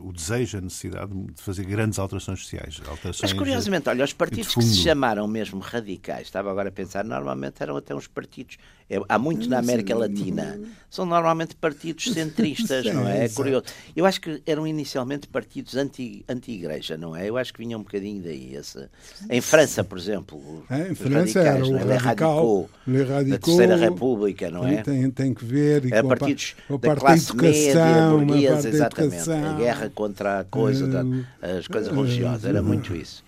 o 0.00 0.12
desejo, 0.12 0.58
a 0.58 0.60
necessidade 0.60 1.12
de 1.14 1.42
fazer 1.42 1.64
grandes 1.64 1.98
alterações 1.98 2.40
sociais. 2.40 2.80
Alterações, 2.88 3.22
Mas 3.22 3.32
curiosamente, 3.32 3.88
olha, 3.88 4.04
os 4.04 4.12
partidos 4.12 4.54
que 4.54 4.62
se 4.62 4.76
chamaram 4.78 5.26
mesmo 5.26 5.60
radicais, 5.60 6.22
estava 6.26 6.50
agora 6.50 6.68
a 6.68 6.72
pensar, 6.72 7.04
normalmente 7.04 7.54
eram 7.62 7.76
até 7.76 7.94
uns 7.94 8.06
partidos, 8.06 8.49
é, 8.88 9.00
há 9.08 9.18
muito 9.20 9.48
na 9.48 9.58
América 9.60 9.94
Latina, 9.94 10.58
são 10.90 11.06
normalmente 11.06 11.54
partidos 11.54 12.06
centristas, 12.12 12.84
não 12.86 13.06
é? 13.08 13.26
É 13.26 13.28
curioso. 13.28 13.64
Eu 13.94 14.04
acho 14.04 14.20
que 14.20 14.42
eram 14.44 14.66
inicialmente 14.66 15.28
partidos 15.28 15.76
anti- 15.76 16.24
anti-igreja, 16.28 16.96
não 16.96 17.14
é? 17.14 17.28
Eu 17.28 17.36
acho 17.36 17.52
que 17.52 17.60
vinha 17.60 17.78
um 17.78 17.82
bocadinho 17.84 18.20
daí. 18.20 18.56
Esse... 18.56 18.88
Em 19.30 19.40
França, 19.40 19.84
por 19.84 19.96
exemplo, 19.96 20.64
É, 20.68 20.88
em 20.90 20.94
França 20.96 21.40
radicais, 21.40 21.46
era 21.46 21.66
o 21.66 21.76
é? 21.76 21.94
Radical, 21.96 22.36
radicaux, 22.36 22.70
Les 22.88 23.08
da 23.08 23.14
radicaux, 23.14 23.44
Terceira 23.46 23.76
República, 23.76 24.50
não 24.50 24.66
é? 24.66 24.82
Tem, 24.82 25.08
tem 25.12 25.32
que 25.34 25.44
ver. 25.44 25.84
E 25.84 25.92
É 25.94 26.02
com 26.02 26.08
a 26.08 26.10
pa- 26.10 26.16
partidos 26.16 26.54
a 26.68 26.76
da 26.76 26.96
classe 26.96 27.36
média, 27.36 27.70
educação, 27.70 28.14
a 28.20 28.24
burguesa, 28.24 28.68
exatamente. 28.68 29.30
A 29.30 29.52
guerra 29.54 29.90
contra 29.94 30.40
a 30.40 30.44
coisa, 30.44 31.06
Eh, 31.42 31.58
as 31.58 31.68
coisas 31.68 31.94
religiosas, 31.94 32.44
era 32.44 32.60
muito 32.60 32.96
isso. 32.96 33.22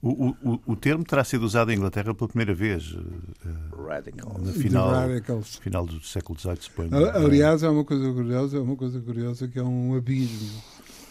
O, 0.00 0.28
o- 0.44 0.60
o- 0.64 0.76
termo 0.76 1.02
terá 1.04 1.24
sido 1.24 1.42
usado 1.44 1.72
em 1.72 1.76
Inglaterra 1.76 2.14
pela 2.14 2.28
primeira 2.28 2.54
vez, 2.54 2.94
eh, 3.44 3.48
Radical. 3.84 4.32
no 4.38 4.52
The 4.52 4.58
final, 4.60 4.90
radicals. 4.90 5.56
final 5.56 5.84
do 5.86 6.00
século 6.04 6.38
XVIII, 6.38 6.56
suponho. 6.60 6.90
Aliás, 7.16 7.64
é 7.64 7.68
uma 7.68 7.84
coisa 7.84 8.12
curiosa, 8.12 8.56
é 8.58 8.60
uma 8.60 8.76
coisa 8.76 9.00
curiosa 9.00 9.48
que 9.48 9.58
é 9.58 9.62
um 9.62 9.96
abismo. 9.96 10.62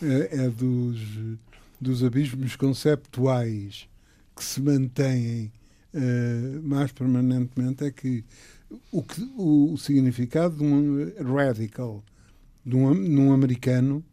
É, 0.01 0.45
é 0.45 0.49
dos, 0.49 0.99
dos 1.81 2.01
abismos 2.03 2.55
conceptuais 2.55 3.89
que 4.35 4.43
se 4.43 4.61
mantêm 4.61 5.51
eh, 5.93 6.59
mais 6.63 6.91
permanentemente 6.91 7.83
é 7.83 7.91
que 7.91 8.23
o, 8.91 9.01
que, 9.01 9.21
o, 9.35 9.73
o 9.73 9.77
significado 9.77 10.55
de 10.57 10.63
um 10.63 11.11
radical 11.35 12.03
de 12.65 12.75
um, 12.75 12.93
num 12.93 13.33
americano 13.33 14.03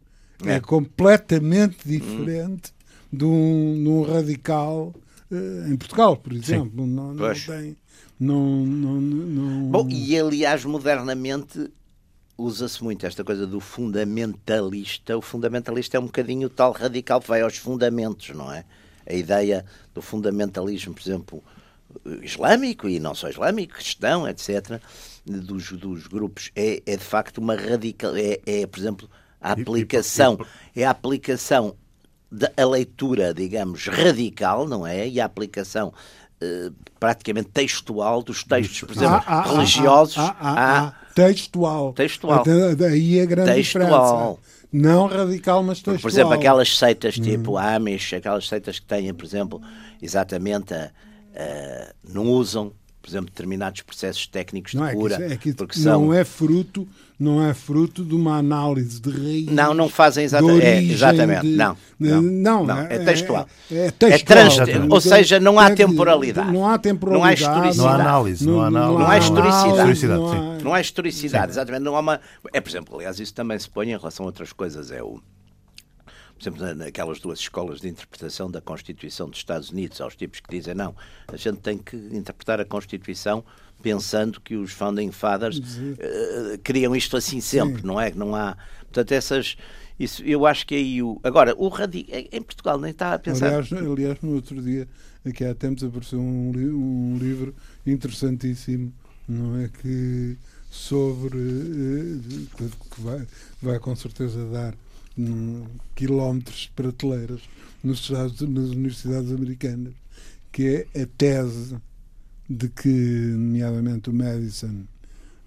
é, 0.45 0.55
É. 0.55 0.59
completamente 0.59 1.77
diferente 1.87 2.73
de, 3.11 3.25
um, 3.25 3.83
de 3.83 3.89
um 3.89 4.01
radical 4.03 4.93
eh, 5.31 5.69
em 5.69 5.75
Portugal, 5.77 6.17
por 6.17 6.33
exemplo. 6.33 6.85
Não, 6.85 7.13
não 7.13 7.33
tem. 7.33 7.77
Não, 8.19 8.65
não, 8.65 9.01
não, 9.01 9.71
Bom, 9.71 9.89
e 9.89 10.17
aliás, 10.17 10.63
modernamente 10.63 11.69
usa-se 12.37 12.83
muito 12.83 13.05
esta 13.05 13.23
coisa 13.23 13.45
do 13.45 13.59
fundamentalista. 13.59 15.17
O 15.17 15.21
fundamentalista 15.21 15.97
é 15.97 15.99
um 15.99 16.05
bocadinho 16.05 16.47
o 16.47 16.49
tal 16.49 16.71
radical 16.71 17.19
que 17.19 17.27
vai 17.27 17.41
aos 17.41 17.57
fundamentos, 17.57 18.29
não 18.29 18.51
é? 18.51 18.63
A 19.05 19.13
ideia 19.13 19.65
do 19.93 20.01
fundamentalismo, 20.01 20.93
por 20.93 21.01
exemplo, 21.01 21.43
islâmico 22.21 22.87
e 22.87 22.99
não 22.99 23.13
só 23.13 23.29
islâmico, 23.29 23.75
cristão, 23.75 24.27
etc., 24.27 24.81
dos, 25.25 25.71
dos 25.71 26.07
grupos, 26.07 26.51
é, 26.55 26.81
é 26.85 26.97
de 26.97 27.03
facto 27.03 27.39
uma 27.39 27.55
radical. 27.55 28.15
É, 28.15 28.39
é, 28.45 28.67
por 28.67 28.79
exemplo, 28.79 29.09
a 29.41 29.51
aplicação. 29.51 30.39
É 30.75 30.85
a 30.85 30.91
aplicação 30.91 31.75
a 32.57 32.65
leitura, 32.65 33.33
digamos, 33.33 33.85
radical, 33.87 34.67
não 34.67 34.85
é? 34.85 35.07
E 35.07 35.19
a 35.21 35.25
aplicação 35.25 35.93
eh, 36.41 36.69
praticamente 36.99 37.49
textual 37.49 38.21
dos 38.23 38.43
textos, 38.43 38.81
por 38.81 38.91
exemplo, 38.95 39.15
Ah, 39.17 39.23
ah, 39.25 39.39
ah, 39.39 39.51
religiosos 39.53 40.17
ah, 40.17 40.35
ah, 40.39 40.55
ah, 40.87 40.93
textual. 41.13 41.93
Textual. 41.93 42.43
Daí 42.77 43.19
a 43.21 43.25
grande 43.25 43.53
Textual. 43.53 44.39
diferença. 44.39 44.55
Não 44.73 45.07
radical, 45.07 45.63
mas 45.63 45.77
textual. 45.77 45.99
Por 46.01 46.09
exemplo, 46.09 46.33
aquelas 46.33 46.69
Hum. 46.69 46.75
seitas 46.79 47.15
tipo 47.15 47.57
Amish, 47.57 48.13
aquelas 48.13 48.47
seitas 48.47 48.79
que 48.79 48.85
têm, 48.85 49.13
por 49.13 49.23
exemplo, 49.25 49.61
exatamente 50.01 50.73
a, 50.73 50.91
a- 51.35 51.93
não 52.03 52.25
usam, 52.25 52.73
por 53.05 53.11
exemplo, 53.11 53.27
determinados 53.29 53.81
processos 53.83 54.25
técnicos 54.25 54.71
de 54.71 54.77
Não 54.77 54.87
é 54.87 54.89
que, 54.89 54.95
cura, 54.97 55.13
isso- 55.13 55.33
é 55.33 55.37
que 55.37 55.53
porque 55.53 55.77
não 55.77 55.83
são 55.83 56.11
é 56.13 56.23
fruto, 56.23 56.87
não 57.19 57.45
é 57.47 57.53
fruto 57.53 58.03
de 58.03 58.15
uma 58.15 58.37
análise 58.37 58.99
de 58.99 59.11
raiz. 59.11 59.45
não, 59.45 59.75
não 59.75 59.87
fazem 59.87 60.23
exatamente, 60.25 60.65
é, 60.65 60.81
exatamente, 60.81 61.41
de- 61.43 61.55
não, 61.55 61.77
de- 61.99 62.09
não, 62.09 62.65
não, 62.65 62.79
é, 62.81 62.97
textual. 62.97 63.47
É, 63.71 63.75
é 63.75 63.85
É 63.87 63.91
textual. 63.91 64.25
trans- 64.25 64.59
ou 64.89 64.99
seja, 64.99 65.39
não 65.39 65.59
há 65.59 65.69
temporalidade. 65.69 66.51
Não 66.51 66.67
há 66.67 66.79
temporalidade. 66.79 67.21
Não 67.21 67.29
há 67.29 67.33
historicidade. 67.33 67.77
Não 67.77 67.87
há 67.87 67.93
análise, 67.95 68.47
não 68.47 68.61
há 68.61 68.65
análise. 68.67 68.99
Não 68.99 69.07
há 69.07 69.17
historicidade. 69.19 69.69
Historicidade, 69.91 70.19
não 70.19 70.31
há- 70.31 70.57
Não 70.63 70.73
há 70.73 70.81
historicidade, 70.81 71.51
exatamente. 71.51 71.83
Não 71.83 71.95
há 71.95 71.99
uma... 71.99 72.19
É, 72.51 72.59
por 72.59 72.69
exemplo, 72.71 72.95
aliás, 72.95 73.19
isso 73.19 73.35
também 73.35 73.59
se 73.59 73.69
põe 73.69 73.91
em 73.91 73.97
relação 73.97 74.25
a 74.25 74.27
outras 74.27 74.51
coisas. 74.51 74.89
É 74.89 75.03
o. 75.03 75.21
Por 76.37 76.41
exemplo, 76.43 76.61
na- 76.65 76.75
naquelas 76.75 77.19
duas 77.19 77.39
escolas 77.39 77.79
de 77.79 77.87
interpretação 77.87 78.51
da 78.51 78.59
Constituição 78.61 79.29
dos 79.29 79.39
Estados 79.39 79.69
Unidos, 79.69 80.01
aos 80.01 80.15
tipos 80.15 80.39
que 80.41 80.49
dizem 80.49 80.73
não, 80.75 80.93
a 81.27 81.37
gente 81.37 81.59
tem 81.59 81.77
que 81.77 81.95
interpretar 81.95 82.59
a 82.59 82.65
Constituição 82.65 83.43
pensando 83.81 84.41
que 84.41 84.55
os 84.55 84.71
Founding 84.71 85.11
Fathers 85.11 85.61
eh, 85.97 86.59
criam 86.63 86.95
isto 86.95 87.15
assim 87.15 87.39
sempre, 87.39 87.81
Sim. 87.81 87.87
não 87.87 87.99
é? 88.01 88.11
Não 88.11 88.35
há. 88.35 88.57
Portanto, 88.81 89.11
essas. 89.11 89.55
Isso, 89.97 90.21
eu 90.23 90.45
acho 90.45 90.67
que 90.67 90.75
aí 90.75 91.01
o. 91.01 91.19
Agora, 91.23 91.55
o 91.57 91.69
radi... 91.69 92.05
em 92.31 92.41
Portugal 92.41 92.77
nem 92.79 92.91
está 92.91 93.13
a 93.13 93.19
pensar. 93.19 93.47
Aliás, 93.47 93.71
aliás, 93.71 94.17
no 94.21 94.33
outro 94.35 94.61
dia, 94.61 94.87
aqui 95.25 95.45
há 95.45 95.55
tempos, 95.55 95.83
apareceu 95.85 96.19
um, 96.19 96.51
li- 96.51 96.69
um 96.69 97.17
livro 97.17 97.55
interessantíssimo, 97.85 98.93
não 99.27 99.57
é? 99.57 99.69
Que 99.81 100.37
sobre. 100.69 101.37
eh, 101.37 102.65
que 102.93 103.01
vai, 103.01 103.25
vai 103.61 103.79
com 103.79 103.95
certeza 103.95 104.45
dar 104.49 104.73
quilómetros 105.95 106.61
de 106.63 106.69
prateleiras 106.75 107.41
nos 107.83 107.99
Estados, 108.01 108.41
nas 108.41 108.69
universidades 108.69 109.31
americanas, 109.31 109.93
que 110.51 110.87
é 110.93 111.01
a 111.03 111.07
tese 111.17 111.77
de 112.49 112.69
que, 112.69 112.89
nomeadamente, 112.89 114.09
o 114.09 114.13
Madison, 114.13 114.83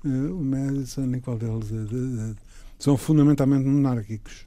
eh, 0.04 0.08
o 0.08 0.40
Madison 0.42 1.14
e 1.14 1.20
qual 1.20 1.36
deles 1.38 1.70
é, 1.72 2.34
são 2.78 2.96
fundamentalmente 2.96 3.64
monárquicos. 3.66 4.46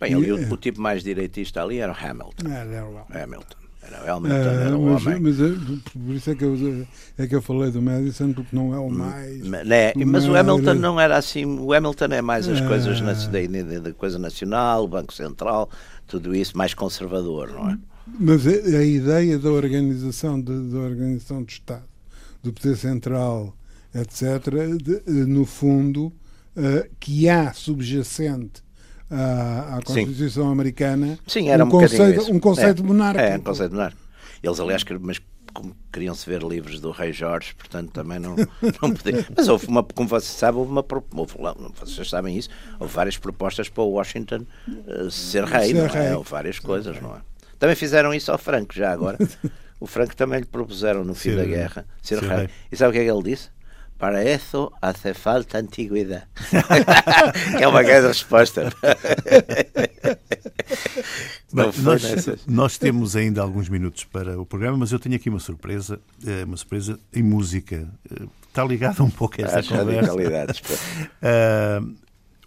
Bem, 0.00 0.14
ali, 0.14 0.28
E- 0.28 0.32
o, 0.32 0.52
o 0.52 0.56
tipo 0.56 0.80
mais 0.80 1.02
direitista 1.02 1.62
ali 1.62 1.78
era 1.78 1.92
o 1.92 1.96
Hamilton. 1.96 2.46
Ah, 2.46 2.58
é, 2.64 2.82
well. 2.82 3.06
Hamilton. 3.10 3.56
Era 3.90 4.04
o 4.12 4.16
Hamilton, 4.16 4.36
Ah, 4.36 4.52
era 4.66 4.76
o 4.76 4.82
mas, 4.92 5.06
homem. 5.06 5.20
mas 5.20 5.40
é, 5.40 5.48
por 5.92 6.14
isso 6.14 6.30
é 6.30 6.34
que, 6.34 6.44
eu, 6.44 6.86
é 7.16 7.26
que 7.26 7.34
eu 7.34 7.42
falei 7.42 7.70
do 7.70 7.80
Madison, 7.80 8.32
porque 8.32 8.54
não 8.54 8.74
é 8.74 8.78
o 8.78 8.90
mais. 8.90 9.46
Ma- 9.46 9.64
né, 9.64 9.92
Mas 10.06 10.28
o 10.28 10.36
Hamilton 10.36 10.74
não 10.74 11.00
era 11.00 11.16
assim. 11.16 11.44
O 11.44 11.72
Hamilton 11.72 12.04
é 12.06 12.22
mais 12.22 12.46
as 12.48 12.60
Ah. 12.60 12.66
coisas 12.68 13.00
na, 13.00 13.12
da, 13.14 13.78
da 13.80 13.92
coisa 13.94 14.18
nacional, 14.18 14.84
o 14.84 14.88
Banco 14.88 15.12
Central, 15.12 15.70
tudo 16.06 16.34
isso 16.34 16.56
mais 16.56 16.74
conservador, 16.74 17.50
não 17.52 17.70
é? 17.70 17.78
Mas 18.20 18.46
a, 18.46 18.50
a 18.50 18.84
ideia 18.84 19.38
da 19.38 19.50
organização, 19.50 20.40
de, 20.40 20.70
da 20.70 20.78
organização 20.78 21.42
do 21.42 21.48
Estado, 21.50 21.84
do 22.42 22.52
poder 22.52 22.76
central, 22.76 23.54
etc., 23.94 24.22
de, 24.82 24.94
eh, 24.96 25.02
no 25.26 25.44
fundo, 25.44 26.12
eh, 26.56 26.88
que 27.00 27.28
há 27.28 27.52
subjacente 27.52 28.62
à, 29.10 29.76
à 29.76 29.76
Sim. 29.78 29.82
Constituição 30.04 30.50
Americana 30.50 31.18
Sim, 31.26 31.48
era 31.48 31.64
um, 31.64 31.66
um, 31.66 31.70
bocadinho 31.70 31.98
conceito, 31.98 32.20
isso. 32.22 32.32
um 32.32 32.40
conceito 32.40 32.82
é, 32.82 32.86
monárquico. 32.86 33.24
É, 33.26 33.36
um 33.36 33.40
conceito 33.40 33.72
monárquico. 33.72 34.02
Eles, 34.42 34.60
aliás, 34.60 34.84
mas 35.00 35.20
como 35.52 35.74
queriam-se 35.92 36.28
ver 36.28 36.42
livros 36.42 36.78
do 36.78 36.90
Rei 36.90 37.12
Jorge, 37.12 37.54
portanto 37.54 37.90
também 37.90 38.18
não, 38.18 38.36
não 38.82 38.92
podiam. 38.92 39.24
Mas 39.36 39.48
houve 39.48 39.66
uma, 39.66 39.82
como 39.82 40.08
vocês 40.08 40.30
sabem, 40.32 40.60
houve 40.60 40.70
uma, 40.70 40.84
houve 41.14 41.34
vocês 41.80 42.08
sabem 42.08 42.36
isso, 42.36 42.48
houve 42.78 42.94
várias 42.94 43.16
propostas 43.16 43.68
para 43.68 43.82
o 43.82 43.90
Washington 43.90 44.44
eh, 44.68 45.08
ser 45.10 45.44
rei, 45.44 45.68
Ser 45.68 45.74
não 45.74 45.86
é? 45.86 45.88
rei. 45.88 46.12
Houve 46.14 46.30
várias 46.30 46.58
coisas, 46.58 47.00
não 47.00 47.16
é? 47.16 47.20
Também 47.58 47.74
fizeram 47.74 48.14
isso 48.14 48.30
ao 48.30 48.38
Franco, 48.38 48.74
já 48.74 48.92
agora. 48.92 49.18
O 49.80 49.86
Franco 49.86 50.16
também 50.16 50.40
lhe 50.40 50.44
propuseram 50.44 51.04
no 51.04 51.14
fim 51.14 51.30
Ser- 51.30 51.36
da 51.36 51.44
guerra 51.44 51.86
ser, 52.02 52.18
ser 52.18 52.26
rei. 52.26 52.36
rei. 52.38 52.48
E 52.72 52.76
sabe 52.76 52.90
o 52.90 52.92
que 52.92 52.98
é 52.98 53.04
que 53.04 53.10
ele 53.12 53.22
disse? 53.22 53.48
Para 53.98 54.24
isso 54.24 54.72
hace 54.80 55.12
falta 55.12 55.58
antiguidade. 55.58 56.24
é 57.60 57.66
uma 57.66 57.82
grande 57.82 58.06
resposta. 58.08 58.72
Bem, 61.52 61.72
nós, 61.78 62.02
nós, 62.46 62.78
temos 62.78 63.16
ainda 63.16 63.42
alguns 63.42 63.68
minutos 63.68 64.04
para 64.04 64.40
o 64.40 64.46
programa, 64.46 64.76
mas 64.76 64.92
eu 64.92 65.00
tenho 65.00 65.16
aqui 65.16 65.28
uma 65.28 65.40
surpresa, 65.40 65.98
eh, 66.24 66.44
uma 66.44 66.56
surpresa 66.56 67.00
em 67.12 67.22
música. 67.22 67.88
Eh, 68.10 68.26
está 68.46 68.64
ligada 68.64 69.02
um 69.02 69.10
pouco 69.10 69.40
a 69.40 69.44
esta 69.44 69.58
Acho 69.58 69.70
conversa. 69.70 70.62
Uh, 71.22 71.96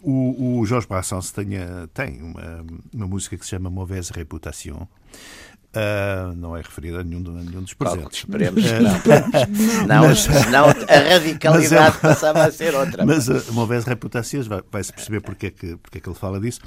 o, 0.00 0.60
o 0.60 0.66
Jorge 0.66 0.86
Brassens 0.86 1.32
tenha, 1.32 1.88
tem 1.92 2.22
uma, 2.22 2.64
uma 2.94 3.06
música 3.06 3.36
que 3.36 3.44
se 3.44 3.50
chama 3.50 3.68
Mauvaise 3.68 4.10
Réputation. 4.12 4.86
Uh, 5.74 6.34
não 6.36 6.54
é 6.54 6.60
referida 6.60 7.00
a 7.00 7.02
nenhum, 7.02 7.20
a 7.30 7.42
nenhum 7.42 7.62
dos 7.62 7.72
presentes. 7.72 8.18
esperemos 8.18 8.62
que 8.62 8.78
não. 8.78 9.86
não, 9.88 10.08
mas, 10.08 10.18
senão 10.18 10.66
a 10.66 11.12
radicalidade 11.14 11.96
é, 11.96 12.00
passava 12.00 12.44
a 12.44 12.52
ser 12.52 12.74
outra. 12.74 13.06
Mas 13.06 13.30
a 13.30 13.52
Mauvaise 13.52 13.86
Reputações 13.86 14.46
vai-se 14.46 14.66
vai 14.70 14.82
perceber 14.84 15.20
porque 15.22 15.46
é, 15.46 15.50
que, 15.50 15.76
porque 15.78 15.96
é 15.96 16.00
que 16.02 16.08
ele 16.08 16.16
fala 16.16 16.38
disso. 16.38 16.60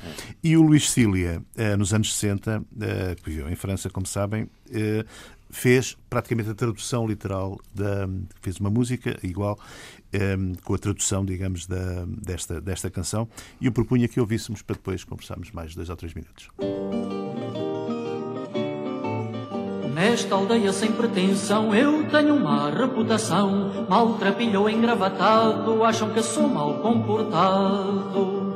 E 0.43 0.57
o 0.57 0.63
Luís 0.63 0.89
Cília, 0.89 1.39
uh, 1.55 1.77
nos 1.77 1.93
anos 1.93 2.15
60, 2.15 2.59
uh, 2.59 2.63
que 3.21 3.29
viveu 3.29 3.47
em 3.47 3.55
França, 3.55 3.91
como 3.91 4.07
sabem, 4.07 4.49
fez 5.51 5.95
praticamente 6.09 6.49
a 6.49 6.55
tradução 6.55 7.07
literal 7.07 7.59
da. 7.73 8.09
fez 8.41 8.57
uma 8.57 8.71
música 8.71 9.19
igual, 9.21 9.59
um, 10.13 10.55
com 10.63 10.73
a 10.73 10.77
tradução, 10.79 11.23
digamos, 11.23 11.67
da, 11.67 12.05
desta, 12.07 12.59
desta 12.59 12.89
canção. 12.89 13.27
E 13.61 13.67
eu 13.67 13.71
propunha 13.71 14.07
que 14.07 14.19
ouvíssemos 14.19 14.61
para 14.61 14.75
depois 14.75 15.03
conversarmos 15.03 15.51
mais 15.51 15.75
dois 15.75 15.89
ou 15.89 15.95
três 15.95 16.13
minutos. 16.13 16.49
Nesta 20.07 20.35
aldeia 20.35 20.71
sem 20.71 20.91
pretensão 20.91 21.73
eu 21.73 22.03
tenho 22.03 22.35
uma 22.35 22.69
reputação. 22.69 23.87
Maltrapilho 23.89 24.61
ou 24.61 24.69
engravatado, 24.69 25.83
acham 25.83 26.11
que 26.11 26.21
sou 26.21 26.47
mal 26.47 26.75
comportado. 26.75 28.53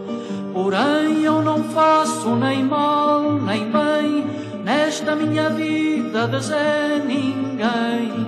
Porém 0.53 1.23
eu 1.23 1.41
não 1.41 1.63
faço 1.63 2.35
nem 2.35 2.63
mal 2.63 3.33
nem 3.33 3.63
bem 3.63 4.27
nesta 4.63 5.15
minha 5.15 5.49
vida 5.49 6.27
de 6.27 6.39
Zé 6.39 7.01
ninguém. 7.03 8.27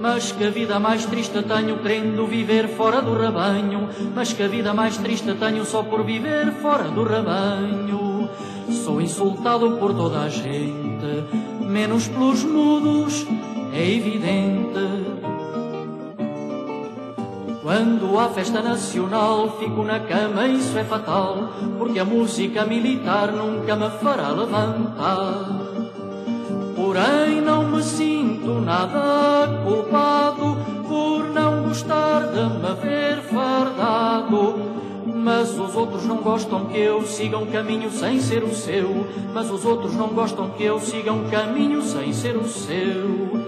Mas 0.00 0.32
que 0.32 0.48
vida 0.48 0.80
mais 0.80 1.04
triste 1.04 1.42
tenho 1.42 1.78
querendo 1.80 2.26
viver 2.26 2.66
fora 2.68 3.02
do 3.02 3.12
rebanho. 3.12 3.90
Mas 4.14 4.32
que 4.32 4.48
vida 4.48 4.72
mais 4.72 4.96
triste 4.96 5.34
tenho 5.34 5.66
só 5.66 5.82
por 5.82 6.02
viver 6.02 6.50
fora 6.62 6.84
do 6.84 7.04
rebanho. 7.04 8.30
Sou 8.70 9.02
insultado 9.02 9.72
por 9.72 9.92
toda 9.92 10.20
a 10.20 10.28
gente 10.30 11.47
menos 11.68 12.08
pelos 12.08 12.44
mudos, 12.44 13.26
é 13.72 13.90
evidente. 13.90 14.78
Quando 17.62 18.18
há 18.18 18.30
festa 18.30 18.62
nacional, 18.62 19.58
fico 19.58 19.82
na 19.82 20.00
cama, 20.00 20.46
isso 20.46 20.78
é 20.78 20.84
fatal, 20.84 21.50
porque 21.76 21.98
a 21.98 22.04
música 22.04 22.64
militar 22.64 23.30
nunca 23.30 23.76
me 23.76 23.90
fará 23.98 24.30
levantar. 24.30 25.50
Porém, 26.74 27.42
não 27.42 27.68
me 27.68 27.82
sinto 27.82 28.60
nada 28.60 29.62
culpado 29.64 30.56
por 30.88 31.28
não 31.28 31.64
gostar 31.64 32.28
de 32.28 32.40
me 32.40 32.74
ver 32.80 33.20
fardado 33.24 34.77
mas 35.18 35.58
os 35.58 35.74
outros 35.74 36.04
não 36.04 36.18
gostam 36.18 36.66
que 36.66 36.78
eu 36.78 37.04
siga 37.06 37.36
um 37.36 37.46
caminho 37.46 37.90
sem 37.90 38.20
ser 38.20 38.42
o 38.42 38.54
seu. 38.54 39.06
Mas 39.34 39.50
os 39.50 39.64
outros 39.64 39.94
não 39.94 40.08
gostam 40.08 40.50
que 40.50 40.64
eu 40.64 40.80
siga 40.80 41.12
um 41.12 41.28
caminho 41.28 41.82
sem 41.82 42.12
ser 42.12 42.36
o 42.36 42.44
seu. 42.44 43.46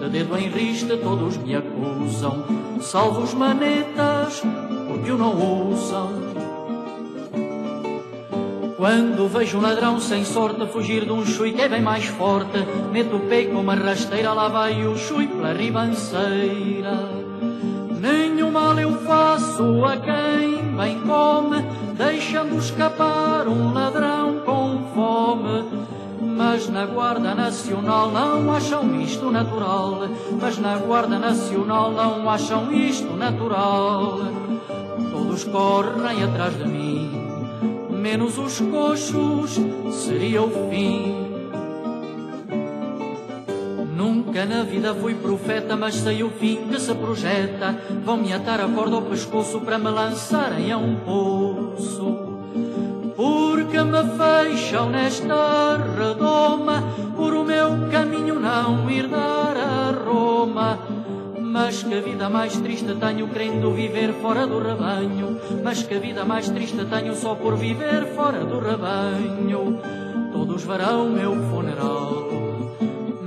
De 0.00 0.08
dedo 0.08 0.36
em 0.36 0.48
rista 0.48 0.96
todos 0.96 1.36
me 1.36 1.54
acusam, 1.54 2.44
salvo 2.80 3.20
os 3.20 3.34
manetas, 3.34 4.42
porque 4.88 5.10
o 5.12 5.18
não 5.18 5.70
usam. 5.70 6.30
Quando 8.76 9.28
vejo 9.28 9.58
um 9.58 9.60
ladrão 9.60 10.00
sem 10.00 10.24
sorte 10.24 10.66
fugir 10.66 11.04
de 11.04 11.12
um 11.12 11.24
chui 11.26 11.52
que 11.52 11.60
é 11.60 11.68
bem 11.68 11.82
mais 11.82 12.06
forte, 12.06 12.58
meto 12.90 13.16
o 13.16 13.20
pé 13.20 13.44
com 13.44 13.60
uma 13.60 13.74
rasteira, 13.74 14.32
lá 14.32 14.48
vai 14.48 14.86
o 14.86 14.96
chui 14.96 15.26
pela 15.26 15.52
ribanceira. 15.52 16.98
Nenhum 18.00 18.50
mal 18.50 18.78
eu 18.80 18.92
faço 19.02 19.84
a 19.84 19.98
quem 19.98 20.59
bem 20.80 20.98
come, 21.00 21.62
deixando 21.94 22.56
escapar 22.56 23.46
um 23.46 23.74
ladrão 23.74 24.40
com 24.46 24.78
fome. 24.94 25.90
Mas 26.22 26.70
na 26.70 26.86
Guarda 26.86 27.34
Nacional 27.34 28.10
não 28.10 28.50
acham 28.50 28.98
isto 28.98 29.30
natural. 29.30 30.08
Mas 30.40 30.58
na 30.58 30.78
Guarda 30.78 31.18
Nacional 31.18 31.92
não 31.92 32.30
acham 32.30 32.72
isto 32.72 33.14
natural. 33.14 34.20
Todos 35.10 35.44
correm 35.44 36.24
atrás 36.24 36.56
de 36.56 36.66
mim, 36.66 37.10
menos 37.90 38.38
os 38.38 38.58
coxos, 38.60 39.60
seria 39.92 40.42
o 40.42 40.70
fim. 40.70 41.19
Na 44.46 44.62
vida 44.62 44.94
fui 44.94 45.14
profeta, 45.14 45.76
mas 45.76 45.96
sei 45.96 46.22
o 46.22 46.30
fim 46.30 46.66
que 46.68 46.80
se 46.80 46.94
projeta. 46.94 47.76
Vão-me 48.02 48.32
atar 48.32 48.58
a 48.60 48.68
corda 48.68 48.96
ao 48.96 49.02
pescoço 49.02 49.60
para 49.60 49.78
me 49.78 49.90
lançarem 49.90 50.72
a 50.72 50.78
um 50.78 50.96
poço. 50.96 52.18
Porque 53.14 53.82
me 53.82 54.02
fecham 54.16 54.88
nesta 54.88 55.76
redoma, 55.94 56.82
por 57.14 57.34
o 57.34 57.44
meu 57.44 57.90
caminho 57.90 58.40
não 58.40 58.90
ir 58.90 59.08
dar 59.08 59.56
a 59.56 59.92
Roma. 59.92 60.78
Mas 61.38 61.82
que 61.82 62.00
vida 62.00 62.30
mais 62.30 62.56
triste 62.56 62.94
tenho 62.94 63.28
querendo 63.28 63.72
viver 63.72 64.14
fora 64.14 64.46
do 64.46 64.58
rebanho. 64.58 65.38
Mas 65.62 65.82
que 65.82 65.98
vida 65.98 66.24
mais 66.24 66.48
triste 66.48 66.82
tenho 66.86 67.14
só 67.14 67.34
por 67.34 67.56
viver 67.56 68.06
fora 68.14 68.42
do 68.44 68.58
rebanho. 68.58 69.78
Todos 70.32 70.64
verão 70.64 71.10
meu 71.10 71.34
funeral 71.50 72.39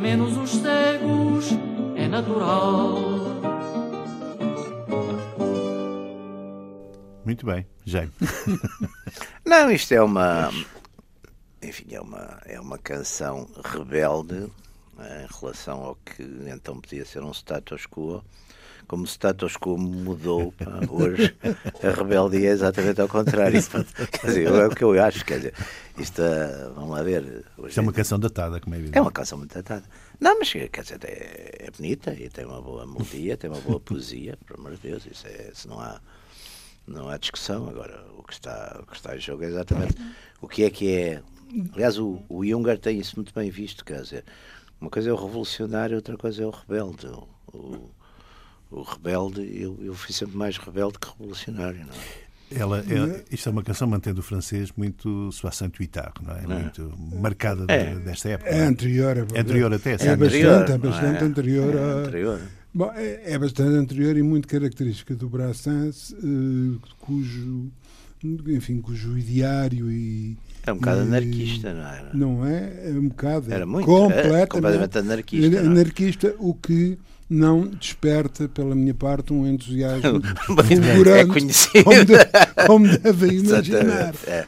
menos 0.03 0.35
os 0.35 0.51
cegos, 0.51 1.45
é 1.95 2.09
natural. 2.09 2.97
Muito 7.23 7.45
bem, 7.45 7.65
Jaime. 7.85 8.11
Não, 9.45 9.71
isto 9.71 9.93
é 9.93 10.01
uma. 10.01 10.51
Enfim, 11.61 11.95
é 11.95 12.01
uma, 12.01 12.37
é 12.45 12.59
uma 12.59 12.77
canção 12.77 13.47
rebelde 13.63 14.51
né, 14.97 15.25
em 15.25 15.39
relação 15.39 15.81
ao 15.81 15.95
que 15.95 16.21
então 16.53 16.81
podia 16.81 17.05
ser 17.05 17.23
um 17.23 17.31
status 17.31 17.87
quo 17.87 18.21
como 18.93 19.05
o 19.05 19.07
status 19.07 19.57
quo 19.57 19.75
mudou, 19.75 20.53
hoje 20.87 21.35
a 21.81 21.89
rebeldia 21.89 22.49
é 22.49 22.51
exatamente 22.51 23.01
ao 23.01 23.07
contrário. 23.07 23.59
quer 24.11 24.27
dizer, 24.27 24.45
é 24.45 24.67
o 24.67 24.69
que 24.69 24.83
eu 24.83 25.03
acho, 25.03 25.25
quer 25.25 25.37
dizer, 25.37 25.53
isto, 25.97 26.21
vamos 26.75 26.91
lá 26.91 27.01
ver. 27.01 27.43
Isto 27.65 27.79
é 27.79 27.81
uma 27.81 27.91
canção 27.91 28.19
datada, 28.19 28.59
como 28.59 28.75
é 28.75 28.77
evidente. 28.77 28.95
É 28.99 29.01
uma 29.01 29.11
canção 29.11 29.39
muito 29.39 29.51
datada. 29.51 29.83
Não, 30.19 30.37
mas 30.37 30.51
quer 30.51 30.69
dizer, 30.83 30.99
é, 31.05 31.65
é 31.65 31.71
bonita 31.71 32.13
e 32.13 32.29
tem 32.29 32.45
uma 32.45 32.61
boa 32.61 32.85
melodia, 32.85 33.35
tem 33.35 33.49
uma 33.49 33.59
boa 33.61 33.79
poesia, 33.79 34.37
por 34.45 34.59
amor 34.59 34.75
de 34.75 34.89
Deus, 34.89 35.07
isso, 35.07 35.25
é, 35.25 35.49
isso 35.51 35.67
não 35.67 35.79
há 35.79 35.99
não 36.85 37.09
há 37.09 37.17
discussão. 37.17 37.67
Agora, 37.67 38.05
o 38.15 38.21
que 38.21 38.33
está, 38.33 38.79
o 38.79 38.85
que 38.85 38.95
está 38.95 39.15
em 39.15 39.19
jogo 39.19 39.43
é 39.43 39.47
exatamente 39.47 39.95
o 40.39 40.47
que 40.47 40.65
é 40.65 40.69
que 40.69 40.93
é. 40.93 41.23
Aliás, 41.73 41.97
o, 41.97 42.21
o 42.29 42.45
Junger 42.45 42.77
tem 42.77 42.99
isso 42.99 43.15
muito 43.15 43.33
bem 43.33 43.49
visto, 43.49 43.83
quer 43.83 44.01
dizer, 44.01 44.23
uma 44.79 44.91
coisa 44.91 45.09
é 45.09 45.13
o 45.13 45.15
revolucionário, 45.15 45.95
outra 45.95 46.15
coisa 46.15 46.43
é 46.43 46.45
o 46.45 46.51
rebelde. 46.51 47.07
O, 47.07 47.27
o, 47.57 48.02
o 48.73 48.81
rebelde, 48.81 49.41
eu, 49.61 49.77
eu 49.81 49.93
fui 49.93 50.13
sempre 50.13 50.35
mais 50.35 50.57
rebelde 50.57 50.97
que 50.99 51.07
revolucionário, 51.07 51.85
não 51.85 51.93
é? 51.93 52.23
Ela, 52.55 52.79
é, 52.79 53.23
isto 53.31 53.49
é 53.49 53.51
uma 53.51 53.63
canção 53.63 53.87
mantendo 53.87 54.19
o 54.19 54.23
francês 54.23 54.71
muito 54.77 55.31
soixante 55.31 55.81
huitard, 55.81 56.13
não 56.21 56.35
é? 56.35 56.43
é? 56.43 56.61
Muito 56.61 56.93
marcada 57.19 57.65
é. 57.67 57.95
desta 57.95 58.29
época. 58.29 58.49
É 58.49 58.63
anterior. 58.63 59.17
É, 59.17 59.37
é 59.37 59.41
anterior 59.41 59.73
até. 59.73 59.93
É, 59.93 60.15
bastante, 60.15 60.71
é 60.71 60.77
bastante 60.77 61.23
anterior. 61.23 61.75
A, 61.75 62.07
anterior. 62.07 62.41
Bom, 62.71 62.91
é, 62.95 63.33
é, 63.33 63.37
bastante 63.39 63.75
anterior 63.75 64.17
e 64.17 64.21
muito 64.21 64.47
característica 64.47 65.15
do 65.15 65.29
Brassens, 65.29 66.11
uh, 66.11 66.79
cujo, 66.99 67.71
enfim, 68.23 68.81
cujo 68.81 69.17
ideário 69.17 69.91
e 69.91 70.37
é 70.65 70.71
um 70.71 70.75
bocado 70.75 71.01
e, 71.01 71.03
anarquista, 71.03 71.73
não 71.73 71.87
era? 71.87 72.11
Não 72.13 72.45
é? 72.45 72.89
É 72.89 72.91
um 72.91 73.07
bocado. 73.09 73.51
Era 73.51 73.65
muito. 73.65 73.85
Completamente, 73.85 74.47
completamente 74.47 74.97
anarquista. 74.97 75.59
Anarquista, 75.59 76.35
o 76.39 76.53
que 76.53 76.97
não 77.33 77.65
desperta, 77.65 78.47
pela 78.47 78.75
minha 78.75 78.93
parte, 78.93 79.33
um 79.33 79.47
entusiasmo 79.47 80.21
fulgurante, 80.45 81.47
é 81.75 81.83
como, 81.83 82.05
de, 82.05 82.67
como 82.67 82.97
devem 82.99 83.39
imaginar. 83.39 84.13
É. 84.27 84.45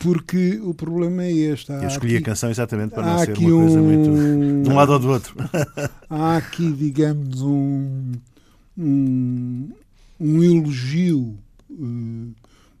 Porque 0.00 0.58
o 0.62 0.72
problema 0.74 1.24
é 1.24 1.32
este. 1.32 1.72
Eu 1.72 1.86
escolhi 1.86 2.16
aqui, 2.16 2.24
a 2.24 2.26
canção 2.26 2.50
exatamente 2.50 2.94
para 2.94 3.06
não 3.06 3.18
ser 3.18 3.38
uma 3.38 3.50
coisa 3.50 3.80
um, 3.80 3.84
muito 3.84 4.62
de 4.62 4.70
um 4.70 4.74
lado 4.74 4.92
ou 4.92 4.98
do 4.98 5.10
outro. 5.10 5.34
Há 6.08 6.36
aqui, 6.38 6.72
digamos, 6.72 7.42
um, 7.42 8.12
um, 8.78 9.70
um 10.18 10.42
elogio 10.42 11.38
uh, 11.70 12.34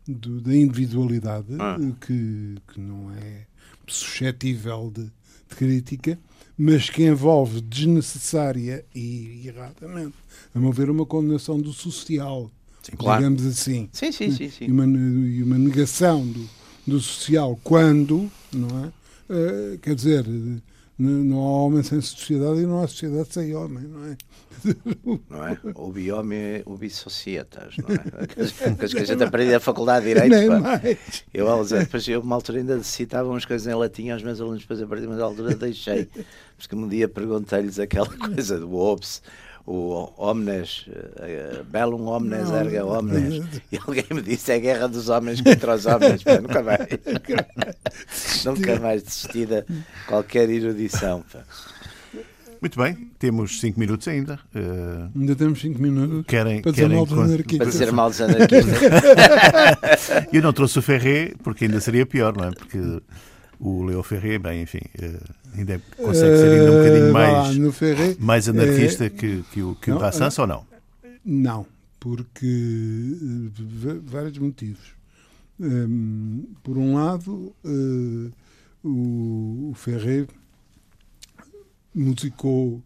do, 0.06 0.40
da 0.40 0.54
individualidade 0.54 1.54
ah. 1.58 1.76
uh, 1.78 1.94
que, 1.94 2.56
que 2.72 2.80
não 2.80 3.10
é 3.12 3.46
suscetível 3.86 4.90
de, 4.94 5.04
de 5.04 5.56
crítica 5.56 6.18
mas 6.56 6.90
que 6.90 7.04
envolve 7.04 7.60
desnecessária 7.60 8.84
e 8.94 9.46
erradamente, 9.46 10.14
a 10.54 10.58
meu 10.58 10.72
ver, 10.72 10.90
uma 10.90 11.06
condenação 11.06 11.58
do 11.60 11.72
social, 11.72 12.50
Sim, 12.82 12.92
claro. 12.96 13.22
digamos 13.22 13.46
assim. 13.46 13.88
Sim, 13.92 14.12
sim, 14.12 14.30
sim. 14.30 14.50
sim. 14.50 14.64
E, 14.66 14.70
uma, 14.70 14.84
e 14.84 15.42
uma 15.42 15.58
negação 15.58 16.26
do, 16.26 16.48
do 16.86 17.00
social 17.00 17.58
quando, 17.62 18.30
não 18.52 18.84
é? 18.84 18.92
Uh, 19.32 19.78
quer 19.78 19.94
dizer, 19.94 20.26
não 20.98 21.38
há 21.38 21.62
homem 21.64 21.82
sem 21.82 22.00
sociedade 22.00 22.60
e 22.60 22.66
não 22.66 22.82
há 22.82 22.86
sociedade 22.86 23.32
sem 23.32 23.54
homem, 23.54 23.84
não 23.84 24.04
é? 24.04 24.16
Não 25.28 25.46
é? 25.46 25.58
Ubi 25.74 26.12
homem, 26.12 26.62
ubi 26.66 26.88
societas, 26.90 27.76
não 27.78 27.88
é? 27.94 28.26
Coisas 28.76 28.94
que 28.94 29.00
a 29.00 29.04
gente 29.04 29.24
aprende 29.24 29.52
na 29.52 29.60
faculdade 29.60 30.06
de 30.06 30.14
Direito. 30.14 30.30
Nem 30.30 30.60
mais. 30.60 31.24
Eu, 31.32 31.64
depois, 31.64 32.06
eu, 32.06 32.20
uma 32.20 32.36
altura, 32.36 32.58
ainda 32.58 32.82
citava 32.82 33.28
umas 33.28 33.44
coisas 33.44 33.66
em 33.66 33.74
latim 33.74 34.10
aos 34.10 34.22
meus 34.22 34.40
alunos, 34.40 34.60
depois, 34.62 34.80
a 34.80 34.86
partir 34.86 35.02
de 35.02 35.08
uma 35.08 35.20
altura, 35.22 35.54
deixei. 35.54 36.08
Porque 36.56 36.76
um 36.76 36.86
dia 36.86 37.08
perguntei-lhes 37.08 37.78
aquela 37.78 38.08
coisa 38.14 38.58
do 38.58 38.74
ops 38.76 39.22
o 39.66 40.12
Omnes, 40.16 40.86
uh, 40.88 41.64
Bellum 41.64 42.08
Omnes 42.08 42.48
não, 42.48 42.56
erga 42.56 42.84
Omnes, 42.84 43.44
e 43.70 43.78
alguém 43.78 44.04
me 44.10 44.22
disse 44.22 44.52
é 44.52 44.56
a 44.56 44.58
guerra 44.58 44.88
dos 44.88 45.08
homens 45.08 45.40
contra 45.40 45.74
os 45.74 45.86
homens, 45.86 46.22
pá, 46.22 46.40
nunca 46.40 46.62
mais, 46.62 46.80
nunca 48.44 48.80
mais 48.80 49.02
desistida 49.02 49.64
qualquer 50.06 50.50
erudição. 50.50 51.24
Pá. 51.32 51.40
Muito 52.60 52.78
bem, 52.78 53.10
temos 53.18 53.58
5 53.60 53.78
minutos 53.78 54.06
ainda. 54.06 54.38
Uh, 54.54 55.10
ainda 55.18 55.34
temos 55.34 55.60
5 55.60 55.82
minutos 55.82 56.24
querem, 56.26 56.62
para 56.62 56.70
dizer 56.70 56.88
mal 56.88 57.04
dos 57.04 57.18
anarquistas. 57.18 57.58
Para 57.58 57.66
dizer 57.66 57.92
mal 57.92 58.08
dos 58.10 58.20
anarquistas. 58.22 58.80
Eu 60.32 60.42
não 60.42 60.52
trouxe 60.52 60.78
o 60.78 60.82
Ferré, 60.82 61.34
porque 61.42 61.64
ainda 61.64 61.80
seria 61.80 62.06
pior, 62.06 62.36
não 62.36 62.44
é? 62.44 62.50
Porque 62.52 62.78
o 63.62 63.84
Leo 63.84 64.02
Ferré, 64.02 64.38
bem, 64.38 64.62
enfim, 64.62 64.80
uh, 64.98 65.34
ainda 65.56 65.80
consegue 65.96 66.36
ser 66.36 66.50
ainda 66.50 66.72
um 66.72 66.78
bocadinho 66.78 67.06
eh, 67.06 67.12
mais, 67.12 67.76
Ferré, 67.76 68.16
mais 68.18 68.48
anarquista 68.48 69.08
que, 69.08 69.44
que 69.52 69.62
o, 69.62 69.76
que 69.76 69.90
não, 69.90 69.96
o 69.96 70.00
Brassens, 70.00 70.36
ou 70.40 70.46
não? 70.48 70.66
Não, 71.24 71.66
porque 72.00 73.16
vários 74.04 74.36
motivos. 74.38 74.94
Um, 75.60 76.44
por 76.64 76.76
um 76.76 76.94
lado, 76.94 77.54
o, 78.82 79.70
o 79.70 79.72
Ferré 79.76 80.26
musicou 81.94 82.82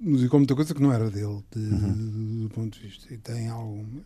musicou 0.00 0.38
muita 0.38 0.54
coisa 0.54 0.72
que 0.72 0.80
não 0.80 0.92
era 0.92 1.10
dele 1.10 1.42
de, 1.50 1.58
uhum. 1.58 2.42
do 2.44 2.50
ponto 2.54 2.78
de 2.78 2.86
vista 2.86 3.12
e 3.12 3.18
tem 3.18 3.48
algumas 3.48 4.04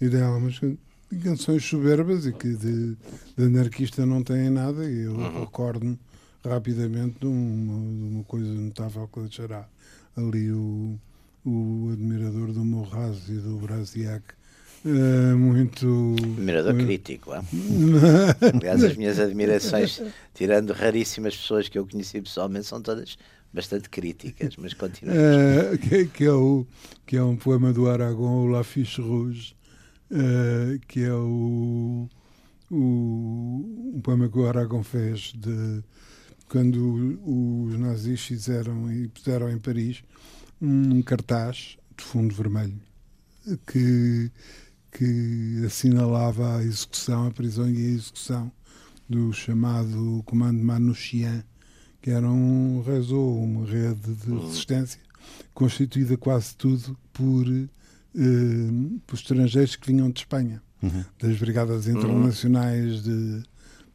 e 0.00 0.10
tem 0.10 0.20
algumas 0.20 0.60
canções 1.22 1.64
soberbas 1.64 2.26
e 2.26 2.32
que 2.32 2.48
de, 2.54 2.96
de 3.36 3.44
anarquista 3.44 4.04
não 4.04 4.22
têm 4.22 4.50
nada 4.50 4.84
e 4.88 5.02
eu 5.04 5.12
uhum. 5.12 5.40
recordo-me 5.40 5.98
rapidamente 6.44 7.20
de 7.20 7.26
uma, 7.26 7.74
de 7.74 8.14
uma, 8.14 8.24
coisa 8.24 8.52
notável 8.52 9.08
que 9.08 9.20
deixará 9.20 9.66
ali 10.16 10.50
o, 10.52 10.98
o 11.44 11.90
admirador 11.92 12.52
do 12.52 12.64
Morraz 12.64 13.28
e 13.28 13.34
do 13.34 13.56
Brasiac 13.58 14.22
uh, 14.84 15.36
muito 15.36 16.14
admirador 16.18 16.74
crítico 16.74 17.34
é? 17.34 17.40
aliás 18.54 18.82
as 18.84 18.96
minhas 18.96 19.18
admirações 19.18 20.02
tirando 20.34 20.72
raríssimas 20.72 21.36
pessoas 21.36 21.68
que 21.68 21.78
eu 21.78 21.86
conheci 21.86 22.20
pessoalmente 22.20 22.66
são 22.66 22.82
todas 22.82 23.16
bastante 23.52 23.88
críticas 23.88 24.56
mas 24.56 24.74
continuamos 24.74 25.22
uh, 25.22 25.78
que, 25.78 26.06
que, 26.06 26.24
é 26.24 26.32
o 26.32 26.66
que 27.06 27.16
é 27.16 27.22
um 27.22 27.36
poema 27.36 27.72
do 27.72 27.88
Aragon 27.88 28.44
o 28.44 28.46
La 28.48 28.64
Fiche 28.64 29.00
Rouge 29.00 29.54
uh, 30.14 30.78
que 30.86 31.02
é 31.02 31.12
o, 31.12 32.08
o, 32.70 33.92
um 33.94 34.00
poema 34.02 34.28
que 34.28 34.38
o 34.38 34.46
Aragon 34.46 34.82
fez 34.82 35.32
de 35.36 35.82
quando 36.48 37.18
os 37.24 37.78
nazis 37.78 38.20
fizeram 38.20 38.90
e 38.92 39.08
puseram 39.08 39.50
em 39.50 39.58
Paris 39.58 40.02
um 40.62 41.02
cartaz 41.02 41.76
de 41.96 42.04
fundo 42.04 42.34
vermelho 42.34 42.80
que, 43.66 44.30
que 44.90 45.62
assinalava 45.66 46.56
a 46.56 46.64
execução, 46.64 47.26
a 47.26 47.30
prisão 47.30 47.68
e 47.68 47.76
a 47.76 47.90
execução 47.90 48.50
do 49.08 49.32
chamado 49.32 50.22
Comando 50.24 50.62
Manouchian, 50.62 51.44
que 52.00 52.10
era 52.10 52.28
um 52.28 52.82
réseau, 52.82 53.42
uma 53.42 53.66
rede 53.66 54.14
de 54.14 54.34
resistência, 54.34 55.00
constituída 55.52 56.16
quase 56.16 56.56
tudo 56.56 56.96
por 57.12 57.44
uh, 58.14 59.00
por 59.06 59.16
estrangeiros 59.16 59.76
que 59.76 59.86
vinham 59.86 60.10
de 60.10 60.20
Espanha, 60.20 60.62
uhum. 60.82 61.04
das 61.20 61.36
Brigadas 61.38 61.86
Internacionais 61.88 63.02
de, 63.02 63.40
de 63.40 63.44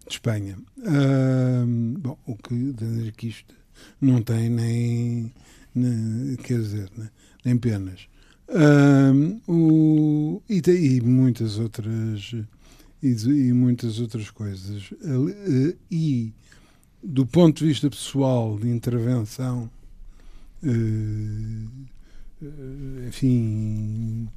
Espanha. 0.09 0.57
Uh, 0.77 1.97
bom, 1.99 2.17
o 2.25 2.35
que 2.35 2.73
de 2.73 2.85
anarquista 2.85 3.53
não 4.01 4.21
tem 4.21 4.49
nem, 4.49 5.33
nem 5.73 6.35
quer 6.37 6.59
dizer, 6.59 6.89
nem, 6.97 7.09
nem 7.45 7.57
penas. 7.57 8.07
Uh, 8.47 9.41
o, 9.47 10.41
e, 10.49 10.61
e 10.67 11.01
muitas 11.01 11.59
outras 11.59 12.33
e, 13.01 13.09
e, 13.09 13.53
muitas 13.53 13.99
outras 13.99 14.29
coisas. 14.31 14.91
E 15.89 16.33
do 17.01 17.25
ponto 17.25 17.59
de 17.59 17.65
vista 17.65 17.89
pessoal 17.89 18.57
de 18.59 18.69
intervenção, 18.69 19.69
eh, 20.63 20.67
enfim, 23.07 24.29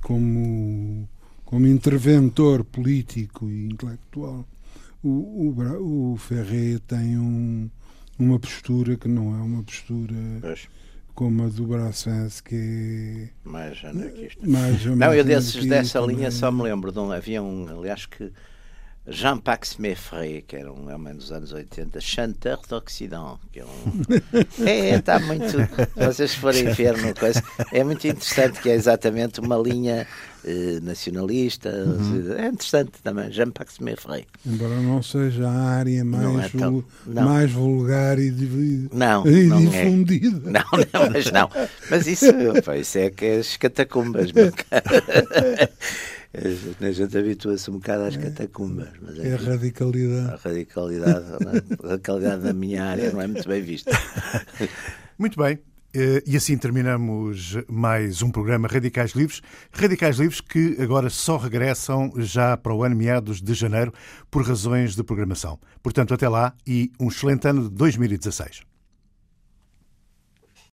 como, 0.00 1.08
como 1.44 1.66
interventor 1.66 2.64
político 2.64 3.48
e 3.48 3.66
intelectual, 3.66 4.46
o, 5.02 5.08
o, 5.08 6.12
o 6.12 6.16
Ferré 6.16 6.78
tem 6.86 7.18
um, 7.18 7.68
uma 8.18 8.38
postura 8.38 8.96
que 8.96 9.08
não 9.08 9.34
é 9.34 9.42
uma 9.42 9.62
postura 9.62 10.14
pois. 10.40 10.68
como 11.14 11.44
a 11.44 11.48
do 11.48 11.66
Brassens, 11.66 12.40
que 12.40 13.28
é 13.44 13.48
mais 13.48 13.84
anarquista. 13.84 14.46
Mais, 14.46 14.84
não, 14.86 15.12
eu 15.12 15.24
desses, 15.24 15.66
dessa 15.66 16.00
linha 16.00 16.30
só 16.30 16.50
me 16.50 16.62
lembro 16.62 16.92
de 16.92 16.98
um, 16.98 17.10
havia 17.10 17.42
um, 17.42 17.66
aliás, 17.68 18.06
que 18.06 18.32
Jean-Pax 19.06 19.78
Meffray, 19.78 20.42
que 20.42 20.54
era 20.54 20.72
um 20.72 20.92
homem 20.92 21.14
dos 21.16 21.32
anos 21.32 21.52
80, 21.52 22.00
chanteur 22.00 22.60
d'Occident, 22.68 23.38
que 23.52 23.60
é 23.60 23.64
um. 23.64 24.02
É, 24.64 24.96
está 24.96 25.18
muito. 25.18 25.50
Se 25.50 26.06
vocês 26.06 26.34
forem 26.34 26.64
ver 26.72 26.94
coisa, 27.18 27.42
é 27.72 27.82
muito 27.82 28.06
interessante, 28.06 28.60
que 28.60 28.70
é 28.70 28.74
exatamente 28.74 29.40
uma 29.40 29.56
linha 29.56 30.06
eh, 30.44 30.80
nacionalista. 30.82 31.68
Uhum. 31.68 32.34
É 32.36 32.46
interessante 32.46 32.92
também, 33.02 33.30
Jean-Pax 33.30 33.78
Meffray. 33.78 34.26
Embora 34.44 34.74
não 34.80 35.02
seja 35.02 35.48
a 35.48 35.78
área 35.78 36.04
mais, 36.04 36.46
é 36.54 36.58
tão, 36.58 36.84
mais 37.06 37.52
vulgar 37.52 38.18
e, 38.18 38.30
não, 38.92 39.24
e 39.26 39.46
não 39.46 39.58
é. 39.58 39.60
difundida. 39.60 40.48
É. 40.48 40.52
Não, 40.52 40.64
não, 40.92 41.10
mas 41.12 41.30
não. 41.30 41.50
Mas 41.90 42.06
isso, 42.06 42.26
pá, 42.64 42.76
isso 42.76 42.98
é 42.98 43.10
que 43.10 43.24
é 43.24 43.36
as 43.38 43.56
catacumbas, 43.56 44.32
meu 44.32 44.52
cara. 44.52 45.72
A 46.34 46.90
gente 46.92 47.18
habitua-se 47.18 47.70
um 47.70 47.74
bocado 47.74 48.04
às 48.04 48.16
catacumbas. 48.16 48.88
Mas 49.02 49.18
é, 49.18 49.28
é 49.28 49.34
a 49.34 49.36
radicalidade. 49.36 50.32
A 50.32 50.36
radicalidade, 50.36 51.26
é? 51.26 51.84
a 51.84 51.88
radicalidade 51.90 52.42
da 52.42 52.52
minha 52.54 52.84
área 52.84 53.12
não 53.12 53.20
é 53.20 53.26
muito 53.26 53.46
bem 53.48 53.62
vista. 53.62 53.90
Muito 55.18 55.38
bem. 55.38 55.58
Eh, 55.94 56.22
e 56.26 56.36
assim 56.36 56.56
terminamos 56.56 57.58
mais 57.68 58.22
um 58.22 58.30
programa 58.30 58.66
Radicais 58.66 59.12
Livres. 59.12 59.42
Radicais 59.70 60.16
Livres 60.16 60.40
que 60.40 60.76
agora 60.80 61.10
só 61.10 61.36
regressam 61.36 62.10
já 62.16 62.56
para 62.56 62.74
o 62.74 62.82
ano 62.82 62.96
meados 62.96 63.42
de 63.42 63.52
janeiro 63.52 63.92
por 64.30 64.42
razões 64.42 64.96
de 64.96 65.04
programação. 65.04 65.60
Portanto, 65.82 66.14
até 66.14 66.28
lá 66.28 66.54
e 66.66 66.90
um 66.98 67.08
excelente 67.08 67.46
ano 67.46 67.68
de 67.68 67.76
2016. 67.76 68.71